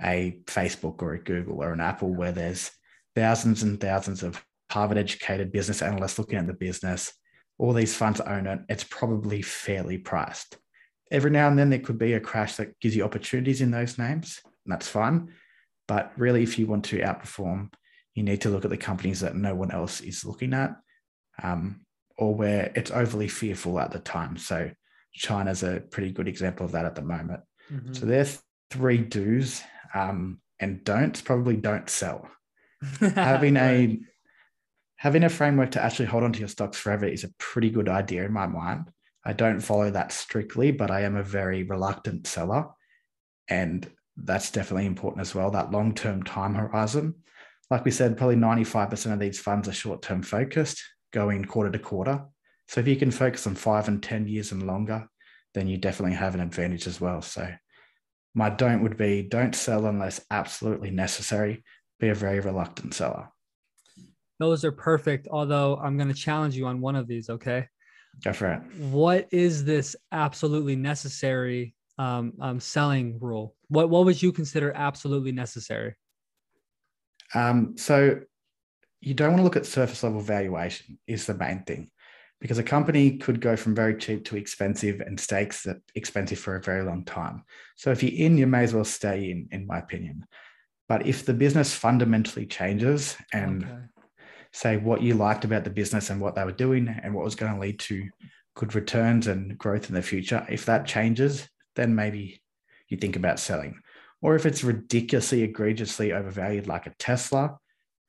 a 0.01 0.39
Facebook 0.45 1.03
or 1.03 1.15
a 1.15 1.23
Google 1.23 1.63
or 1.65 1.73
an 1.73 1.81
Apple, 1.81 2.15
where 2.15 2.33
there's 2.33 2.71
thousands 3.17 3.65
and 3.65 3.81
thousands 3.81 4.23
of 4.23 4.41
Harvard 4.71 4.99
educated 4.99 5.51
business 5.51 5.83
analysts 5.83 6.19
looking 6.19 6.39
at 6.39 6.47
the 6.47 6.53
business. 6.53 7.13
All 7.59 7.73
these 7.73 7.97
funds 7.97 8.21
own 8.21 8.47
it. 8.47 8.61
It's 8.69 8.85
probably 8.85 9.43
fairly 9.43 9.99
priced. 9.99 10.59
Every 11.11 11.31
now 11.31 11.49
and 11.49 11.59
then 11.59 11.71
there 11.71 11.79
could 11.79 11.99
be 11.99 12.15
a 12.15 12.21
crash 12.21 12.57
that 12.57 12.79
gives 12.81 12.97
you 12.97 13.05
opportunities 13.05 13.61
in 13.61 13.71
those 13.71 13.99
names, 13.99 14.41
and 14.65 14.73
that's 14.73 14.89
fine. 14.89 15.33
But 15.87 16.13
really, 16.17 16.43
if 16.43 16.59
you 16.59 16.67
want 16.67 16.85
to 16.87 16.99
outperform, 16.99 17.73
you 18.15 18.23
need 18.23 18.41
to 18.41 18.51
look 18.51 18.65
at 18.65 18.71
the 18.71 18.77
companies 18.77 19.21
that 19.21 19.37
no 19.37 19.55
one 19.55 19.71
else 19.71 20.01
is 20.01 20.25
looking 20.25 20.53
at, 20.53 20.75
um, 21.43 21.83
or 22.19 22.35
where 22.35 22.73
it's 22.75 22.91
overly 22.91 23.29
fearful 23.29 23.79
at 23.79 23.93
the 23.93 24.01
time. 24.01 24.37
So 24.37 24.71
China's 25.13 25.63
a 25.63 25.81
pretty 25.91 26.11
good 26.13 26.27
example 26.27 26.67
of 26.67 26.73
that 26.73 26.87
at 26.87 26.95
the 26.95 27.03
moment. 27.03 27.41
Mm-hmm. 27.73 27.93
So 27.93 28.07
there's 28.07 28.41
three 28.71 28.99
do's 28.99 29.63
um, 29.95 30.41
and 30.59 30.83
don'ts. 30.83 31.21
Probably 31.21 31.57
don't 31.57 31.89
sell. 31.89 32.29
Having 33.01 33.57
a 33.57 33.99
having 34.97 35.25
a 35.25 35.29
framework 35.29 35.71
to 35.73 35.83
actually 35.83 36.07
hold 36.07 36.25
on 36.25 36.33
to 36.33 36.39
your 36.39 36.49
stocks 36.49 36.79
forever 36.79 37.07
is 37.07 37.25
a 37.25 37.33
pretty 37.39 37.71
good 37.71 37.89
idea 37.89 38.25
in 38.25 38.33
my 38.33 38.47
mind. 38.47 38.91
I 39.27 39.33
don't 39.33 39.61
follow 39.61 39.91
that 39.91 40.13
strictly, 40.13 40.71
but 40.71 40.89
I 40.89 41.01
am 41.03 41.17
a 41.17 41.23
very 41.23 41.65
reluctant 41.65 42.29
seller. 42.29 42.67
And 43.49 43.91
that's 44.17 44.53
definitely 44.53 44.87
important 44.87 45.23
as 45.23 45.35
well. 45.35 45.51
That 45.51 45.73
long 45.73 45.95
term 45.95 46.23
time 46.23 46.55
horizon. 46.55 47.17
Like 47.69 47.85
we 47.85 47.91
said, 47.91 48.17
probably 48.17 48.37
95% 48.37 49.13
of 49.13 49.19
these 49.19 49.41
funds 49.41 49.69
are 49.69 49.73
short 49.73 50.01
term 50.01 50.23
focused, 50.23 50.81
going 51.13 51.45
quarter 51.45 51.73
to 51.73 51.79
quarter. 51.81 52.25
So 52.69 52.81
if 52.81 52.87
you 52.87 52.95
can 52.95 53.11
focus 53.11 53.49
on 53.49 53.57
five 53.57 53.89
and 53.89 54.01
10 54.01 54.29
years 54.29 54.53
and 54.53 54.65
longer, 54.65 55.09
then 55.55 55.67
you 55.67 55.77
definitely 55.77 56.17
have 56.17 56.35
an 56.35 56.41
advantage 56.41 56.87
as 56.87 57.01
well. 57.01 57.21
So 57.21 57.53
my 58.33 58.49
don't 58.49 58.85
would 58.85 58.97
be 58.97 59.23
don't 59.23 59.57
sell 59.57 59.87
unless 59.87 60.25
absolutely 60.31 60.93
necessary. 60.93 61.65
Be 61.99 62.11
a 62.11 62.15
very 62.15 62.39
reluctant 62.39 62.95
seller. 62.95 63.29
Those 64.39 64.65
are 64.65 64.73
perfect. 64.73 65.27
Although 65.29 65.79
I'm 65.83 65.97
going 65.97 66.09
to 66.09 66.15
challenge 66.15 66.55
you 66.55 66.67
on 66.67 66.81
one 66.81 66.95
of 66.95 67.09
these. 67.09 67.29
Okay. 67.29 67.67
Go 68.25 68.33
for 68.33 68.53
it. 68.53 68.61
What 68.79 69.29
is 69.31 69.65
this 69.65 69.97
absolutely 70.13 70.77
necessary 70.77 71.75
um, 71.99 72.33
um, 72.41 72.61
selling 72.61 73.19
rule? 73.21 73.55
What 73.69 73.91
what 73.91 74.05
would 74.05 74.21
you 74.21 74.33
consider 74.33 74.73
absolutely 74.75 75.33
necessary? 75.33 75.95
Um, 77.35 77.77
so 77.77 78.21
you 79.01 79.15
don't 79.15 79.31
want 79.31 79.41
to 79.41 79.45
look 79.45 79.57
at 79.57 79.67
surface 79.67 80.03
level 80.03 80.21
valuation 80.21 80.99
is 81.07 81.27
the 81.27 81.35
main 81.35 81.65
thing 81.65 81.91
because 82.41 82.59
a 82.59 82.63
company 82.63 83.19
could 83.19 83.41
go 83.41 83.57
from 83.57 83.75
very 83.75 83.97
cheap 83.97 84.25
to 84.27 84.37
expensive 84.37 85.01
and 85.01 85.19
stakes 85.19 85.63
that 85.65 85.79
expensive 85.95 86.39
for 86.39 86.57
a 86.57 86.63
very 86.63 86.85
long 86.85 87.05
time. 87.05 87.45
So 87.77 87.91
if 87.91 88.03
you're 88.03 88.27
in, 88.27 88.39
you 88.39 88.47
may 88.47 88.65
as 88.65 88.75
well 88.75 88.85
stay 88.85 89.31
in, 89.31 89.49
in 89.51 89.67
my 89.67 89.79
opinion. 89.79 90.27
But 90.89 91.07
if 91.07 91.25
the 91.25 91.35
business 91.35 91.75
fundamentally 91.75 92.47
changes 92.47 93.17
and 93.33 93.65
okay 93.65 93.77
say 94.57 94.79
what 94.79 95.03
you 95.03 95.13
liked 95.13 95.45
about 95.45 95.65
the 95.65 95.71
business 95.71 96.09
and 96.09 96.19
what 96.19 96.35
they 96.35 96.43
were 96.43 96.51
doing 96.51 96.89
and 96.89 97.13
what 97.13 97.25
was 97.25 97.35
going 97.35 97.53
to 97.53 97.61
lead 97.61 97.79
to 97.79 98.09
good 98.55 98.75
returns 98.75 99.27
and 99.27 99.59
growth 99.59 99.91
in 99.91 99.95
the 99.95 100.01
future. 100.01 100.47
If 100.49 100.65
that 100.65 100.87
changes, 100.87 101.47
then 101.75 101.95
maybe 101.95 102.41
you 102.89 102.97
think 102.97 103.17
about 103.17 103.39
selling. 103.39 103.79
Or 104.23 104.35
if 104.35 104.47
it's 104.47 104.65
ridiculously, 104.65 105.43
egregiously 105.43 106.15
overvalued, 106.15 106.67
like 106.67 106.87
a 106.87 106.95
Tesla, 106.99 107.59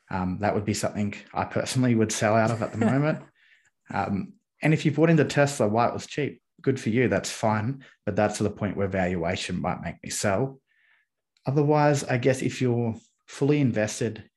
um, 0.10 0.38
that 0.40 0.56
would 0.56 0.64
be 0.64 0.74
something 0.74 1.14
I 1.34 1.44
personally 1.44 1.96
would 1.96 2.14
sell 2.14 2.34
out 2.34 2.52
of 2.52 2.62
at 2.62 2.72
the 2.72 2.80
moment. 2.80 3.20
Um, 3.90 4.34
and 4.62 4.74
if 4.74 4.86
you 4.86 4.92
bought 4.92 5.10
into 5.10 5.24
Tesla 5.24 5.66
while 5.66 5.88
it 5.88 5.94
was 5.94 6.06
cheap, 6.06 6.42
good 6.62 6.78
for 6.78 6.90
you, 6.90 7.08
that's 7.08 7.32
fine. 7.32 7.86
But 8.06 8.18
that's 8.18 8.36
to 8.36 8.44
the 8.44 8.50
point 8.50 8.76
where 8.76 8.90
valuation 8.90 9.62
might 9.62 9.82
make 9.82 9.96
me 10.04 10.10
sell. 10.10 10.60
Otherwise, 11.46 12.04
I 12.04 12.18
guess 12.18 12.42
if 12.42 12.62
you're 12.62 12.96
fully 13.28 13.62
invested 13.62 14.30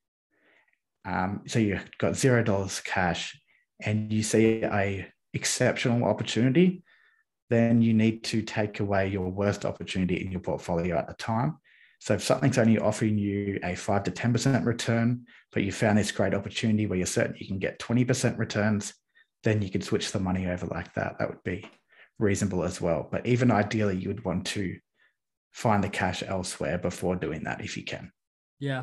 um, 1.05 1.43
so 1.47 1.59
you've 1.59 1.89
got 1.99 2.17
zero 2.17 2.43
dollars 2.43 2.81
cash 2.81 3.39
and 3.83 4.13
you 4.13 4.23
see 4.23 4.63
a 4.65 5.09
exceptional 5.33 6.05
opportunity, 6.05 6.83
then 7.49 7.83
you 7.83 7.95
need 7.95 8.23
to 8.25 8.43
take 8.43 8.81
away 8.81 9.09
your 9.09 9.29
worst 9.29 9.65
opportunity 9.65 10.25
in 10.25 10.31
your 10.31 10.41
portfolio 10.41 10.97
at 10.97 11.09
the 11.09 11.15
time. 11.15 11.59
So 12.01 12.15
if 12.15 12.23
something's 12.23 12.59
only 12.59 12.79
offering 12.79 13.19
you 13.19 13.59
a 13.63 13.75
five 13.75 14.05
to 14.05 14.11
10% 14.11 14.65
return, 14.65 15.27
but 15.53 15.65
you 15.65 15.73
found 15.73 15.99
this 15.99 16.13
great 16.13 16.35
opportunity 16.35 16.87
where 16.87 16.97
you're 16.97 17.07
certain 17.07 17.37
you 17.39 17.47
can 17.47 17.59
get 17.59 17.79
20% 17.79 18.39
returns, 18.39 18.95
then 19.43 19.61
you 19.61 19.71
could 19.71 19.85
switch 19.85 20.13
the 20.13 20.21
money 20.21 20.47
over 20.47 20.67
like 20.67 20.93
that. 20.95 21.19
That 21.19 21.29
would 21.29 21.43
be 21.45 21.67
reasonable 22.19 22.63
as 22.65 22.81
well. 22.81 23.09
But 23.11 23.27
even 23.27 23.51
ideally, 23.51 23.97
you 23.97 24.09
would 24.09 24.25
want 24.25 24.47
to 24.49 24.79
find 25.53 25.85
the 25.85 25.89
cash 25.89 26.23
elsewhere 26.23 26.79
before 26.79 27.17
doing 27.17 27.45
that 27.45 27.61
if 27.61 27.77
you 27.77 27.85
can. 27.85 28.13
Yeah, 28.61 28.83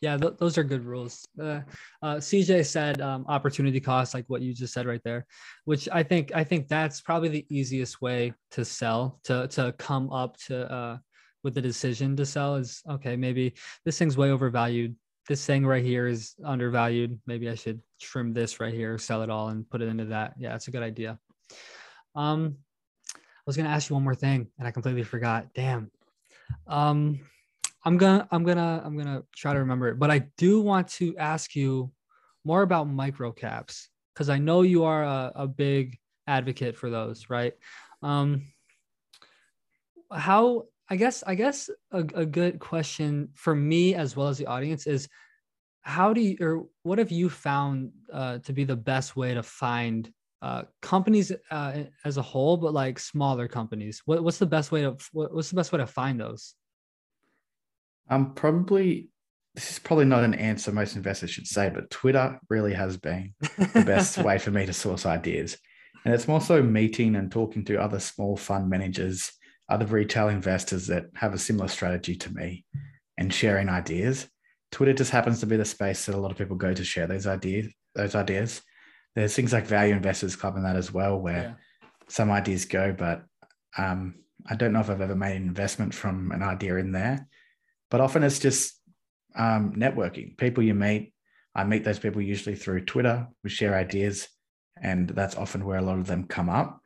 yeah, 0.00 0.16
th- 0.16 0.38
those 0.38 0.56
are 0.56 0.64
good 0.64 0.86
rules. 0.86 1.22
Uh, 1.38 1.60
uh, 2.02 2.16
CJ 2.16 2.64
said 2.64 3.02
um, 3.02 3.26
opportunity 3.28 3.78
cost, 3.78 4.14
like 4.14 4.24
what 4.28 4.40
you 4.40 4.54
just 4.54 4.72
said 4.72 4.86
right 4.86 5.02
there, 5.04 5.26
which 5.66 5.86
I 5.92 6.02
think 6.02 6.32
I 6.34 6.42
think 6.44 6.66
that's 6.66 7.02
probably 7.02 7.28
the 7.28 7.46
easiest 7.50 8.00
way 8.00 8.32
to 8.52 8.64
sell 8.64 9.20
to 9.24 9.46
to 9.48 9.74
come 9.76 10.10
up 10.10 10.38
to 10.46 10.72
uh, 10.72 10.98
with 11.44 11.54
the 11.54 11.60
decision 11.60 12.16
to 12.16 12.24
sell 12.24 12.56
is 12.56 12.82
okay. 12.88 13.16
Maybe 13.16 13.52
this 13.84 13.98
thing's 13.98 14.16
way 14.16 14.30
overvalued. 14.30 14.96
This 15.28 15.44
thing 15.44 15.66
right 15.66 15.84
here 15.84 16.08
is 16.08 16.34
undervalued. 16.42 17.20
Maybe 17.26 17.50
I 17.50 17.54
should 17.54 17.82
trim 18.00 18.32
this 18.32 18.60
right 18.60 18.72
here, 18.72 18.96
sell 18.96 19.20
it 19.20 19.28
all, 19.28 19.48
and 19.48 19.68
put 19.68 19.82
it 19.82 19.88
into 19.88 20.06
that. 20.06 20.34
Yeah, 20.38 20.54
it's 20.54 20.68
a 20.68 20.70
good 20.70 20.82
idea. 20.82 21.18
Um, 22.14 22.56
I 23.14 23.20
was 23.44 23.58
gonna 23.58 23.68
ask 23.68 23.90
you 23.90 23.94
one 23.94 24.04
more 24.04 24.14
thing, 24.14 24.48
and 24.58 24.66
I 24.66 24.70
completely 24.70 25.02
forgot. 25.02 25.52
Damn. 25.52 25.90
Um 26.66 27.20
I'm 27.84 27.96
gonna 27.96 28.26
I'm 28.30 28.44
gonna 28.44 28.82
I'm 28.84 28.96
gonna 28.96 29.22
try 29.34 29.52
to 29.52 29.60
remember 29.60 29.88
it, 29.88 29.98
but 29.98 30.10
I 30.10 30.20
do 30.36 30.60
want 30.60 30.88
to 30.88 31.16
ask 31.16 31.54
you 31.54 31.90
more 32.44 32.62
about 32.62 32.88
micro 32.88 33.32
caps 33.32 33.88
because 34.14 34.28
I 34.28 34.38
know 34.38 34.62
you 34.62 34.84
are 34.84 35.04
a, 35.04 35.32
a 35.34 35.46
big 35.46 35.98
advocate 36.26 36.76
for 36.76 36.90
those, 36.90 37.30
right? 37.30 37.54
Um, 38.02 38.42
how 40.12 40.64
I 40.88 40.96
guess 40.96 41.22
I 41.26 41.34
guess 41.34 41.70
a, 41.92 41.98
a 41.98 42.26
good 42.26 42.58
question 42.58 43.28
for 43.34 43.54
me 43.54 43.94
as 43.94 44.16
well 44.16 44.28
as 44.28 44.38
the 44.38 44.46
audience 44.46 44.86
is 44.86 45.08
how 45.82 46.12
do 46.12 46.20
you 46.20 46.36
or 46.40 46.66
what 46.82 46.98
have 46.98 47.10
you 47.10 47.30
found 47.30 47.92
uh, 48.12 48.38
to 48.38 48.52
be 48.52 48.64
the 48.64 48.76
best 48.76 49.16
way 49.16 49.34
to 49.34 49.42
find 49.42 50.12
uh, 50.42 50.62
companies 50.82 51.32
uh, 51.50 51.82
as 52.04 52.16
a 52.16 52.22
whole, 52.22 52.56
but 52.56 52.72
like 52.72 52.98
smaller 52.98 53.48
companies? 53.48 54.02
What, 54.04 54.22
what's 54.22 54.38
the 54.38 54.46
best 54.46 54.72
way 54.72 54.82
to 54.82 54.96
what, 55.12 55.34
what's 55.34 55.50
the 55.50 55.56
best 55.56 55.72
way 55.72 55.78
to 55.78 55.86
find 55.86 56.20
those? 56.20 56.54
Um, 58.10 58.34
probably 58.34 59.08
this 59.58 59.72
is 59.72 59.78
probably 59.80 60.04
not 60.04 60.22
an 60.22 60.34
answer 60.34 60.70
most 60.70 60.94
investors 60.94 61.30
should 61.30 61.48
say, 61.48 61.68
but 61.68 61.90
Twitter 61.90 62.38
really 62.48 62.74
has 62.74 62.96
been 62.96 63.34
the 63.40 63.82
best 63.84 64.16
way 64.24 64.38
for 64.38 64.52
me 64.52 64.64
to 64.64 64.72
source 64.72 65.04
ideas. 65.04 65.58
And 66.04 66.14
it's 66.14 66.28
more 66.28 66.40
so 66.40 66.62
meeting 66.62 67.16
and 67.16 67.30
talking 67.30 67.64
to 67.64 67.82
other 67.82 67.98
small 67.98 68.36
fund 68.36 68.70
managers, 68.70 69.32
other 69.68 69.84
retail 69.84 70.28
investors 70.28 70.86
that 70.86 71.06
have 71.14 71.34
a 71.34 71.38
similar 71.38 71.66
strategy 71.66 72.14
to 72.14 72.32
me 72.32 72.64
and 73.18 73.34
sharing 73.34 73.68
ideas. 73.68 74.28
Twitter 74.70 74.92
just 74.92 75.10
happens 75.10 75.40
to 75.40 75.46
be 75.46 75.56
the 75.56 75.64
space 75.64 76.06
that 76.06 76.14
a 76.14 76.18
lot 76.18 76.30
of 76.30 76.38
people 76.38 76.56
go 76.56 76.72
to 76.72 76.84
share 76.84 77.08
those 77.08 77.26
ideas. 77.26 77.72
Those 77.96 78.14
ideas. 78.14 78.62
There's 79.16 79.34
things 79.34 79.52
like 79.52 79.66
Value 79.66 79.94
Investors 79.94 80.36
Club 80.36 80.54
and 80.54 80.64
that 80.64 80.76
as 80.76 80.92
well, 80.92 81.18
where 81.18 81.56
yeah. 81.82 81.88
some 82.06 82.30
ideas 82.30 82.64
go, 82.64 82.94
but 82.96 83.24
um, 83.76 84.20
I 84.46 84.54
don't 84.54 84.72
know 84.72 84.80
if 84.80 84.88
I've 84.88 85.00
ever 85.00 85.16
made 85.16 85.34
an 85.34 85.48
investment 85.48 85.92
from 85.94 86.30
an 86.30 86.44
idea 86.44 86.76
in 86.76 86.92
there 86.92 87.26
but 87.90 88.00
often 88.00 88.22
it's 88.22 88.38
just 88.38 88.80
um, 89.36 89.72
networking. 89.72 90.36
People 90.36 90.62
you 90.62 90.74
meet, 90.74 91.12
I 91.54 91.64
meet 91.64 91.84
those 91.84 91.98
people 91.98 92.22
usually 92.22 92.56
through 92.56 92.84
Twitter. 92.84 93.26
We 93.42 93.50
share 93.50 93.74
ideas, 93.74 94.28
and 94.80 95.08
that's 95.08 95.36
often 95.36 95.64
where 95.64 95.78
a 95.78 95.82
lot 95.82 95.98
of 95.98 96.06
them 96.06 96.24
come 96.24 96.48
up. 96.48 96.80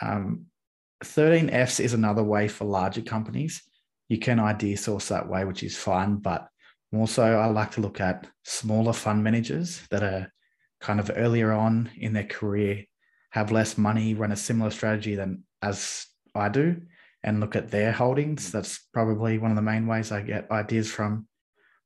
Um, 0.00 0.46
13Fs 1.04 1.80
is 1.80 1.94
another 1.94 2.22
way 2.22 2.48
for 2.48 2.64
larger 2.64 3.02
companies. 3.02 3.62
You 4.08 4.18
can 4.18 4.40
idea 4.40 4.76
source 4.76 5.08
that 5.08 5.28
way, 5.28 5.44
which 5.44 5.62
is 5.62 5.76
fine. 5.76 6.16
But 6.16 6.48
also, 6.94 7.24
I 7.24 7.46
like 7.46 7.72
to 7.72 7.80
look 7.80 8.00
at 8.00 8.26
smaller 8.44 8.92
fund 8.92 9.24
managers 9.24 9.82
that 9.90 10.02
are 10.02 10.32
kind 10.80 11.00
of 11.00 11.10
earlier 11.14 11.52
on 11.52 11.90
in 11.96 12.12
their 12.12 12.24
career, 12.24 12.84
have 13.30 13.52
less 13.52 13.78
money, 13.78 14.14
run 14.14 14.32
a 14.32 14.36
similar 14.36 14.70
strategy 14.70 15.14
than 15.14 15.44
as 15.62 16.06
I 16.34 16.48
do, 16.48 16.82
and 17.24 17.40
look 17.40 17.56
at 17.56 17.70
their 17.70 17.92
holdings. 17.92 18.50
That's 18.50 18.80
probably 18.92 19.38
one 19.38 19.50
of 19.50 19.56
the 19.56 19.62
main 19.62 19.86
ways 19.86 20.12
I 20.12 20.22
get 20.22 20.50
ideas 20.50 20.90
from. 20.90 21.26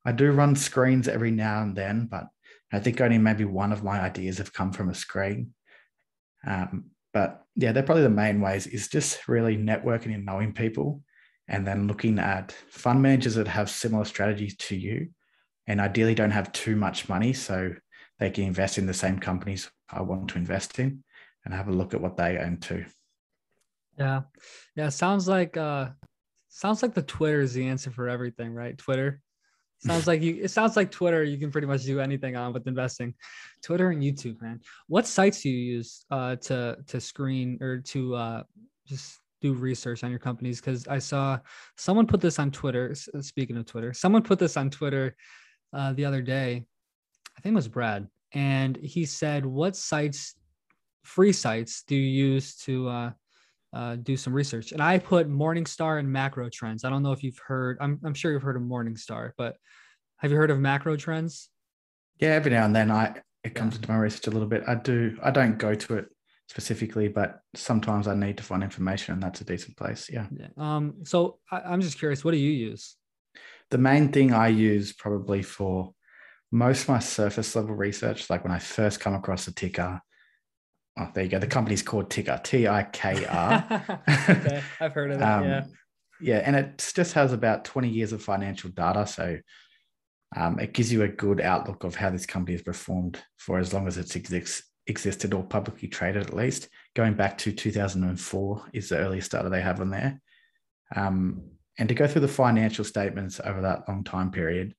I 0.05 0.13
do 0.13 0.31
run 0.33 0.57
screens 0.57 1.09
every 1.09 1.31
now 1.31 1.63
and 1.63 1.77
then, 1.77 2.07
but 2.07 2.29
I 2.73 2.81
think 2.81 3.01
only 3.01 3.19
maybe 3.19 3.45
one 3.45 3.73
of 3.73 3.85
my 3.85 4.01
ideas 4.01 4.39
have 4.39 4.53
come 4.53 4.73
from 4.73 4.89
a 4.89 4.95
screen. 4.95 5.53
Um, 6.47 6.91
but 7.13 7.45
yeah, 7.55 7.73
they're 7.73 7.83
probably 7.83 8.03
the 8.03 8.11
main 8.11 8.41
ways 8.41 8.67
is 8.67 8.89
just 8.89 9.27
really 9.29 9.57
networking 9.57 10.15
and 10.15 10.25
knowing 10.25 10.53
people 10.53 11.03
and 11.49 11.67
then 11.67 11.87
looking 11.87 12.19
at 12.19 12.53
fund 12.71 13.03
managers 13.03 13.37
that 13.37 13.49
have 13.49 13.71
similar 13.71 14.05
strategies 14.05 14.57
to 14.57 14.77
you 14.77 15.09
and 15.67 15.81
ideally 15.81 16.15
don't 16.15 16.31
have 16.31 16.53
too 16.53 16.77
much 16.77 17.09
money 17.09 17.33
so 17.33 17.73
they 18.19 18.31
can 18.31 18.45
invest 18.45 18.79
in 18.79 18.87
the 18.87 18.95
same 18.95 19.19
companies 19.19 19.71
I 19.91 20.03
want 20.03 20.29
to 20.31 20.39
invest 20.39 20.79
in 20.79 21.05
and 21.45 21.55
have 21.55 21.69
a 21.69 21.73
look 21.73 21.95
at 21.95 22.01
what 22.01 22.17
they 22.17 22.39
own 22.39 22.59
too. 22.59 22.85
Yeah. 23.99 24.23
Yeah. 24.75 24.89
Sounds 24.89 25.29
like 25.29 25.57
uh 25.57 25.89
sounds 26.49 26.83
like 26.83 26.95
the 26.95 27.03
Twitter 27.03 27.41
is 27.41 27.55
the 27.55 27.67
answer 27.67 27.91
for 27.91 28.09
everything, 28.09 28.53
right? 28.53 28.77
Twitter. 28.77 29.23
Sounds 29.87 30.07
like 30.07 30.23
you 30.23 30.39
it 30.43 30.51
sounds 30.51 30.75
like 30.75 30.91
Twitter 30.91 31.23
you 31.23 31.37
can 31.37 31.53
pretty 31.53 31.67
much 31.67 31.85
do 31.85 32.01
anything 32.01 32.35
on 32.35 32.55
with 32.55 32.67
investing. 32.67 33.13
Twitter 33.63 33.91
and 33.91 34.03
YouTube, 34.03 34.41
man. 34.41 34.61
What 34.89 35.07
sites 35.07 35.43
do 35.43 35.51
you 35.51 35.75
use 35.77 36.05
uh 36.11 36.37
to 36.37 36.79
to 36.87 36.99
screen 36.99 37.59
or 37.61 37.81
to 37.93 38.15
uh 38.15 38.43
just 38.87 39.21
do 39.43 39.53
research 39.53 40.03
on 40.03 40.09
your 40.09 40.19
companies? 40.19 40.61
Because 40.61 40.89
I 40.89 40.99
saw 40.99 41.39
someone 41.77 42.07
put 42.07 42.23
this 42.23 42.39
on 42.39 42.51
Twitter. 42.51 42.95
Speaking 42.95 43.59
of 43.59 43.67
Twitter, 43.67 43.93
someone 43.93 44.23
put 44.23 44.39
this 44.39 44.57
on 44.57 44.71
Twitter 44.71 45.15
uh, 45.73 45.93
the 45.93 46.05
other 46.05 46.23
day. 46.23 46.65
I 47.37 47.41
think 47.43 47.53
it 47.53 47.57
was 47.57 47.69
Brad, 47.69 48.09
and 48.33 48.77
he 48.77 49.05
said, 49.05 49.45
"What 49.45 49.77
sites, 49.77 50.37
free 51.05 51.33
sites, 51.33 51.83
do 51.83 51.95
you 51.95 52.33
use 52.33 52.57
to 52.65 52.89
uh, 52.89 53.11
uh, 53.77 53.97
do 53.97 54.17
some 54.17 54.33
research?" 54.33 54.73
And 54.73 54.83
I 54.83 54.99
put 54.99 55.29
Morningstar 55.29 55.99
and 55.99 56.11
Macro 56.11 56.49
Trends. 56.49 56.85
I 56.85 56.91
don't 56.91 57.03
know 57.03 57.13
if 57.13 57.23
you've 57.23 57.41
heard. 57.47 57.79
I'm 57.81 58.01
I'm 58.05 58.15
sure 58.15 58.33
you've 58.33 58.43
heard 58.43 58.57
of 58.57 58.63
Morningstar, 58.63 59.33
but 59.37 59.57
have 60.19 60.31
you 60.31 60.37
heard 60.37 60.51
of 60.51 60.59
Macro 60.59 60.97
Trends? 60.97 61.51
Yeah, 62.19 62.31
every 62.31 62.51
now 62.51 62.65
and 62.65 62.75
then 62.75 62.91
I 62.91 63.21
it 63.45 63.55
comes 63.55 63.75
yeah. 63.75 63.79
into 63.79 63.91
my 63.91 63.99
research 63.99 64.27
a 64.27 64.31
little 64.31 64.49
bit. 64.49 64.65
I 64.67 64.75
do. 64.75 65.17
I 65.23 65.31
don't 65.31 65.59
go 65.59 65.75
to 65.75 65.99
it 65.99 66.07
specifically, 66.49 67.09
but 67.09 67.41
sometimes 67.55 68.09
I 68.09 68.15
need 68.15 68.37
to 68.39 68.43
find 68.43 68.63
information, 68.63 69.15
and 69.15 69.23
that's 69.23 69.41
a 69.41 69.45
decent 69.45 69.77
place. 69.77 70.09
Yeah. 70.11 70.27
yeah. 70.37 70.49
Um. 70.57 71.05
So 71.05 71.39
I, 71.51 71.73
am 71.73 71.81
just 71.81 71.99
curious, 71.99 72.25
what 72.25 72.33
do 72.33 72.39
you 72.39 72.51
use? 72.51 72.97
The 73.71 73.79
main 73.79 74.13
thing 74.13 74.33
I 74.33 74.49
use 74.49 74.93
probably 74.93 75.43
for 75.43 75.93
most 76.53 76.83
of 76.83 76.89
my 76.89 76.99
surface 77.01 77.55
level 77.55 77.75
research, 77.75 78.31
like 78.31 78.45
when 78.45 78.53
I 78.53 78.59
first 78.59 79.01
come 79.01 79.15
across 79.15 79.47
a 79.49 79.55
ticker. 79.55 80.01
Oh, 80.99 81.11
there 81.13 81.25
you 81.25 81.31
go. 81.31 81.39
The 81.39 81.47
company's 81.47 81.83
called 81.83 82.09
TIKR, 82.09 82.43
T 82.43 82.67
I 82.67 82.85
K 82.85 83.27
R. 83.27 84.01
Okay, 84.29 84.63
I've 84.81 84.93
heard 84.93 85.13
of 85.13 85.19
that. 85.21 85.39
um, 85.39 85.45
yeah. 85.45 85.65
Yeah, 86.21 86.39
and 86.39 86.57
it 86.57 86.91
just 86.95 87.13
has 87.13 87.33
about 87.33 87.67
20 87.67 87.89
years 87.89 88.13
of 88.13 88.23
financial 88.23 88.71
data. 88.71 89.07
So 89.07 89.39
um, 90.35 90.59
it 90.59 90.73
gives 90.73 90.91
you 90.91 91.03
a 91.03 91.09
good 91.09 91.41
outlook 91.41 91.85
of 91.85 91.95
how 91.95 92.11
this 92.11 92.25
company 92.25 92.55
has 92.55 92.63
performed 92.63 93.23
for 93.37 93.59
as 93.59 93.75
long 93.75 93.87
as 93.87 93.99
it's 93.99 94.17
existed 94.87 95.35
or 95.35 95.45
publicly 95.45 95.89
traded 95.89 96.23
at 96.25 96.35
least. 96.35 96.69
Going 96.95 97.15
back 97.15 97.37
to 97.39 97.53
2004 97.53 98.65
is 98.73 98.89
the 98.89 98.99
earliest 98.99 99.33
data 99.33 99.51
they 99.51 99.61
have 99.61 99.81
on 99.81 99.91
there. 99.91 100.21
Um, 100.95 101.43
and 101.79 101.89
to 101.89 101.95
go 101.95 102.07
through 102.07 102.23
the 102.23 102.29
financial 102.29 102.85
statements 102.85 103.39
over 103.45 103.61
that 103.61 103.87
long 103.87 104.03
time 104.03 104.31
period 104.31 104.75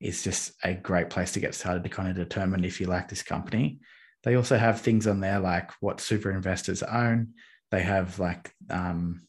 is 0.00 0.22
just 0.22 0.52
a 0.64 0.72
great 0.72 1.10
place 1.10 1.32
to 1.32 1.40
get 1.40 1.54
started 1.54 1.82
to 1.82 1.90
kind 1.90 2.08
of 2.08 2.16
determine 2.16 2.64
if 2.64 2.80
you 2.80 2.86
like 2.86 3.08
this 3.08 3.22
company. 3.22 3.80
They 4.24 4.34
also 4.34 4.56
have 4.58 4.80
things 4.80 5.06
on 5.06 5.20
there 5.20 5.40
like 5.40 5.70
what 5.80 6.00
super 6.00 6.30
investors 6.30 6.82
own. 6.82 7.34
They 7.70 7.82
have 7.82 8.18
like 8.18 8.52
um, 8.68 9.26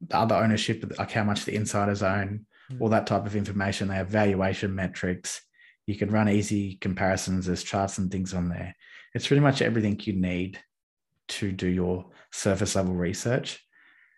the 0.00 0.16
other 0.16 0.34
ownership, 0.34 0.84
like 0.98 1.12
how 1.12 1.24
much 1.24 1.44
the 1.44 1.54
insiders 1.54 2.02
own, 2.02 2.46
mm. 2.70 2.80
all 2.80 2.90
that 2.90 3.06
type 3.06 3.26
of 3.26 3.36
information. 3.36 3.88
They 3.88 3.94
have 3.94 4.08
valuation 4.08 4.74
metrics. 4.74 5.40
You 5.86 5.96
can 5.96 6.10
run 6.10 6.28
easy 6.28 6.76
comparisons. 6.80 7.46
There's 7.46 7.62
charts 7.62 7.98
and 7.98 8.10
things 8.10 8.34
on 8.34 8.48
there 8.48 8.74
it's 9.16 9.28
pretty 9.28 9.40
much 9.40 9.62
everything 9.62 9.98
you 10.02 10.12
need 10.12 10.58
to 11.26 11.50
do 11.50 11.66
your 11.66 12.04
surface 12.32 12.76
level 12.76 12.92
research. 12.92 13.64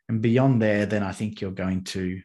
And 0.08 0.20
beyond 0.20 0.60
there, 0.60 0.86
then 0.86 1.04
I 1.04 1.12
think 1.12 1.40
you're 1.40 1.52
going 1.52 1.84
to 1.84 2.20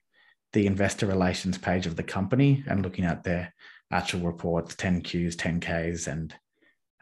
the 0.53 0.65
investor 0.65 1.05
relations 1.05 1.59
page 1.59 1.85
of 1.85 1.95
the 1.95 2.01
company 2.01 2.63
and 2.67 2.81
looking 2.81 3.05
at 3.05 3.23
their 3.23 3.53
actual 3.91 4.21
reports, 4.21 4.75
10Qs, 4.75 5.35
10Ks, 5.35 6.07
and 6.07 6.33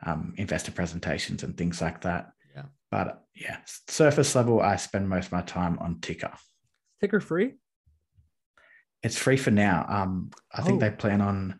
um, 0.05 0.33
investor 0.37 0.71
presentations 0.71 1.43
and 1.43 1.57
things 1.57 1.81
like 1.81 2.01
that. 2.01 2.31
Yeah. 2.55 2.65
But 2.89 3.23
yeah, 3.35 3.57
surface 3.87 4.35
level, 4.35 4.61
I 4.61 4.75
spend 4.75 5.09
most 5.09 5.27
of 5.27 5.31
my 5.31 5.41
time 5.41 5.77
on 5.79 5.95
TIKR. 5.95 6.35
TIKR 7.03 7.23
free? 7.23 7.53
It's 9.03 9.17
free 9.17 9.37
for 9.37 9.51
now. 9.51 9.85
Um, 9.87 10.31
I 10.53 10.61
oh. 10.61 10.65
think 10.65 10.79
they 10.79 10.91
plan 10.91 11.21
on 11.21 11.59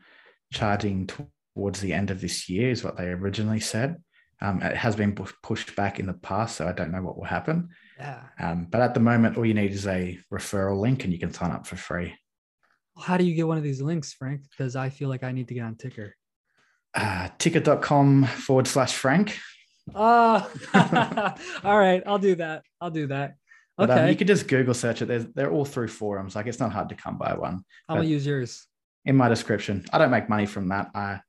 charging 0.51 1.07
towards 1.55 1.81
the 1.81 1.93
end 1.93 2.11
of 2.11 2.21
this 2.21 2.49
year, 2.49 2.69
is 2.69 2.83
what 2.83 2.97
they 2.97 3.05
originally 3.05 3.59
said. 3.59 3.97
Um, 4.41 4.61
it 4.61 4.75
has 4.75 4.95
been 4.95 5.15
pushed 5.43 5.75
back 5.75 5.99
in 5.99 6.07
the 6.07 6.13
past, 6.13 6.57
so 6.57 6.67
I 6.67 6.71
don't 6.71 6.91
know 6.91 7.01
what 7.03 7.15
will 7.15 7.25
happen. 7.25 7.69
Yeah. 7.99 8.23
Um, 8.39 8.67
but 8.69 8.81
at 8.81 8.95
the 8.95 8.99
moment, 8.99 9.37
all 9.37 9.45
you 9.45 9.53
need 9.53 9.71
is 9.71 9.85
a 9.85 10.17
referral 10.33 10.79
link 10.79 11.03
and 11.03 11.13
you 11.13 11.19
can 11.19 11.31
sign 11.31 11.51
up 11.51 11.67
for 11.67 11.75
free. 11.75 12.15
How 12.99 13.17
do 13.17 13.23
you 13.23 13.35
get 13.35 13.47
one 13.47 13.57
of 13.57 13.63
these 13.63 13.81
links, 13.81 14.13
Frank? 14.13 14.41
Because 14.49 14.75
I 14.75 14.89
feel 14.89 15.09
like 15.09 15.23
I 15.23 15.31
need 15.31 15.47
to 15.49 15.53
get 15.53 15.63
on 15.63 15.75
TIKR. 15.75 16.11
Uh, 16.93 17.29
tikr.com 17.39 18.25
forward 18.25 18.67
slash 18.67 18.93
Frank. 18.93 19.37
Oh, 19.95 20.49
all 21.63 21.77
right. 21.77 22.03
I'll 22.05 22.19
do 22.19 22.35
that. 22.35 22.63
I'll 22.79 22.91
do 22.91 23.07
that. 23.07 23.35
Okay. 23.79 23.87
But, 23.87 23.89
um, 23.91 24.09
you 24.09 24.15
can 24.15 24.27
just 24.27 24.47
Google 24.47 24.73
search 24.73 25.01
it. 25.01 25.07
They're, 25.07 25.19
they're 25.19 25.51
all 25.51 25.65
through 25.65 25.87
forums. 25.87 26.35
Like 26.35 26.47
it's 26.47 26.59
not 26.59 26.71
hard 26.71 26.89
to 26.89 26.95
come 26.95 27.17
by 27.17 27.33
one. 27.33 27.63
I'm 27.87 27.97
going 27.97 28.07
to 28.07 28.13
use 28.13 28.25
yours. 28.25 28.67
In 29.05 29.15
my 29.15 29.29
description, 29.29 29.85
I 29.91 29.97
don't 29.97 30.11
make 30.11 30.29
money 30.29 30.45
from 30.45 30.67
that. 30.67 30.91
I 30.93 31.21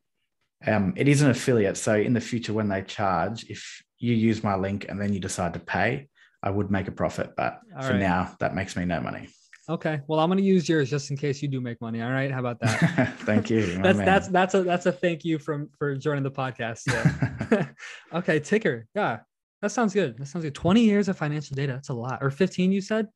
um, 0.66 0.92
it 0.96 1.08
is 1.08 1.22
an 1.22 1.30
affiliate. 1.30 1.76
So 1.76 1.94
in 1.94 2.12
the 2.12 2.20
future, 2.20 2.52
when 2.52 2.68
they 2.68 2.82
charge, 2.82 3.44
if 3.48 3.82
you 3.98 4.14
use 4.14 4.44
my 4.44 4.54
link 4.56 4.86
and 4.88 5.00
then 5.00 5.12
you 5.12 5.20
decide 5.20 5.54
to 5.54 5.60
pay, 5.60 6.08
I 6.42 6.50
would 6.50 6.70
make 6.70 6.88
a 6.88 6.92
profit. 6.92 7.34
But 7.36 7.60
all 7.74 7.82
for 7.82 7.92
right. 7.92 8.00
now, 8.00 8.36
that 8.40 8.54
makes 8.54 8.76
me 8.76 8.84
no 8.84 9.00
money. 9.00 9.28
Okay. 9.68 10.00
Well, 10.08 10.18
I'm 10.18 10.28
going 10.28 10.38
to 10.38 10.44
use 10.44 10.68
yours 10.68 10.90
just 10.90 11.10
in 11.10 11.16
case 11.16 11.40
you 11.40 11.48
do 11.48 11.60
make 11.60 11.80
money. 11.80 12.02
All 12.02 12.10
right. 12.10 12.30
How 12.30 12.40
about 12.40 12.58
that? 12.60 13.14
thank 13.20 13.48
you. 13.48 13.80
that's 13.80 13.98
that's 13.98 14.28
that's 14.28 14.54
a 14.54 14.62
that's 14.62 14.86
a 14.86 14.92
thank 14.92 15.24
you 15.24 15.38
from 15.38 15.70
for 15.78 15.94
joining 15.94 16.24
the 16.24 16.30
podcast. 16.30 16.82
Yeah. 16.88 17.66
okay. 18.18 18.40
TIKR. 18.40 18.84
Yeah. 18.94 19.20
That 19.60 19.70
sounds 19.70 19.94
good. 19.94 20.18
That 20.18 20.26
sounds 20.26 20.44
good. 20.44 20.56
20 20.56 20.82
years 20.82 21.08
of 21.08 21.16
financial 21.16 21.54
data. 21.54 21.74
That's 21.74 21.90
a 21.90 21.94
lot. 21.94 22.18
Or 22.20 22.30
15, 22.30 22.72
you 22.72 22.80
said? 22.80 23.06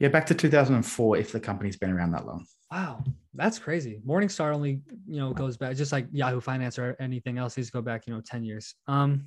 Yeah, 0.00 0.08
back 0.08 0.26
to 0.26 0.34
2004 0.34 1.16
if 1.16 1.30
the 1.30 1.38
company's 1.38 1.76
been 1.76 1.92
around 1.92 2.10
that 2.12 2.26
long. 2.26 2.44
Wow, 2.72 3.04
that's 3.34 3.58
crazy. 3.58 4.00
Morningstar 4.06 4.52
only, 4.52 4.80
you 5.06 5.18
know, 5.18 5.32
goes 5.32 5.56
back 5.56 5.76
just 5.76 5.92
like 5.92 6.06
Yahoo 6.10 6.40
Finance 6.40 6.78
or 6.78 6.96
anything 6.98 7.38
else. 7.38 7.54
These 7.54 7.70
go 7.70 7.82
back, 7.82 8.06
you 8.06 8.14
know, 8.14 8.20
10 8.24 8.44
years. 8.44 8.74
Um, 8.88 9.26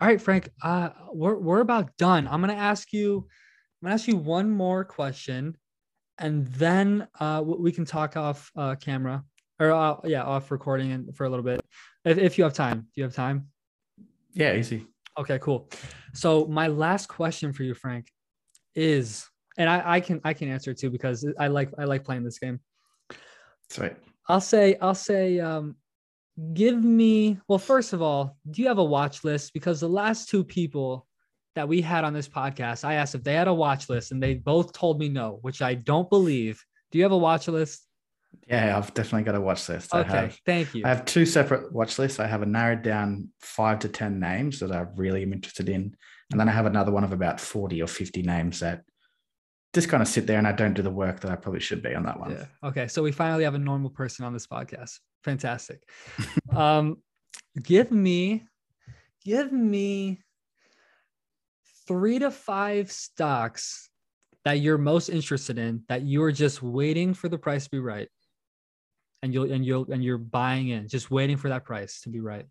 all 0.00 0.08
right, 0.08 0.20
Frank, 0.20 0.48
uh, 0.62 0.90
we're, 1.12 1.36
we're 1.36 1.60
about 1.60 1.94
done. 1.96 2.26
I'm 2.28 2.40
going 2.40 2.54
to 2.54 2.60
ask 2.60 2.92
you, 2.92 3.26
I'm 3.82 3.86
going 3.86 3.98
to 3.98 4.02
ask 4.02 4.08
you 4.08 4.16
one 4.16 4.50
more 4.50 4.84
question 4.84 5.56
and 6.18 6.46
then 6.46 7.06
uh, 7.20 7.42
we 7.44 7.72
can 7.72 7.84
talk 7.84 8.16
off 8.16 8.50
uh, 8.56 8.74
camera 8.76 9.22
or 9.60 9.72
uh, 9.72 9.96
yeah, 10.04 10.22
off 10.22 10.50
recording 10.50 10.92
and 10.92 11.16
for 11.16 11.24
a 11.24 11.28
little 11.28 11.44
bit. 11.44 11.60
If, 12.04 12.18
if 12.18 12.38
you 12.38 12.44
have 12.44 12.54
time, 12.54 12.80
do 12.80 12.88
you 12.94 13.02
have 13.02 13.14
time? 13.14 13.48
Yeah, 14.32 14.54
easy. 14.54 14.86
Okay, 15.18 15.38
cool. 15.38 15.68
So 16.14 16.46
my 16.46 16.68
last 16.68 17.06
question 17.06 17.52
for 17.52 17.62
you, 17.62 17.74
Frank, 17.74 18.10
is, 18.74 19.26
and 19.56 19.68
I, 19.68 19.82
I 19.96 20.00
can 20.00 20.20
I 20.24 20.34
can 20.34 20.50
answer 20.50 20.70
it 20.70 20.78
too 20.78 20.90
because 20.90 21.26
I 21.38 21.46
like 21.46 21.70
I 21.78 21.84
like 21.84 22.04
playing 22.04 22.24
this 22.24 22.38
game. 22.38 22.60
Sweet. 23.70 23.92
I'll 24.28 24.40
say, 24.40 24.76
I'll 24.80 24.94
say, 24.94 25.40
um, 25.40 25.76
give 26.52 26.82
me, 26.82 27.38
well, 27.48 27.58
first 27.58 27.92
of 27.92 28.02
all, 28.02 28.36
do 28.50 28.60
you 28.60 28.68
have 28.68 28.78
a 28.78 28.84
watch 28.84 29.24
list? 29.24 29.52
Because 29.54 29.80
the 29.80 29.88
last 29.88 30.28
two 30.28 30.44
people 30.44 31.05
that 31.56 31.68
we 31.68 31.80
had 31.80 32.04
on 32.04 32.12
this 32.12 32.28
podcast, 32.28 32.84
I 32.84 32.94
asked 32.94 33.14
if 33.14 33.24
they 33.24 33.34
had 33.34 33.48
a 33.48 33.54
watch 33.54 33.88
list 33.88 34.12
and 34.12 34.22
they 34.22 34.34
both 34.34 34.72
told 34.72 35.00
me 35.00 35.08
no, 35.08 35.38
which 35.40 35.62
I 35.62 35.74
don't 35.74 36.08
believe. 36.08 36.62
Do 36.92 36.98
you 36.98 37.04
have 37.04 37.12
a 37.12 37.18
watch 37.18 37.48
list? 37.48 37.86
Yeah, 38.46 38.76
I've 38.76 38.92
definitely 38.92 39.24
got 39.24 39.34
a 39.34 39.40
watch 39.40 39.68
list. 39.68 39.92
Okay, 39.92 40.08
I 40.08 40.20
have, 40.22 40.38
thank 40.44 40.74
you. 40.74 40.84
I 40.84 40.88
have 40.88 41.06
two 41.06 41.24
separate 41.24 41.72
watch 41.72 41.98
lists. 41.98 42.20
I 42.20 42.26
have 42.26 42.42
a 42.42 42.46
narrowed 42.46 42.82
down 42.82 43.30
five 43.40 43.78
to 43.80 43.88
10 43.88 44.20
names 44.20 44.60
that 44.60 44.70
I 44.70 44.86
really 44.96 45.22
am 45.22 45.32
interested 45.32 45.68
in. 45.70 45.96
And 46.30 46.38
then 46.38 46.48
I 46.48 46.52
have 46.52 46.66
another 46.66 46.92
one 46.92 47.04
of 47.04 47.12
about 47.12 47.40
40 47.40 47.80
or 47.80 47.86
50 47.86 48.22
names 48.22 48.60
that 48.60 48.82
just 49.72 49.88
kind 49.88 50.02
of 50.02 50.08
sit 50.08 50.26
there 50.26 50.38
and 50.38 50.46
I 50.46 50.52
don't 50.52 50.74
do 50.74 50.82
the 50.82 50.90
work 50.90 51.20
that 51.20 51.30
I 51.30 51.36
probably 51.36 51.60
should 51.60 51.82
be 51.82 51.94
on 51.94 52.04
that 52.04 52.20
one. 52.20 52.32
Yeah. 52.32 52.68
Okay. 52.68 52.86
So 52.88 53.02
we 53.02 53.12
finally 53.12 53.44
have 53.44 53.54
a 53.54 53.58
normal 53.58 53.90
person 53.90 54.26
on 54.26 54.34
this 54.34 54.46
podcast. 54.46 54.98
Fantastic. 55.24 55.82
um, 56.54 56.98
give 57.62 57.90
me, 57.90 58.44
give 59.24 59.50
me 59.52 60.20
three 61.86 62.18
to 62.18 62.30
five 62.30 62.90
stocks 62.90 63.90
that 64.44 64.60
you're 64.60 64.78
most 64.78 65.08
interested 65.08 65.58
in 65.58 65.82
that 65.88 66.04
you're 66.04 66.32
just 66.32 66.62
waiting 66.62 67.14
for 67.14 67.28
the 67.28 67.38
price 67.38 67.64
to 67.64 67.70
be 67.70 67.80
right. 67.80 68.08
And 69.22 69.32
you'll 69.32 69.50
and 69.50 69.64
you'll 69.64 69.90
and 69.90 70.04
you're 70.04 70.18
buying 70.18 70.68
in, 70.68 70.88
just 70.88 71.10
waiting 71.10 71.36
for 71.36 71.48
that 71.48 71.64
price 71.64 72.02
to 72.02 72.08
be 72.08 72.20
right. 72.20 72.46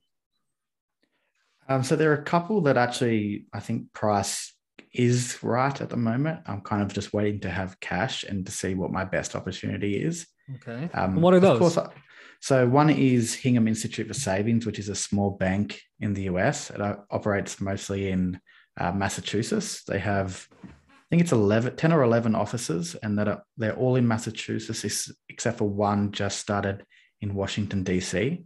Um, 1.70 1.84
so 1.84 1.96
there 1.96 2.12
are 2.12 2.16
a 2.16 2.24
couple 2.24 2.62
that 2.62 2.78
actually 2.78 3.46
I 3.54 3.60
think 3.60 3.94
price 3.94 4.54
is 4.94 5.42
right 5.42 5.80
at 5.80 5.90
the 5.90 5.98
moment. 5.98 6.42
I'm 6.48 6.62
kind 6.62 6.82
of 6.82 6.94
just 6.94 7.14
waiting 7.14 7.40
to 7.42 7.50
have 7.50 7.80
cash 7.80 8.24
and 8.24 8.46
to 8.46 8.52
see 8.52 8.74
what 8.74 8.92
my 8.92 9.06
best 9.06 9.36
opportunity 9.36 9.96
is. 9.96 10.28
Okay. 10.56 10.90
Um, 10.94 11.22
what 11.22 11.34
are 11.34 11.40
those? 11.40 11.54
Of 11.54 11.60
course, 11.60 11.78
so 12.42 12.68
one 12.68 12.90
is 12.90 13.34
Hingham 13.34 13.68
Institute 13.68 14.08
for 14.08 14.14
Savings, 14.14 14.66
which 14.66 14.80
is 14.80 14.90
a 14.90 14.96
small 14.96 15.32
bank 15.32 15.82
in 16.00 16.14
the 16.14 16.24
US. 16.24 16.70
It 16.70 16.82
operates 17.10 17.60
mostly 17.60 18.10
in 18.10 18.40
uh, 18.80 18.92
Massachusetts. 18.92 19.84
They 19.84 20.00
have, 20.00 20.48
I 20.64 20.68
think 21.10 21.22
it's 21.22 21.32
11, 21.32 21.76
10 21.76 21.92
or 21.92 22.04
11 22.04 22.36
offices, 22.36 22.96
and 22.96 23.18
that 23.18 23.28
are, 23.28 23.44
they're 23.58 23.76
all 23.76 23.96
in 23.96 24.08
Massachusetts, 24.08 25.12
except 25.30 25.58
for 25.58 25.70
one 25.70 26.12
just 26.12 26.40
started 26.40 26.86
in 27.22 27.36
Washington, 27.36 27.84
D.C. 27.84 28.44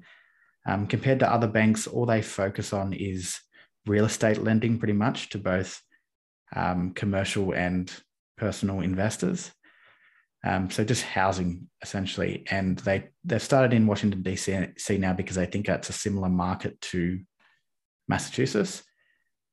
Um, 0.68 0.88
compared 0.88 1.20
to 1.20 1.32
other 1.32 1.48
banks, 1.48 1.88
all 1.88 2.06
they 2.06 2.22
focus 2.22 2.74
on 2.74 2.94
is 2.94 3.40
real 3.86 4.06
estate 4.06 4.44
lending 4.44 4.78
pretty 4.78 4.94
much 4.94 5.30
to 5.30 5.38
both 5.38 5.82
um, 6.56 6.92
commercial 6.94 7.54
and 7.54 7.92
personal 8.38 8.82
investors. 8.82 9.52
Um, 10.44 10.70
so 10.70 10.86
just 10.86 11.04
housing 11.04 11.70
essentially, 11.82 12.46
and 12.50 12.78
they 12.80 13.10
they've 13.26 13.42
started 13.42 13.74
in 13.74 13.88
Washington 13.88 14.22
D.C. 14.22 14.98
now 14.98 15.14
because 15.14 15.36
they 15.36 15.46
think 15.46 15.66
that's 15.66 15.90
a 15.90 15.94
similar 15.94 16.30
market 16.30 16.80
to 16.82 17.20
Massachusetts. 18.08 18.84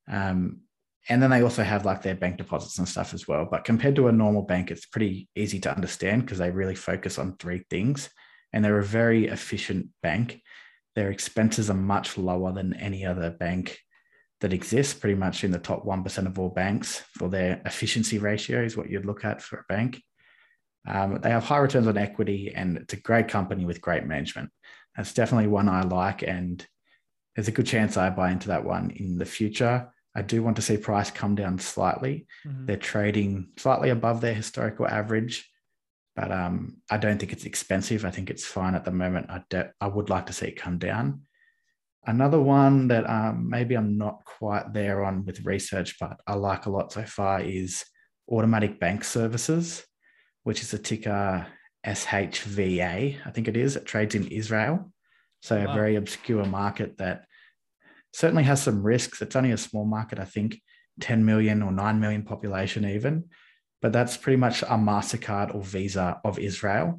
Um, 0.08 0.60
and 1.08 1.22
then 1.22 1.30
they 1.30 1.42
also 1.42 1.62
have 1.62 1.84
like 1.84 2.02
their 2.02 2.14
bank 2.14 2.36
deposits 2.36 2.78
and 2.78 2.88
stuff 2.88 3.14
as 3.14 3.28
well. 3.28 3.46
But 3.50 3.64
compared 3.64 3.96
to 3.96 4.08
a 4.08 4.12
normal 4.12 4.42
bank, 4.42 4.70
it's 4.70 4.86
pretty 4.86 5.28
easy 5.36 5.60
to 5.60 5.74
understand 5.74 6.22
because 6.22 6.38
they 6.38 6.50
really 6.50 6.74
focus 6.74 7.18
on 7.18 7.36
three 7.36 7.64
things, 7.70 8.10
and 8.52 8.64
they're 8.64 8.78
a 8.78 8.84
very 8.84 9.26
efficient 9.26 9.88
bank. 10.02 10.42
Their 10.94 11.10
expenses 11.10 11.70
are 11.70 11.74
much 11.74 12.16
lower 12.18 12.52
than 12.52 12.74
any 12.74 13.04
other 13.04 13.30
bank 13.30 13.78
that 14.40 14.52
exists, 14.52 14.94
pretty 14.94 15.14
much 15.14 15.44
in 15.44 15.50
the 15.50 15.58
top 15.58 15.84
1% 15.84 16.26
of 16.26 16.38
all 16.38 16.50
banks 16.50 17.02
for 17.16 17.28
their 17.28 17.60
efficiency 17.64 18.18
ratio, 18.18 18.62
is 18.62 18.76
what 18.76 18.90
you'd 18.90 19.06
look 19.06 19.24
at 19.24 19.40
for 19.40 19.58
a 19.58 19.72
bank. 19.72 20.02
Um, 20.86 21.18
they 21.22 21.30
have 21.30 21.44
high 21.44 21.58
returns 21.58 21.86
on 21.86 21.98
equity 21.98 22.52
and 22.54 22.76
it's 22.76 22.92
a 22.92 23.00
great 23.00 23.28
company 23.28 23.64
with 23.64 23.80
great 23.80 24.06
management. 24.06 24.50
That's 24.96 25.14
definitely 25.14 25.48
one 25.48 25.68
I 25.68 25.82
like. 25.82 26.22
And 26.22 26.64
there's 27.34 27.48
a 27.48 27.52
good 27.52 27.66
chance 27.66 27.96
I 27.96 28.10
buy 28.10 28.30
into 28.30 28.48
that 28.48 28.64
one 28.64 28.90
in 28.90 29.18
the 29.18 29.24
future. 29.24 29.92
I 30.16 30.22
do 30.22 30.42
want 30.42 30.56
to 30.56 30.62
see 30.62 30.76
price 30.76 31.10
come 31.10 31.34
down 31.34 31.58
slightly. 31.58 32.26
Mm-hmm. 32.46 32.66
They're 32.66 32.76
trading 32.76 33.50
slightly 33.56 33.90
above 33.90 34.20
their 34.20 34.34
historical 34.34 34.88
average, 34.88 35.48
but 36.16 36.32
um, 36.32 36.78
I 36.90 36.96
don't 36.96 37.18
think 37.18 37.32
it's 37.32 37.44
expensive. 37.44 38.04
I 38.04 38.10
think 38.10 38.30
it's 38.30 38.44
fine 38.44 38.74
at 38.74 38.84
the 38.84 38.90
moment. 38.90 39.30
I, 39.30 39.42
de- 39.50 39.70
I 39.80 39.86
would 39.86 40.10
like 40.10 40.26
to 40.26 40.32
see 40.32 40.46
it 40.46 40.60
come 40.60 40.78
down. 40.78 41.22
Another 42.06 42.40
one 42.40 42.88
that 42.88 43.08
um, 43.08 43.50
maybe 43.50 43.76
I'm 43.76 43.98
not 43.98 44.24
quite 44.24 44.72
there 44.72 45.04
on 45.04 45.24
with 45.24 45.44
research, 45.44 45.96
but 46.00 46.18
I 46.26 46.34
like 46.34 46.66
a 46.66 46.70
lot 46.70 46.92
so 46.92 47.02
far 47.04 47.40
is 47.40 47.84
Automatic 48.28 48.80
Bank 48.80 49.04
Services 49.04 49.84
which 50.46 50.62
is 50.62 50.72
a 50.72 50.78
ticker 50.78 51.44
SHVA, 51.84 53.16
I 53.26 53.30
think 53.32 53.48
it 53.48 53.56
is. 53.56 53.74
It 53.74 53.84
trades 53.84 54.14
in 54.14 54.28
Israel. 54.28 54.92
So 55.42 55.56
wow. 55.56 55.72
a 55.72 55.74
very 55.74 55.96
obscure 55.96 56.44
market 56.44 56.98
that 56.98 57.24
certainly 58.16 58.44
has 58.44 58.62
some 58.62 58.82
risks. 58.82 59.20
It's 59.20 59.36
only 59.36 59.52
a 59.52 59.58
small 59.58 59.84
market, 59.84 60.18
I 60.18 60.24
think 60.24 60.62
10 61.00 61.26
million 61.26 61.62
or 61.62 61.70
9 61.70 62.00
million 62.00 62.22
population 62.22 62.86
even. 62.86 63.24
But 63.82 63.92
that's 63.92 64.16
pretty 64.16 64.38
much 64.38 64.62
a 64.62 64.78
MasterCard 64.90 65.54
or 65.54 65.62
Visa 65.62 66.18
of 66.24 66.38
Israel. 66.38 66.98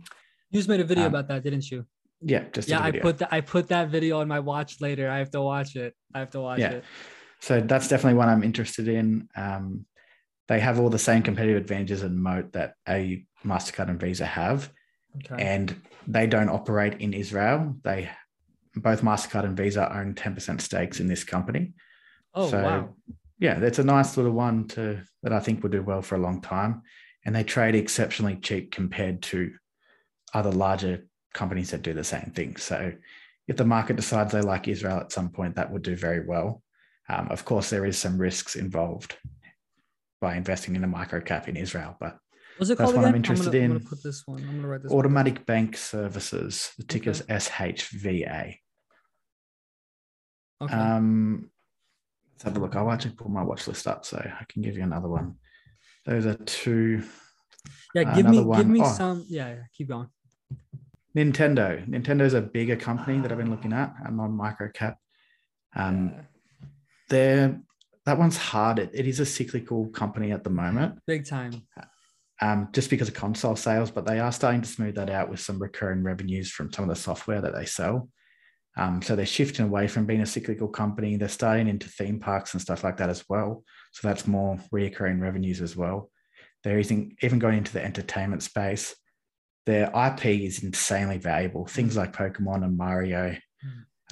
You 0.52 0.60
just 0.60 0.70
made 0.70 0.80
a 0.80 0.84
video 0.84 1.06
um, 1.06 1.10
about 1.10 1.28
that, 1.30 1.44
didn't 1.44 1.72
you? 1.72 1.86
Yeah, 2.22 2.44
just 2.54 2.70
yeah. 2.70 2.84
I 2.84 2.92
put 2.92 3.18
that 3.18 3.30
I 3.32 3.42
put 3.42 3.68
that 3.70 3.90
video 3.90 4.22
on 4.22 4.28
my 4.28 4.40
watch 4.40 4.80
later. 4.80 5.10
I 5.10 5.18
have 5.18 5.32
to 5.32 5.42
watch 5.42 5.76
it. 5.76 5.96
I 6.14 6.20
have 6.20 6.30
to 6.32 6.40
watch 6.40 6.60
yeah. 6.60 6.72
it. 6.72 6.84
So 7.42 7.62
that's 7.62 7.88
definitely 7.88 8.18
one 8.18 8.30
I'm 8.30 8.44
interested 8.44 8.88
in. 8.88 9.28
Um, 9.36 9.86
they 10.48 10.60
have 10.60 10.80
all 10.80 10.90
the 10.90 11.00
same 11.00 11.24
competitive 11.24 11.58
advantages 11.58 12.04
and 12.04 12.22
moat 12.22 12.54
that 12.54 12.76
a 12.88 13.26
Mastercard 13.44 13.90
and 13.90 14.00
Visa 14.00 14.26
have, 14.26 14.72
okay. 15.18 15.44
and 15.44 15.76
they 16.08 16.28
don't 16.28 16.50
operate 16.50 17.02
in 17.02 17.14
Israel. 17.14 17.76
They 17.84 18.10
both 18.82 19.02
Mastercard 19.02 19.46
and 19.46 19.58
Visa 19.58 19.96
own 19.96 20.16
ten 20.16 20.34
percent 20.34 20.62
stakes 20.62 21.00
in 21.00 21.08
this 21.08 21.24
company. 21.24 21.74
Oh 22.34 22.50
so, 22.50 22.64
wow! 22.64 22.90
Yeah, 23.40 23.60
it's 23.60 23.80
a 23.80 23.84
nice 23.84 24.18
little 24.18 24.32
one 24.32 24.68
to 24.70 25.04
that 25.24 25.34
I 25.34 25.40
think 25.40 25.64
will 25.64 25.70
do 25.70 25.82
well 25.82 26.02
for 26.02 26.16
a 26.16 26.20
long 26.20 26.42
time, 26.42 26.84
and 27.26 27.36
they 27.36 27.44
trade 27.44 27.76
exceptionally 27.76 28.38
cheap 28.38 28.72
compared 28.72 29.22
to 29.24 29.54
other 30.34 30.52
larger 30.52 31.08
companies 31.34 31.72
that 31.72 31.82
do 31.82 31.94
the 31.94 32.04
same 32.04 32.32
thing. 32.36 32.56
So, 32.58 32.94
if 33.48 33.58
the 33.58 33.66
market 33.66 33.96
decides 33.96 34.32
they 34.32 34.42
like 34.42 34.68
Israel 34.68 35.00
at 35.00 35.12
some 35.12 35.30
point, 35.30 35.56
that 35.56 35.72
would 35.72 35.84
do 35.84 35.96
very 35.96 36.26
well. 36.26 36.64
Um, 37.10 37.30
of 37.30 37.46
course, 37.46 37.70
there 37.70 37.86
is 37.86 37.98
some 37.98 38.18
risks 38.18 38.56
involved 38.56 39.18
by 40.20 40.36
investing 40.36 40.76
in 40.76 40.84
a 40.84 40.88
micro 40.88 41.22
cap 41.22 41.48
in 41.48 41.56
Israel. 41.56 41.96
But 42.00 42.18
that's 42.60 42.80
what 42.80 42.90
again? 42.90 43.06
I'm 43.06 43.16
interested 43.16 43.48
I'm 43.48 43.52
gonna, 43.54 43.64
in. 43.64 43.72
I'm 43.72 43.78
gonna 43.78 43.90
put 43.90 44.04
this 44.04 44.24
one. 44.26 44.40
I'm 44.40 44.56
gonna 44.58 44.68
write 44.68 44.84
this. 44.84 44.92
Automatic. 44.92 45.46
Bank 45.46 45.78
Services. 45.78 46.72
The 46.78 46.84
ticker's 46.84 47.22
okay. 47.22 47.36
SHVA. 47.36 48.58
Okay. 50.62 50.74
Um, 50.74 51.50
let's 52.34 52.44
have 52.44 52.58
a 52.58 52.60
look. 52.60 52.76
I'll 52.76 52.92
actually 52.92 53.12
pull 53.12 53.30
my 53.30 53.44
watch 53.44 53.68
list 53.68 53.88
up 53.88 54.06
so 54.06 54.18
I 54.18 54.44
can 54.50 54.62
give 54.62 54.78
you 54.78 54.84
another 54.84 55.08
one. 55.08 55.36
Those 56.06 56.26
are 56.26 56.36
two. 56.36 57.04
Yeah, 57.94 58.16
give 58.16 58.28
me 58.28 58.40
one. 58.40 58.60
give 58.60 58.68
me 58.68 58.82
oh. 58.84 58.92
some. 58.92 59.26
Yeah, 59.28 59.50
yeah, 59.50 59.62
keep 59.74 59.90
going. 59.90 60.08
Nintendo. 61.16 61.86
Nintendo's 61.88 62.34
a 62.34 62.42
bigger 62.42 62.76
company 62.76 63.20
that 63.20 63.32
I've 63.32 63.38
been 63.38 63.50
looking 63.50 63.74
at. 63.74 63.94
I'm 64.06 64.20
on 64.20 64.32
micro 64.32 64.70
cap. 64.70 64.98
Um, 65.76 66.14
yeah. 66.16 66.22
they're 67.10 67.62
that 68.08 68.18
one's 68.18 68.38
hard. 68.38 68.80
It, 68.80 68.92
it 68.94 69.06
is 69.06 69.20
a 69.20 69.26
cyclical 69.26 69.88
company 69.90 70.32
at 70.32 70.46
the 70.46 70.50
moment. 70.50 71.00
Big 71.06 71.28
time. 71.28 71.64
Um, 72.42 72.70
just 72.72 72.90
because 72.90 73.10
of 73.10 73.14
console 73.14 73.58
sales, 73.58 73.92
but 73.92 74.06
they 74.06 74.22
are 74.22 74.32
starting 74.32 74.62
to 74.62 74.68
smooth 74.68 74.96
that 74.96 75.10
out 75.10 75.30
with 75.30 75.42
some 75.42 75.60
recurring 75.60 76.04
revenues 76.04 76.50
from 76.50 76.72
some 76.72 76.84
of 76.84 76.90
the 76.90 76.96
software 76.96 77.42
that 77.42 77.54
they 77.54 77.66
sell. 77.66 78.10
Um, 78.78 79.02
so 79.02 79.16
they're 79.16 79.26
shifting 79.26 79.66
away 79.66 79.88
from 79.88 80.06
being 80.06 80.22
a 80.22 80.26
cyclical 80.26 80.68
company. 80.68 81.18
They're 81.18 81.30
starting 81.30 81.68
into 81.68 81.90
theme 81.90 82.20
parks 82.20 82.54
and 82.54 82.62
stuff 82.62 82.84
like 82.84 82.98
that 82.98 83.10
as 83.10 83.26
well. 83.28 83.64
So 83.92 84.08
that's 84.08 84.28
more 84.28 84.60
recurring 84.72 85.20
revenues 85.20 85.62
as 85.62 85.76
well. 85.76 86.12
They're 86.64 86.80
even, 86.80 87.16
even 87.22 87.40
going 87.40 87.58
into 87.58 87.74
the 87.74 87.84
entertainment 87.84 88.44
space. 88.44 88.96
Their 89.66 89.92
IP 89.96 90.26
is 90.26 90.64
insanely 90.64 91.18
valuable. 91.18 91.66
Things 91.66 91.98
like 91.98 92.16
Pokemon 92.16 92.64
and 92.64 92.78
Mario 92.78 93.36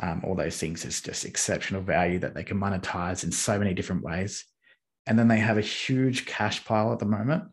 um, 0.02 0.22
all 0.26 0.36
those 0.36 0.58
things 0.58 0.84
is 0.84 1.02
just 1.02 1.26
exceptional 1.26 1.82
value 1.82 2.20
that 2.20 2.34
they 2.34 2.44
can 2.44 2.60
monetize 2.60 3.24
in 3.24 3.32
so 3.32 3.58
many 3.58 3.74
different 3.74 4.04
ways. 4.04 4.46
And 5.08 5.18
then 5.18 5.28
they 5.28 5.40
have 5.40 5.58
a 5.58 5.62
huge 5.62 6.26
cash 6.26 6.66
pile 6.66 6.92
at 6.92 7.00
the 7.00 7.06
moment 7.06 7.46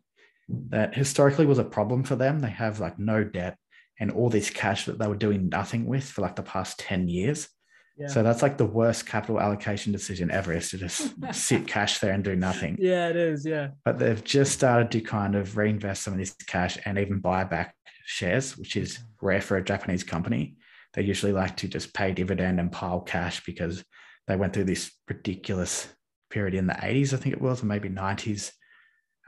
that 0.70 0.94
historically 0.94 1.46
was 1.46 1.58
a 1.58 1.64
problem 1.64 2.02
for 2.02 2.16
them. 2.16 2.40
They 2.40 2.50
have 2.50 2.80
like 2.80 2.98
no 2.98 3.22
debt 3.22 3.56
and 4.02 4.10
all 4.10 4.28
this 4.28 4.50
cash 4.50 4.84
that 4.84 4.98
they 4.98 5.06
were 5.06 5.16
doing 5.16 5.48
nothing 5.48 5.86
with 5.86 6.04
for 6.04 6.20
like 6.20 6.36
the 6.36 6.42
past 6.42 6.78
10 6.80 7.08
years. 7.08 7.48
Yeah. 7.96 8.08
So 8.08 8.22
that's 8.22 8.42
like 8.42 8.58
the 8.58 8.66
worst 8.66 9.06
capital 9.06 9.40
allocation 9.40 9.92
decision 9.92 10.30
ever 10.30 10.52
is 10.52 10.70
to 10.70 10.78
just 10.78 11.14
sit 11.32 11.66
cash 11.66 12.00
there 12.00 12.12
and 12.12 12.22
do 12.24 12.36
nothing. 12.36 12.76
Yeah, 12.78 13.08
it 13.08 13.16
is. 13.16 13.46
Yeah. 13.46 13.68
But 13.84 13.98
they've 13.98 14.22
just 14.22 14.52
started 14.52 14.90
to 14.92 15.00
kind 15.00 15.34
of 15.34 15.56
reinvest 15.56 16.02
some 16.02 16.14
of 16.14 16.18
this 16.18 16.34
cash 16.46 16.76
and 16.84 16.98
even 16.98 17.20
buy 17.20 17.44
back 17.44 17.74
shares, 18.04 18.58
which 18.58 18.76
is 18.76 18.98
rare 19.20 19.40
for 19.40 19.56
a 19.56 19.64
Japanese 19.64 20.04
company 20.04 20.56
they 20.94 21.02
usually 21.02 21.32
like 21.32 21.56
to 21.58 21.68
just 21.68 21.94
pay 21.94 22.12
dividend 22.12 22.60
and 22.60 22.70
pile 22.70 23.00
cash 23.00 23.44
because 23.44 23.84
they 24.26 24.36
went 24.36 24.52
through 24.52 24.64
this 24.64 24.92
ridiculous 25.08 25.88
period 26.30 26.54
in 26.54 26.66
the 26.66 26.74
80s, 26.74 27.12
I 27.12 27.16
think 27.16 27.34
it 27.34 27.40
was, 27.40 27.62
or 27.62 27.66
maybe 27.66 27.88
90s, 27.88 28.52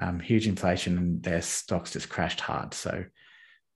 um, 0.01 0.21
huge 0.21 0.47
inflation, 0.47 0.99
and 0.99 1.23
their 1.23 1.43
stocks 1.43 1.93
just 1.93 2.09
crashed 2.09 2.41
hard. 2.41 2.75
So 2.75 3.05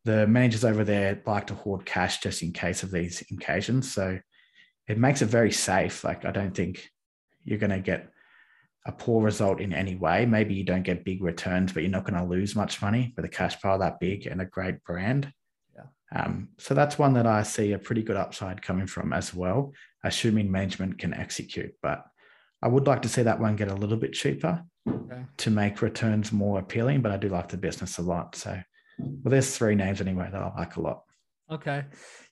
the 0.05 0.27
managers 0.27 0.65
over 0.65 0.85
there 0.85 1.21
like 1.27 1.49
to 1.49 1.55
hoard 1.55 1.85
cash 1.85 2.21
just 2.21 2.43
in 2.43 2.53
case 2.53 2.83
of 2.83 2.91
these 2.91 3.23
occasions. 3.31 3.93
So 3.93 4.19
it 4.87 4.99
makes 4.99 5.23
it 5.23 5.27
very 5.27 5.53
safe. 5.53 6.05
Like 6.05 6.25
I 6.25 6.31
don't 6.31 6.55
think 6.55 6.89
you're 7.45 7.59
going 7.59 7.71
to 7.71 7.81
get 7.81 8.11
a 8.87 8.93
poor 8.93 9.23
result 9.23 9.61
in 9.61 9.73
any 9.73 9.97
way. 9.97 10.25
Maybe 10.25 10.55
you 10.55 10.65
don't 10.65 10.83
get 10.83 11.05
big 11.05 11.23
returns, 11.23 11.73
but 11.73 11.83
you're 11.83 11.93
not 11.93 12.05
going 12.05 12.19
to 12.19 12.29
lose 12.29 12.57
much 12.57 12.81
money 12.81 13.13
with 13.17 13.25
a 13.25 13.29
cash 13.29 13.61
pile 13.61 13.79
that 13.81 14.01
big 14.01 14.27
and 14.27 14.41
a 14.41 14.47
great 14.47 14.83
brand. 14.85 15.33
Um, 16.15 16.49
so 16.59 16.75
that's 16.75 16.99
one 16.99 17.15
that 17.15 17.27
I 17.27 17.43
see 17.43 17.73
a 17.73 17.79
pretty 17.79 18.03
good 18.03 18.17
upside 18.17 18.63
coming 18.63 18.87
from 18.87 19.13
as 19.13 19.35
well, 19.35 19.73
assuming 20.05 20.51
management 20.51 20.99
can 20.99 21.13
execute. 21.13 21.75
But 21.83 22.05
I 22.63 22.69
would 22.69 22.87
like 22.87 23.03
to 23.03 23.09
see 23.09 23.23
that 23.23 23.41
one 23.41 23.57
get 23.57 23.71
a 23.71 23.75
little 23.75 23.99
bit 23.99 24.15
cheaper 24.15 24.63
okay. 24.89 25.25
to 25.37 25.51
make 25.51 25.83
returns 25.83 26.33
more 26.33 26.59
appealing. 26.59 27.03
But 27.03 27.13
I 27.13 27.17
do 27.19 27.29
like 27.29 27.49
the 27.49 27.57
business 27.57 27.99
a 27.99 28.03
lot. 28.03 28.37
So, 28.37 28.59
well, 28.99 29.31
there's 29.31 29.57
three 29.57 29.75
names 29.75 30.01
anyway 30.01 30.29
that 30.31 30.41
I 30.41 30.53
like 30.57 30.77
a 30.77 30.81
lot. 30.81 31.03
Okay, 31.51 31.85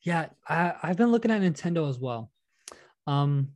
yeah, 0.03 0.27
I, 0.49 0.75
I've 0.83 0.97
been 0.97 1.11
looking 1.11 1.31
at 1.31 1.41
Nintendo 1.41 1.89
as 1.89 1.99
well. 1.99 2.31
Um, 3.07 3.49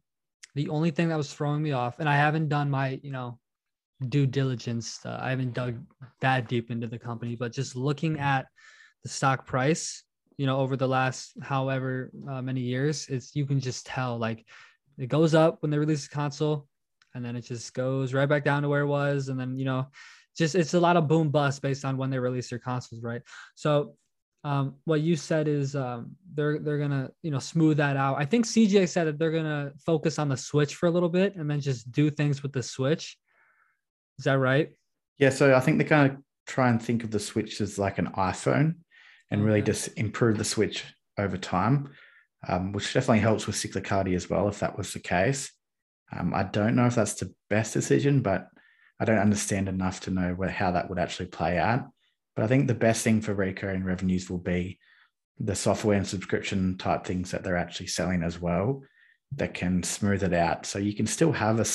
the 0.55 0.69
only 0.69 0.91
thing 0.91 1.09
that 1.09 1.17
was 1.17 1.33
throwing 1.33 1.63
me 1.63 1.73
off, 1.73 1.99
and 1.99 2.09
I 2.09 2.17
haven't 2.17 2.49
done 2.49 2.71
my, 2.71 2.99
you 3.03 3.13
know, 3.13 3.39
due 4.09 4.27
diligence. 4.27 5.01
Uh, 5.05 5.19
I 5.21 5.31
haven't 5.31 5.55
dug 5.55 5.77
that 6.21 6.49
deep 6.49 6.71
into 6.71 6.87
the 6.87 6.99
company, 6.99 7.37
but 7.37 7.53
just 7.53 7.77
looking 7.77 8.19
at 8.19 8.47
the 9.03 9.09
stock 9.09 9.47
price 9.47 10.05
you 10.37 10.47
know 10.47 10.59
over 10.59 10.77
the 10.77 10.89
last 10.89 11.33
however 11.43 12.11
uh, 12.31 12.41
many 12.41 12.61
years 12.61 13.07
it's 13.09 13.35
you 13.35 13.45
can 13.45 13.61
just 13.61 13.85
tell 13.85 14.17
like 14.17 14.47
it 15.01 15.09
goes 15.09 15.35
up 15.35 15.63
when 15.63 15.71
they 15.71 15.79
release 15.79 16.07
the 16.07 16.15
console, 16.15 16.69
and 17.15 17.25
then 17.25 17.35
it 17.35 17.41
just 17.41 17.73
goes 17.73 18.13
right 18.13 18.29
back 18.29 18.45
down 18.45 18.63
to 18.63 18.69
where 18.69 18.83
it 18.83 18.87
was, 18.87 19.29
and 19.29 19.41
then 19.41 19.57
you 19.57 19.65
know, 19.65 19.87
just 20.37 20.55
it's 20.55 20.75
a 20.75 20.81
lot 20.81 20.97
of 20.97 21.09
boom 21.09 21.31
bust 21.31 21.63
based 21.63 21.85
on 21.85 21.97
when 21.97 22.11
they 22.11 22.19
release 22.19 22.51
their 22.51 22.59
consoles, 22.59 23.03
right? 23.03 23.23
So 23.55 23.95
um, 24.43 24.77
what 24.85 25.03
you 25.03 25.17
said 25.17 25.49
is 25.49 25.77
um, 25.77 26.17
they're 26.35 26.59
they're 26.59 26.79
gonna 26.79 27.11
you 27.23 27.31
know 27.31 27.39
smooth 27.39 27.77
that 27.77 27.97
out. 27.97 28.17
I 28.19 28.25
think 28.25 28.47
CJ 28.47 28.89
said 28.89 29.07
that 29.07 29.19
they're 29.19 29.33
gonna 29.33 29.73
focus 29.85 30.19
on 30.19 30.29
the 30.29 30.37
Switch 30.37 30.75
for 30.75 30.87
a 30.87 30.91
little 30.91 31.09
bit 31.09 31.37
and 31.37 31.51
then 31.51 31.61
just 31.61 31.91
do 31.93 32.11
things 32.11 32.43
with 32.43 32.53
the 32.53 32.63
Switch. 32.63 33.19
Is 34.19 34.25
that 34.25 34.39
right? 34.39 34.71
Yeah, 35.19 35.31
so 35.31 35.55
I 35.55 35.61
think 35.61 35.79
they're 35.79 35.89
gonna 35.89 36.19
try 36.47 36.71
and 36.71 36.83
think 36.83 37.05
of 37.05 37.11
the 37.11 37.21
Switch 37.21 37.61
as 37.61 37.79
like 37.79 37.99
an 37.99 38.09
iPhone, 38.17 38.77
and 39.31 39.41
okay. 39.41 39.47
really 39.47 39.63
just 39.63 39.91
improve 39.99 40.39
the 40.39 40.45
Switch 40.45 40.85
over 41.19 41.37
time, 41.37 41.91
um, 42.49 42.73
which 42.73 42.95
definitely 42.95 43.21
helps 43.21 43.47
with 43.47 43.57
cyclicality 43.57 44.15
as 44.15 44.31
well. 44.31 44.49
If 44.49 44.61
that 44.61 44.79
was 44.79 44.95
the 44.95 45.01
case, 45.01 45.53
um, 46.17 46.33
I 46.35 46.45
don't 46.45 46.77
know 46.77 46.87
if 46.87 46.95
that's 46.95 47.15
the 47.15 47.33
best 47.51 47.75
decision, 47.75 48.23
but 48.23 48.49
I 49.01 49.07
don't 49.07 49.19
understand 49.19 49.69
enough 49.69 50.01
to 50.03 50.11
know 50.11 50.35
where, 50.35 50.51
how 50.51 50.73
that 50.73 50.91
would 50.91 50.99
actually 50.99 51.27
play 51.27 51.59
out. 51.59 51.89
But 52.37 52.45
I 52.45 52.49
think 52.49 52.69
the 52.69 52.75
best 52.75 53.03
thing 53.03 53.23
for 53.23 53.35
recurring 53.35 53.83
revenues 53.83 54.29
will 54.29 54.39
be 54.39 54.79
the 55.39 55.57
software 55.57 55.97
and 55.97 56.07
subscription 56.07 56.77
type 56.77 57.05
things 57.05 57.31
that 57.31 57.43
they're 57.43 57.57
actually 57.57 57.87
selling 57.87 58.23
as 58.23 58.39
well 58.39 58.83
that 59.37 59.55
can 59.55 59.83
smooth 59.83 60.23
it 60.23 60.35
out. 60.35 60.67
So 60.67 60.79
you 60.79 60.95
can 60.95 61.07
still 61.07 61.33
have 61.33 61.59
a 61.59 61.67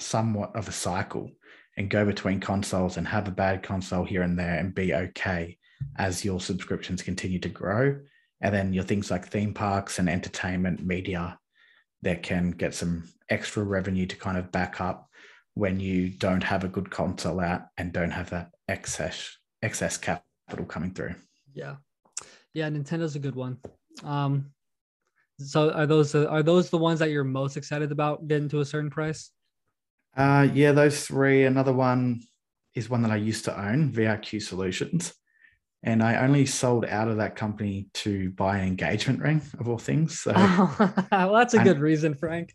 somewhat 0.00 0.54
of 0.54 0.68
a 0.68 0.72
cycle 0.72 1.30
and 1.76 1.90
go 1.90 2.04
between 2.04 2.40
consoles 2.40 2.96
and 2.96 3.08
have 3.08 3.26
a 3.26 3.32
bad 3.32 3.62
console 3.62 4.04
here 4.04 4.22
and 4.22 4.38
there 4.38 4.54
and 4.54 4.74
be 4.74 4.94
okay 4.94 5.58
as 5.96 6.24
your 6.24 6.40
subscriptions 6.40 7.02
continue 7.02 7.40
to 7.40 7.48
grow. 7.48 7.98
And 8.40 8.54
then 8.54 8.72
your 8.72 8.84
things 8.84 9.10
like 9.10 9.26
theme 9.26 9.54
parks 9.54 9.98
and 9.98 10.08
entertainment 10.08 10.84
media 10.84 11.38
that 12.02 12.22
can 12.22 12.50
get 12.50 12.74
some 12.74 13.08
extra 13.28 13.64
revenue 13.64 14.06
to 14.06 14.16
kind 14.16 14.36
of 14.36 14.52
back 14.52 14.80
up 14.80 15.08
when 15.54 15.80
you 15.80 16.10
don't 16.10 16.42
have 16.42 16.64
a 16.64 16.68
good 16.68 16.90
console 16.90 17.40
out 17.40 17.62
and 17.78 17.92
don't 17.92 18.10
have 18.10 18.30
that 18.30 18.50
excess 18.68 19.36
excess 19.62 19.96
capital 19.96 20.66
coming 20.66 20.92
through. 20.92 21.14
Yeah, 21.54 21.76
yeah, 22.52 22.68
Nintendo's 22.68 23.16
a 23.16 23.20
good 23.20 23.36
one. 23.36 23.58
Um, 24.02 24.50
so 25.38 25.70
are 25.70 25.86
those 25.86 26.14
are 26.14 26.42
those 26.42 26.70
the 26.70 26.78
ones 26.78 26.98
that 26.98 27.10
you're 27.10 27.24
most 27.24 27.56
excited 27.56 27.92
about 27.92 28.26
getting 28.28 28.48
to 28.50 28.60
a 28.60 28.64
certain 28.64 28.90
price? 28.90 29.30
Uh, 30.16 30.48
yeah, 30.52 30.72
those 30.72 31.06
three. 31.06 31.44
Another 31.44 31.72
one 31.72 32.20
is 32.74 32.90
one 32.90 33.02
that 33.02 33.10
I 33.10 33.16
used 33.16 33.44
to 33.46 33.60
own, 33.60 33.92
VRQ 33.92 34.42
Solutions, 34.42 35.12
and 35.82 36.02
I 36.02 36.16
only 36.24 36.46
sold 36.46 36.84
out 36.84 37.08
of 37.08 37.16
that 37.18 37.36
company 37.36 37.88
to 37.94 38.30
buy 38.30 38.58
an 38.58 38.66
engagement 38.66 39.20
ring 39.20 39.42
of 39.58 39.68
all 39.68 39.78
things. 39.78 40.20
So, 40.20 40.32
oh, 40.34 40.92
well, 41.12 41.34
that's 41.34 41.54
a 41.54 41.62
good 41.62 41.78
reason, 41.78 42.14
Frank. 42.14 42.54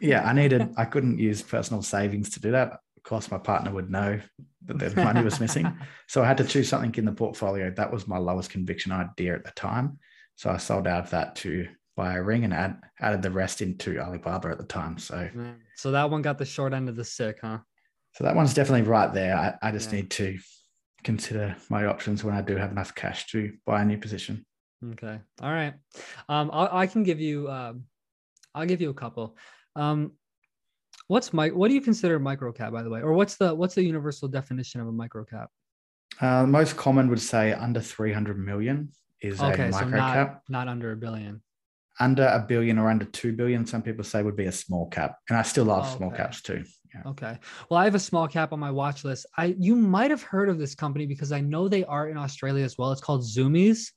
Yeah, 0.00 0.26
I 0.26 0.32
needed. 0.32 0.74
I 0.76 0.84
couldn't 0.86 1.18
use 1.18 1.42
personal 1.42 1.82
savings 1.82 2.30
to 2.30 2.40
do 2.40 2.52
that. 2.52 2.72
Of 2.96 3.02
course, 3.02 3.30
my 3.30 3.38
partner 3.38 3.72
would 3.72 3.90
know 3.90 4.20
that 4.66 4.78
the 4.78 5.04
money 5.04 5.22
was 5.22 5.40
missing. 5.40 5.70
So 6.06 6.22
I 6.22 6.26
had 6.26 6.38
to 6.38 6.44
choose 6.44 6.68
something 6.68 6.94
in 6.96 7.04
the 7.04 7.12
portfolio. 7.12 7.70
That 7.70 7.92
was 7.92 8.06
my 8.06 8.18
lowest 8.18 8.50
conviction 8.50 8.92
idea 8.92 9.34
at 9.34 9.44
the 9.44 9.52
time. 9.52 9.98
So 10.36 10.50
I 10.50 10.56
sold 10.58 10.86
out 10.86 11.04
of 11.04 11.10
that 11.10 11.36
to 11.36 11.68
buy 11.96 12.14
a 12.14 12.22
ring 12.22 12.44
and 12.44 12.54
add, 12.54 12.80
added 13.00 13.22
the 13.22 13.30
rest 13.30 13.62
into 13.62 13.98
Alibaba 13.98 14.48
at 14.48 14.58
the 14.58 14.64
time. 14.64 14.98
So, 14.98 15.28
so 15.76 15.90
that 15.90 16.10
one 16.10 16.22
got 16.22 16.38
the 16.38 16.44
short 16.44 16.72
end 16.72 16.88
of 16.88 16.96
the 16.96 17.04
stick, 17.04 17.38
huh? 17.42 17.58
So 18.14 18.24
that 18.24 18.34
one's 18.34 18.54
definitely 18.54 18.88
right 18.88 19.12
there. 19.12 19.36
I, 19.36 19.68
I 19.68 19.70
just 19.70 19.90
yeah. 19.92 20.00
need 20.00 20.10
to 20.12 20.38
consider 21.04 21.56
my 21.68 21.86
options 21.86 22.24
when 22.24 22.34
I 22.34 22.42
do 22.42 22.56
have 22.56 22.70
enough 22.70 22.94
cash 22.94 23.26
to 23.28 23.52
buy 23.66 23.82
a 23.82 23.84
new 23.84 23.98
position. 23.98 24.44
Okay. 24.92 25.18
All 25.42 25.52
right. 25.52 25.74
Um, 26.28 26.50
I'll, 26.52 26.68
I 26.72 26.86
can 26.86 27.02
give 27.02 27.20
you, 27.20 27.50
um, 27.50 27.84
I'll 28.54 28.66
give 28.66 28.80
you 28.80 28.90
a 28.90 28.94
couple. 28.94 29.36
Um, 29.76 30.12
What's 31.10 31.32
my 31.32 31.48
what 31.48 31.66
do 31.66 31.74
you 31.74 31.80
consider 31.80 32.20
micro 32.20 32.52
cap, 32.52 32.72
by 32.72 32.84
the 32.84 32.88
way, 32.88 33.02
or 33.02 33.14
what's 33.14 33.34
the 33.34 33.52
what's 33.52 33.74
the 33.74 33.82
universal 33.82 34.28
definition 34.28 34.80
of 34.80 34.86
a 34.86 34.92
micro 34.92 35.24
cap? 35.24 35.50
Uh, 36.20 36.46
most 36.46 36.76
common 36.76 37.08
would 37.08 37.20
say 37.20 37.52
under 37.52 37.80
300 37.80 38.38
million 38.38 38.90
is 39.20 39.40
okay, 39.40 39.66
a 39.66 39.70
micro 39.72 39.90
so 39.90 39.96
not, 39.96 40.14
cap. 40.14 40.42
Not 40.48 40.68
under 40.68 40.92
a 40.92 40.96
billion. 40.96 41.42
Under 41.98 42.26
a 42.26 42.38
billion 42.38 42.78
or 42.78 42.88
under 42.88 43.06
2 43.06 43.32
billion, 43.32 43.66
some 43.66 43.82
people 43.82 44.04
say 44.04 44.22
would 44.22 44.36
be 44.36 44.44
a 44.44 44.52
small 44.52 44.88
cap. 44.88 45.16
And 45.28 45.36
I 45.36 45.42
still 45.42 45.64
love 45.64 45.84
oh, 45.90 45.96
small 45.96 46.10
caps 46.12 46.42
too. 46.42 46.62
Yeah. 46.94 47.10
Okay. 47.10 47.36
Well, 47.68 47.80
I 47.80 47.84
have 47.86 47.96
a 47.96 47.98
small 47.98 48.28
cap 48.28 48.52
on 48.52 48.60
my 48.60 48.70
watch 48.70 49.02
list. 49.02 49.26
I 49.36 49.56
you 49.58 49.74
might 49.74 50.12
have 50.12 50.22
heard 50.22 50.48
of 50.48 50.58
this 50.58 50.76
company 50.76 51.06
because 51.06 51.32
I 51.32 51.40
know 51.40 51.68
they 51.68 51.82
are 51.82 52.08
in 52.08 52.18
Australia 52.18 52.64
as 52.64 52.78
well. 52.78 52.92
It's 52.92 53.00
called 53.00 53.22
Zumiez. 53.22 53.90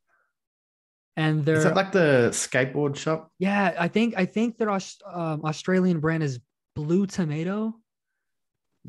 And 1.15 1.45
they're 1.45 1.57
Is 1.57 1.63
that 1.63 1.75
like 1.75 1.91
the 1.91 2.29
skateboard 2.31 2.95
shop? 2.95 3.31
Yeah, 3.39 3.75
I 3.77 3.87
think 3.87 4.15
I 4.17 4.25
think 4.25 4.57
their 4.57 4.71
um, 4.71 5.45
Australian 5.45 5.99
brand 5.99 6.23
is 6.23 6.39
blue 6.75 7.05
tomato. 7.05 7.75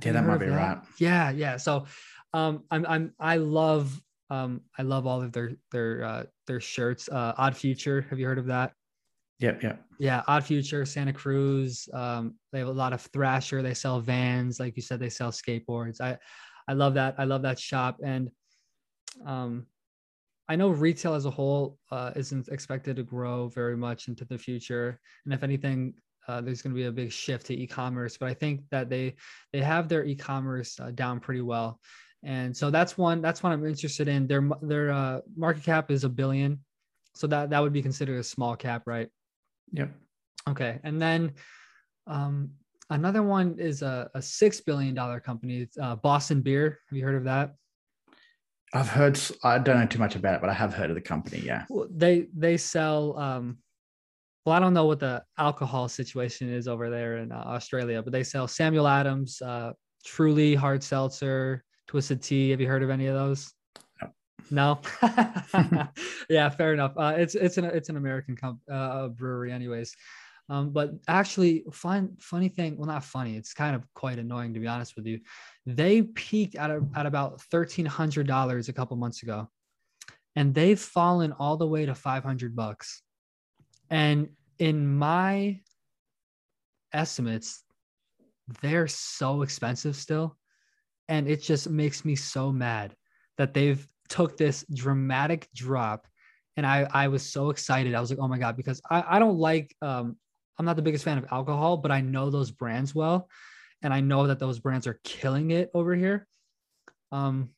Yeah, 0.03 0.13
that 0.13 0.25
might 0.25 0.39
be 0.39 0.47
that? 0.47 0.57
right. 0.57 0.79
Yeah, 0.99 1.31
yeah. 1.31 1.57
So 1.57 1.87
um 2.33 2.65
I'm 2.71 2.87
I'm 2.87 3.13
I 3.21 3.37
love 3.37 4.01
um 4.31 4.63
I 4.79 4.83
love 4.83 5.07
all 5.07 5.23
of 5.23 5.33
their 5.33 5.53
their 5.71 6.05
uh 6.05 6.25
their 6.47 6.61
shirts. 6.61 7.09
Uh 7.09 7.35
Odd 7.37 7.57
Future. 7.57 8.07
Have 8.11 8.19
you 8.19 8.27
heard 8.27 8.39
of 8.39 8.47
that? 8.47 8.73
Yep, 9.41 9.63
yep. 9.63 9.85
Yeah, 9.99 10.23
Odd 10.27 10.45
Future, 10.45 10.85
Santa 10.87 11.13
Cruz. 11.13 11.89
Um, 11.93 12.35
they 12.53 12.61
have 12.61 12.69
a 12.69 12.73
lot 12.73 12.93
of 12.93 13.03
Thrasher. 13.03 13.63
They 13.63 13.75
sell 13.75 14.01
vans, 14.01 14.59
like 14.59 14.77
you 14.77 14.83
said, 14.83 14.99
they 14.99 15.11
sell 15.11 15.31
skateboards. 15.31 16.01
I 16.01 16.19
I 16.67 16.73
love 16.73 16.95
that. 16.95 17.17
I 17.19 17.25
love 17.25 17.43
that 17.43 17.59
shop. 17.59 17.99
And 18.03 18.31
um 19.27 19.67
I 20.49 20.57
know 20.57 20.69
retail 20.69 21.15
as 21.15 21.25
a 21.25 21.31
whole 21.31 21.79
uh, 21.91 22.13
isn't 22.17 22.49
expected 22.49 22.97
to 22.97 23.03
grow 23.03 23.49
very 23.49 23.77
much 23.77 24.09
into 24.09 24.25
the 24.25 24.37
future. 24.37 25.01
And 25.25 25.33
if 25.33 25.43
anything, 25.43 25.95
uh, 26.29 26.41
there's 26.41 26.63
going 26.63 26.75
to 26.75 26.79
be 26.79 26.87
a 26.87 26.93
big 26.93 27.13
shift 27.13 27.47
to 27.47 27.55
e-commerce 27.55 28.17
but 28.17 28.29
i 28.31 28.35
think 28.35 28.63
that 28.71 28.89
they 28.89 29.15
they 29.53 29.61
have 29.61 29.89
their 29.89 30.05
e-commerce 30.05 30.81
uh, 30.81 30.91
down 30.91 31.21
pretty 31.21 31.43
well. 31.43 31.81
And 32.23 32.57
so 32.57 32.71
that's 32.71 32.97
one 32.97 33.21
that's 33.21 33.43
one 33.43 33.53
i'm 33.53 33.67
interested 33.67 34.09
in. 34.09 34.27
Their 34.27 34.49
their 34.63 34.91
uh, 34.91 35.21
market 35.37 35.65
cap 35.65 35.91
is 35.91 36.05
a 36.05 36.09
billion. 36.09 36.61
So 37.15 37.27
that 37.27 37.51
that 37.51 37.61
would 37.61 37.73
be 37.73 37.83
considered 37.83 38.19
a 38.19 38.25
small 38.25 38.57
cap 38.57 38.83
right? 38.87 39.09
Yep. 39.73 39.91
Okay. 40.49 40.81
And 40.85 41.01
then 41.01 41.33
um, 42.07 42.51
another 42.91 43.23
one 43.23 43.57
is 43.59 43.83
a, 43.83 44.11
a 44.15 44.23
six 44.23 44.61
billion 44.61 44.95
dollar 44.95 45.21
company. 45.21 45.69
Uh, 45.81 45.97
boston 45.97 46.41
beer. 46.41 46.81
Have 46.89 46.97
you 46.97 47.05
heard 47.05 47.17
of 47.17 47.25
that 47.25 47.55
I've 48.75 48.89
heard. 48.89 49.19
I 49.43 49.59
don't 49.59 49.79
know 49.79 49.87
too 49.87 49.99
much 49.99 50.17
about 50.17 50.35
it, 50.35 50.41
but 50.41 50.51
I 50.51 50.53
have 50.53 50.75
heard 50.75 50.91
of 50.91 50.97
the 50.97 51.01
company. 51.01 51.41
Yeah. 51.45 51.65
Well, 51.71 51.87
they 51.91 52.27
they 52.35 52.57
sell 52.57 53.17
um, 53.19 53.59
well, 54.45 54.55
I 54.55 54.59
don't 54.59 54.75
know 54.75 54.85
what 54.85 55.01
the 55.01 55.25
alcohol 55.39 55.89
situation 55.89 56.53
is 56.53 56.69
over 56.69 56.91
there 56.91 57.17
in 57.19 57.33
uh, 57.33 57.37
Australia, 57.47 58.03
but 58.03 58.13
they 58.13 58.23
sell 58.23 58.47
Samuel 58.47 58.87
Adams, 58.87 59.41
uh, 59.41 59.73
Truly, 60.05 60.55
Hard 60.55 60.83
Seltzer, 60.83 61.65
Twisted 61.87 62.23
Tea. 62.23 62.51
Have 62.51 62.61
you 62.61 62.67
heard 62.67 62.83
of 62.83 62.91
any 62.91 63.07
of 63.07 63.15
those? 63.15 63.55
No. 64.51 64.79
no? 65.03 65.89
yeah, 66.29 66.51
fair 66.51 66.75
enough. 66.75 66.93
Uh, 66.97 67.15
it's 67.17 67.35
it's 67.35 67.57
an 67.57 67.65
it's 67.65 67.89
an 67.89 67.97
American 67.97 68.37
comp, 68.37 68.61
uh, 68.71 69.09
brewery, 69.09 69.51
anyways. 69.51 69.97
Um, 70.49 70.71
but 70.71 70.93
actually, 71.09 71.65
fun 71.73 72.17
funny 72.21 72.49
thing. 72.49 72.77
Well, 72.77 72.87
not 72.87 73.05
funny. 73.05 73.37
It's 73.37 73.55
kind 73.55 73.75
of 73.75 73.83
quite 73.95 74.19
annoying 74.19 74.53
to 74.55 74.61
be 74.61 74.67
honest 74.67 74.95
with 74.97 75.07
you. 75.07 75.21
They 75.65 76.03
peaked 76.03 76.55
at 76.57 76.71
a, 76.71 76.83
at 76.95 77.07
about 77.07 77.41
thirteen 77.43 77.87
hundred 77.87 78.27
dollars 78.27 78.69
a 78.69 78.73
couple 78.73 78.97
months 78.97 79.23
ago, 79.23 79.49
and 80.37 80.55
they've 80.55 80.79
fallen 80.79 81.33
all 81.33 81.57
the 81.57 81.67
way 81.67 81.87
to 81.87 81.95
five 81.95 82.25
hundred 82.25 82.55
bucks. 82.55 83.03
And 83.91 84.29
in 84.59 84.87
my 84.87 85.61
estimates, 86.93 87.63
they're 88.61 88.89
so 88.89 89.43
expensive 89.43 89.97
still. 89.97 90.37
And 91.09 91.29
it 91.29 91.43
just 91.43 91.69
makes 91.69 92.05
me 92.05 92.17
so 92.17 92.53
mad 92.53 92.95
that 93.37 93.53
they've 93.53 93.87
took 94.09 94.37
this 94.37 94.65
dramatic 94.73 95.49
drop. 95.55 96.07
And 96.57 96.67
I, 96.67 96.87
I 96.91 97.09
was 97.09 97.23
so 97.23 97.51
excited. 97.51 97.95
I 97.95 98.01
was 98.01 98.11
like, 98.11 98.21
oh 98.21 98.29
my 98.29 98.39
God, 98.39 98.57
because 98.57 98.81
I, 98.89 99.05
I 99.07 99.19
don't 99.19 99.37
like, 99.37 99.75
um, 99.83 100.17
I'm 100.59 100.65
not 100.65 100.77
the 100.77 100.83
biggest 100.83 101.05
fan 101.05 101.19
of 101.19 101.27
alcohol, 101.31 101.77
but 101.77 101.91
I 101.91 102.01
know 102.01 102.31
those 102.31 102.51
brands 102.51 102.95
well. 102.95 103.29
And 103.83 103.93
I 103.93 104.01
know 104.01 104.27
that 104.27 104.39
those 104.39 104.61
brands 104.61 104.87
are 104.87 105.01
killing 105.05 105.51
it 105.51 105.71
over 105.75 105.95
here. 105.95 106.27
Um, 107.13 107.51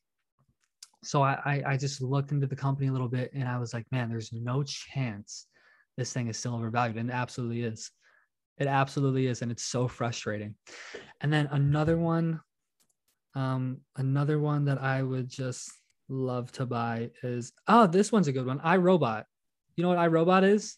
so 1.03 1.21
I, 1.21 1.63
I, 1.65 1.77
just 1.77 2.01
looked 2.01 2.31
into 2.31 2.47
the 2.47 2.55
company 2.55 2.87
a 2.87 2.91
little 2.91 3.07
bit 3.07 3.31
and 3.33 3.47
I 3.47 3.59
was 3.59 3.73
like, 3.73 3.85
man, 3.91 4.09
there's 4.09 4.33
no 4.33 4.61
chance 4.63 5.47
this 5.97 6.13
thing 6.13 6.27
is 6.27 6.37
still 6.37 6.55
overvalued 6.55 6.97
and 6.97 7.09
it 7.09 7.13
absolutely 7.13 7.63
is 7.63 7.91
it 8.57 8.67
absolutely 8.67 9.27
is 9.27 9.41
and 9.41 9.51
it's 9.51 9.63
so 9.63 9.87
frustrating 9.87 10.55
and 11.21 11.33
then 11.33 11.47
another 11.51 11.97
one 11.97 12.39
um 13.35 13.79
another 13.97 14.39
one 14.39 14.65
that 14.65 14.81
i 14.81 15.01
would 15.01 15.27
just 15.27 15.71
love 16.07 16.51
to 16.51 16.65
buy 16.65 17.09
is 17.23 17.51
oh 17.67 17.87
this 17.87 18.11
one's 18.11 18.27
a 18.27 18.31
good 18.31 18.45
one 18.45 18.59
iRobot 18.59 19.23
you 19.75 19.83
know 19.83 19.89
what 19.89 19.97
iRobot 19.97 20.43
is 20.43 20.77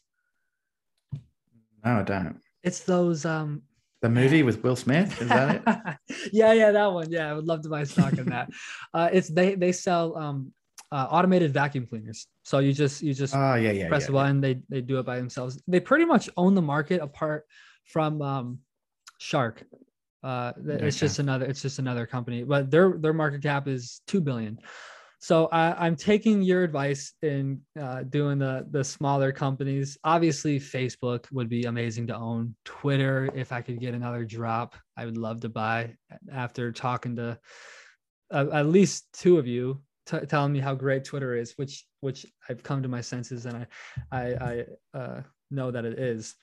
no 1.84 2.00
i 2.00 2.04
don't 2.04 2.40
it's 2.64 2.82
those 2.82 3.26
um 3.26 3.62
the 4.02 4.10
movie 4.10 4.44
with 4.44 4.64
Will 4.64 4.78
Smith, 4.78 5.22
is 5.22 5.28
that 5.28 5.56
it? 5.56 6.32
yeah, 6.32 6.54
yeah, 6.54 6.72
that 6.72 6.94
one. 6.94 7.12
Yeah, 7.12 7.32
I 7.32 7.34
would 7.34 7.46
love 7.46 7.64
to 7.64 7.70
buy 7.70 7.84
stock 7.84 8.14
in 8.14 8.28
that. 8.28 8.50
Uh, 8.94 9.10
it's 9.12 9.28
they 9.28 9.56
they 9.56 9.74
sell 9.74 10.18
um 10.18 10.54
uh, 10.92 11.08
automated 11.12 11.54
vacuum 11.54 11.86
cleaners. 11.86 12.28
So 12.44 12.60
you 12.60 12.74
just 12.74 13.02
you 13.02 13.14
just 13.14 13.36
oh, 13.36 13.56
yeah, 13.56 13.72
yeah, 13.72 13.88
press 13.88 14.04
yeah, 14.04 14.10
a 14.10 14.12
button, 14.14 14.42
they 14.42 14.62
they 14.70 14.82
do 14.82 15.00
it 15.00 15.06
by 15.06 15.18
themselves. 15.18 15.62
They 15.68 15.80
pretty 15.80 16.06
much 16.06 16.30
own 16.38 16.56
the 16.56 16.62
market 16.62 17.02
apart 17.02 17.46
from 17.86 18.22
um, 18.22 18.60
Shark. 19.20 19.64
Uh, 20.24 20.54
it's 20.66 20.98
just 20.98 21.20
another 21.20 21.46
it's 21.46 21.62
just 21.62 21.80
another 21.80 22.06
company, 22.06 22.44
but 22.44 22.72
their 22.72 22.94
their 22.98 23.14
market 23.14 23.44
cap 23.44 23.68
is 23.68 24.02
two 24.08 24.22
billion. 24.22 24.60
So 25.22 25.48
I, 25.52 25.86
am 25.86 25.98
taking 25.98 26.42
your 26.42 26.64
advice 26.64 27.14
in 27.22 27.60
uh, 27.80 28.04
doing 28.04 28.40
the 28.40 28.66
the 28.72 28.84
smaller 28.86 29.34
companies. 29.34 29.98
Obviously, 30.06 30.60
Facebook 30.62 31.30
would 31.34 31.50
be 31.50 31.64
amazing 31.64 32.08
to 32.08 32.16
own. 32.16 32.56
Twitter, 32.64 33.30
if 33.36 33.52
I 33.52 33.62
could 33.62 33.82
get 33.82 33.94
another 33.94 34.24
drop, 34.24 34.76
I 34.96 35.06
would 35.06 35.18
love 35.18 35.42
to 35.42 35.50
buy. 35.50 35.96
After 36.32 36.72
talking 36.72 37.18
to 37.18 37.38
uh, 38.32 38.46
at 38.54 38.68
least 38.68 39.08
two 39.12 39.38
of 39.38 39.46
you, 39.46 39.82
t- 40.06 40.26
telling 40.26 40.54
me 40.54 40.60
how 40.60 40.74
great 40.74 41.04
Twitter 41.04 41.36
is, 41.36 41.54
which 41.58 41.86
which 42.00 42.26
I've 42.48 42.64
come 42.64 42.82
to 42.84 42.90
my 42.90 43.02
senses 43.02 43.46
and 43.46 43.58
I 43.58 43.68
I, 44.18 44.66
I 44.94 44.98
uh, 44.98 45.22
know 45.52 45.70
that 45.70 45.84
it 45.84 46.00
is. 46.00 46.34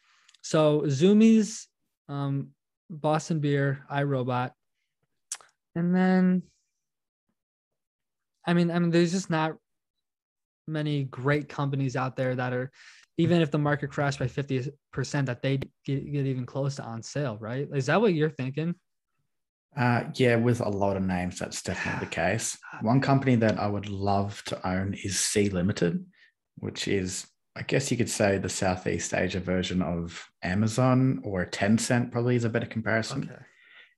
So 0.42 0.82
Zumiez, 0.82 1.64
um, 2.10 2.48
Boston 2.90 3.40
Beer, 3.40 3.86
iRobot, 3.90 4.50
and 5.74 5.94
then 5.94 6.42
I 8.46 8.54
mean, 8.54 8.70
I 8.70 8.78
mean, 8.78 8.90
there's 8.90 9.12
just 9.12 9.30
not 9.30 9.56
many 10.66 11.04
great 11.04 11.48
companies 11.48 11.96
out 11.96 12.16
there 12.16 12.34
that 12.34 12.52
are, 12.52 12.70
even 13.18 13.40
if 13.40 13.50
the 13.50 13.58
market 13.58 13.90
crashed 13.90 14.18
by 14.18 14.26
50%, 14.26 14.72
that 15.26 15.42
they 15.42 15.58
get, 15.84 16.12
get 16.12 16.26
even 16.26 16.46
close 16.46 16.76
to 16.76 16.82
on 16.82 17.02
sale, 17.02 17.36
right? 17.40 17.68
Is 17.74 17.86
that 17.86 18.00
what 18.00 18.14
you're 18.14 18.30
thinking? 18.30 18.74
Uh, 19.76 20.04
yeah, 20.14 20.36
with 20.36 20.60
a 20.60 20.68
lot 20.68 20.96
of 20.96 21.02
names, 21.02 21.38
that's 21.38 21.62
definitely 21.62 22.06
the 22.06 22.10
case. 22.14 22.56
One 22.82 23.00
company 23.00 23.36
that 23.36 23.58
I 23.58 23.66
would 23.66 23.88
love 23.88 24.42
to 24.46 24.68
own 24.68 24.94
is 25.02 25.18
Sea 25.18 25.48
Limited, 25.50 26.04
which 26.56 26.88
is, 26.88 27.26
I 27.56 27.62
guess 27.62 27.90
you 27.90 27.96
could 27.96 28.10
say, 28.10 28.38
the 28.38 28.48
Southeast 28.48 29.12
Asia 29.12 29.40
version 29.40 29.82
of 29.82 30.28
Amazon 30.42 31.20
or 31.24 31.46
Tencent, 31.46 32.12
probably 32.12 32.36
is 32.36 32.44
a 32.44 32.50
better 32.50 32.66
comparison. 32.66 33.24
Okay 33.24 33.42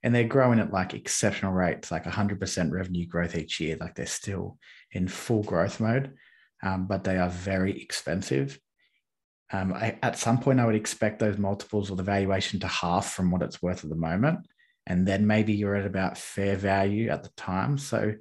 and 0.02 0.14
they're 0.14 0.24
growing 0.24 0.60
at 0.60 0.72
like 0.72 0.94
exceptional 0.94 1.52
rates, 1.52 1.90
like 1.90 2.04
100% 2.04 2.70
revenue 2.70 3.06
growth 3.06 3.36
each 3.36 3.60
year. 3.60 3.76
Like 3.80 3.94
they're 3.94 4.06
still 4.06 4.58
in 4.92 5.08
full 5.08 5.42
growth 5.42 5.80
mode, 5.80 6.14
um, 6.62 6.86
but 6.86 7.04
they 7.04 7.18
are 7.18 7.28
very 7.28 7.80
expensive. 7.80 8.58
Um, 9.50 9.72
I, 9.72 9.98
at 10.02 10.18
some 10.18 10.38
point, 10.38 10.60
I 10.60 10.66
would 10.66 10.74
expect 10.74 11.18
those 11.18 11.38
multiples 11.38 11.90
or 11.90 11.96
the 11.96 12.02
valuation 12.02 12.60
to 12.60 12.68
half 12.68 13.12
from 13.12 13.30
what 13.30 13.42
it's 13.42 13.62
worth 13.62 13.82
at 13.82 13.90
the 13.90 13.96
moment. 13.96 14.46
And 14.86 15.06
then 15.06 15.26
maybe 15.26 15.52
you're 15.52 15.76
at 15.76 15.86
about 15.86 16.16
fair 16.16 16.56
value 16.56 17.08
at 17.08 17.22
the 17.22 17.30
time. 17.36 17.76
So 17.78 18.14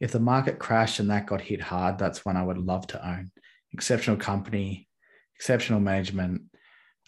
if 0.00 0.12
the 0.12 0.20
market 0.20 0.58
crashed 0.58 1.00
and 1.00 1.10
that 1.10 1.26
got 1.26 1.40
hit 1.40 1.60
hard, 1.60 1.98
that's 1.98 2.24
one 2.24 2.36
I 2.36 2.44
would 2.44 2.58
love 2.58 2.86
to 2.88 3.06
own. 3.08 3.30
Exceptional 3.72 4.16
company, 4.16 4.88
exceptional 5.36 5.80
management, 5.80 6.42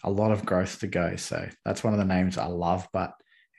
a 0.03 0.11
lot 0.11 0.31
of 0.31 0.45
growth 0.45 0.79
to 0.79 0.87
go. 0.87 1.15
So 1.15 1.47
that's 1.63 1.83
one 1.83 1.93
of 1.93 1.99
the 1.99 2.05
names 2.05 2.37
I 2.37 2.47
love. 2.47 2.87
But 2.91 3.13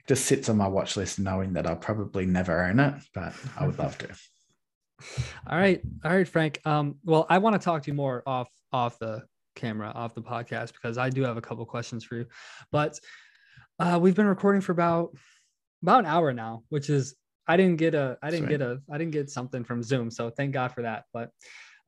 just 0.09 0.25
sits 0.25 0.49
on 0.49 0.57
my 0.57 0.67
watch 0.67 0.97
list 0.97 1.19
knowing 1.19 1.53
that 1.53 1.67
I'll 1.67 1.77
probably 1.77 2.25
never 2.27 2.65
own 2.65 2.81
it, 2.81 2.95
but 3.15 3.35
I 3.59 3.67
would 3.67 3.79
love 3.79 3.97
to. 3.99 4.09
All 5.47 5.59
right. 5.59 5.81
All 6.05 6.11
right, 6.11 6.27
Frank. 6.27 6.61
Um, 6.65 6.97
well, 7.05 7.27
I 7.29 7.39
want 7.39 7.61
to 7.61 7.65
talk 7.65 7.83
to 7.83 7.91
you 7.91 7.95
more 7.95 8.23
off 8.27 8.49
off 8.73 8.99
the 8.99 9.23
camera, 9.55 9.93
off 9.95 10.15
the 10.15 10.23
podcast, 10.23 10.73
because 10.73 10.99
I 10.99 11.11
do 11.11 11.23
have 11.23 11.37
a 11.37 11.41
couple 11.41 11.65
questions 11.67 12.05
for 12.05 12.17
you. 12.17 12.27
But 12.73 12.99
uh, 13.79 13.99
we've 14.01 14.17
been 14.17 14.27
recording 14.27 14.61
for 14.61 14.73
about 14.73 15.17
about 15.83 16.01
an 16.01 16.07
hour 16.07 16.33
now, 16.33 16.65
which 16.71 16.91
is 16.91 17.15
I 17.47 17.57
didn't 17.57 17.77
get 17.77 17.95
a 17.95 18.19
I 18.23 18.31
didn't 18.31 18.47
Sweet. 18.47 18.59
get 18.59 18.63
a 18.63 18.81
I 18.91 18.99
didn't 18.99 19.13
get 19.13 19.31
something 19.31 19.63
from 19.63 19.83
Zoom. 19.83 20.11
So 20.11 20.31
thank 20.31 20.53
God 20.53 20.73
for 20.73 20.83
that. 20.83 21.05
But 21.13 21.31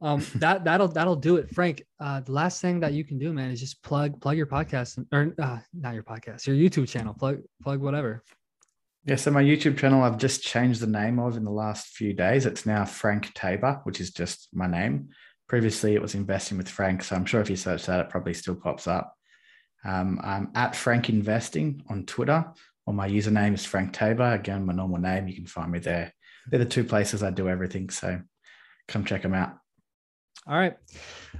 um, 0.00 0.24
that 0.36 0.64
that'll 0.64 0.88
that'll 0.88 1.16
do 1.16 1.36
it, 1.36 1.54
Frank. 1.54 1.82
Uh, 1.98 2.20
the 2.20 2.32
last 2.32 2.60
thing 2.62 2.80
that 2.80 2.92
you 2.92 3.04
can 3.04 3.18
do, 3.18 3.32
man, 3.32 3.50
is 3.50 3.60
just 3.60 3.82
plug 3.82 4.20
plug 4.20 4.36
your 4.36 4.46
podcast 4.46 5.04
or 5.12 5.34
uh, 5.40 5.58
not 5.74 5.94
your 5.94 6.02
podcast, 6.02 6.46
your 6.46 6.56
YouTube 6.56 6.88
channel. 6.88 7.14
Plug 7.14 7.38
plug 7.62 7.80
whatever. 7.80 8.22
Yeah, 9.04 9.16
so 9.16 9.30
my 9.30 9.42
YouTube 9.42 9.78
channel, 9.78 10.02
I've 10.02 10.18
just 10.18 10.42
changed 10.42 10.80
the 10.80 10.86
name 10.86 11.18
of 11.18 11.36
in 11.36 11.44
the 11.44 11.50
last 11.50 11.88
few 11.88 12.12
days. 12.12 12.44
It's 12.44 12.66
now 12.66 12.84
Frank 12.84 13.32
Tabor, 13.32 13.80
which 13.84 13.98
is 13.98 14.10
just 14.10 14.48
my 14.52 14.66
name. 14.66 15.08
Previously, 15.48 15.94
it 15.94 16.02
was 16.02 16.14
Investing 16.14 16.58
with 16.58 16.68
Frank, 16.68 17.02
so 17.02 17.16
I'm 17.16 17.24
sure 17.24 17.40
if 17.40 17.48
you 17.48 17.56
search 17.56 17.86
that, 17.86 18.00
it 18.00 18.10
probably 18.10 18.34
still 18.34 18.54
pops 18.54 18.86
up. 18.86 19.14
Um, 19.84 20.20
I'm 20.22 20.50
at 20.54 20.76
Frank 20.76 21.08
Investing 21.08 21.82
on 21.88 22.04
Twitter, 22.04 22.52
or 22.86 22.92
my 22.92 23.08
username 23.08 23.54
is 23.54 23.64
Frank 23.64 23.94
Tabor. 23.94 24.32
Again, 24.32 24.66
my 24.66 24.74
normal 24.74 24.98
name. 24.98 25.28
You 25.28 25.34
can 25.34 25.46
find 25.46 25.72
me 25.72 25.78
there. 25.78 26.12
They're 26.48 26.58
the 26.58 26.66
two 26.66 26.84
places 26.84 27.22
I 27.22 27.30
do 27.30 27.48
everything. 27.48 27.90
So 27.90 28.20
come 28.86 29.04
check 29.04 29.22
them 29.22 29.34
out. 29.34 29.56
All 30.46 30.56
right. 30.56 30.76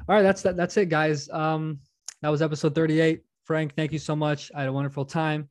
All 0.08 0.14
right. 0.14 0.22
That's 0.22 0.42
that. 0.42 0.56
That's 0.56 0.76
it, 0.76 0.88
guys. 0.88 1.28
Um, 1.30 1.80
that 2.22 2.28
was 2.28 2.42
episode 2.42 2.74
38. 2.74 3.22
Frank, 3.44 3.74
thank 3.74 3.92
you 3.92 3.98
so 3.98 4.14
much. 4.14 4.52
I 4.54 4.60
had 4.60 4.68
a 4.68 4.72
wonderful 4.72 5.04
time. 5.04 5.48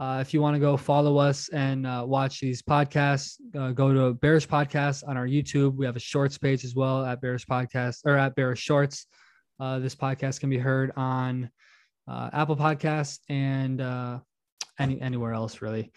Uh, 0.00 0.18
if 0.20 0.32
you 0.32 0.40
want 0.40 0.54
to 0.54 0.60
go 0.60 0.76
follow 0.76 1.18
us 1.18 1.48
and 1.50 1.86
uh, 1.86 2.04
watch 2.06 2.40
these 2.40 2.62
podcasts, 2.62 3.36
uh, 3.58 3.72
go 3.72 3.92
to 3.92 4.14
Bearish 4.14 4.48
Podcast 4.48 5.06
on 5.06 5.16
our 5.16 5.26
YouTube. 5.26 5.76
We 5.76 5.84
have 5.84 5.96
a 5.96 6.00
shorts 6.00 6.38
page 6.38 6.64
as 6.64 6.74
well 6.74 7.04
at 7.04 7.20
Bearish 7.20 7.46
Podcast 7.46 7.98
or 8.06 8.16
at 8.16 8.34
Bearish 8.34 8.60
Shorts. 8.60 9.06
Uh, 9.60 9.78
this 9.78 9.94
podcast 9.94 10.40
can 10.40 10.50
be 10.50 10.58
heard 10.58 10.90
on 10.96 11.50
uh, 12.08 12.30
Apple 12.32 12.56
Podcasts 12.56 13.18
and 13.28 13.80
uh, 13.80 14.18
any 14.78 15.00
anywhere 15.00 15.32
else 15.32 15.62
really. 15.62 15.92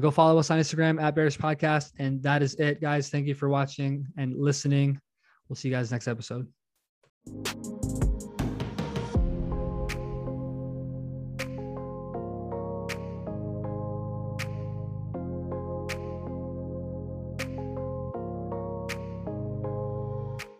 go 0.00 0.10
follow 0.10 0.38
us 0.38 0.50
on 0.50 0.60
Instagram 0.60 1.02
at 1.02 1.14
Bearish 1.14 1.38
Podcast, 1.38 1.92
and 1.98 2.22
that 2.22 2.42
is 2.42 2.54
it, 2.56 2.80
guys. 2.80 3.08
Thank 3.08 3.26
you 3.26 3.34
for 3.34 3.48
watching 3.48 4.06
and 4.16 4.36
listening. 4.36 5.00
We'll 5.50 5.56
see 5.56 5.68
you 5.68 5.74
guys 5.74 5.90
next 5.90 6.06
episode. 6.06 6.46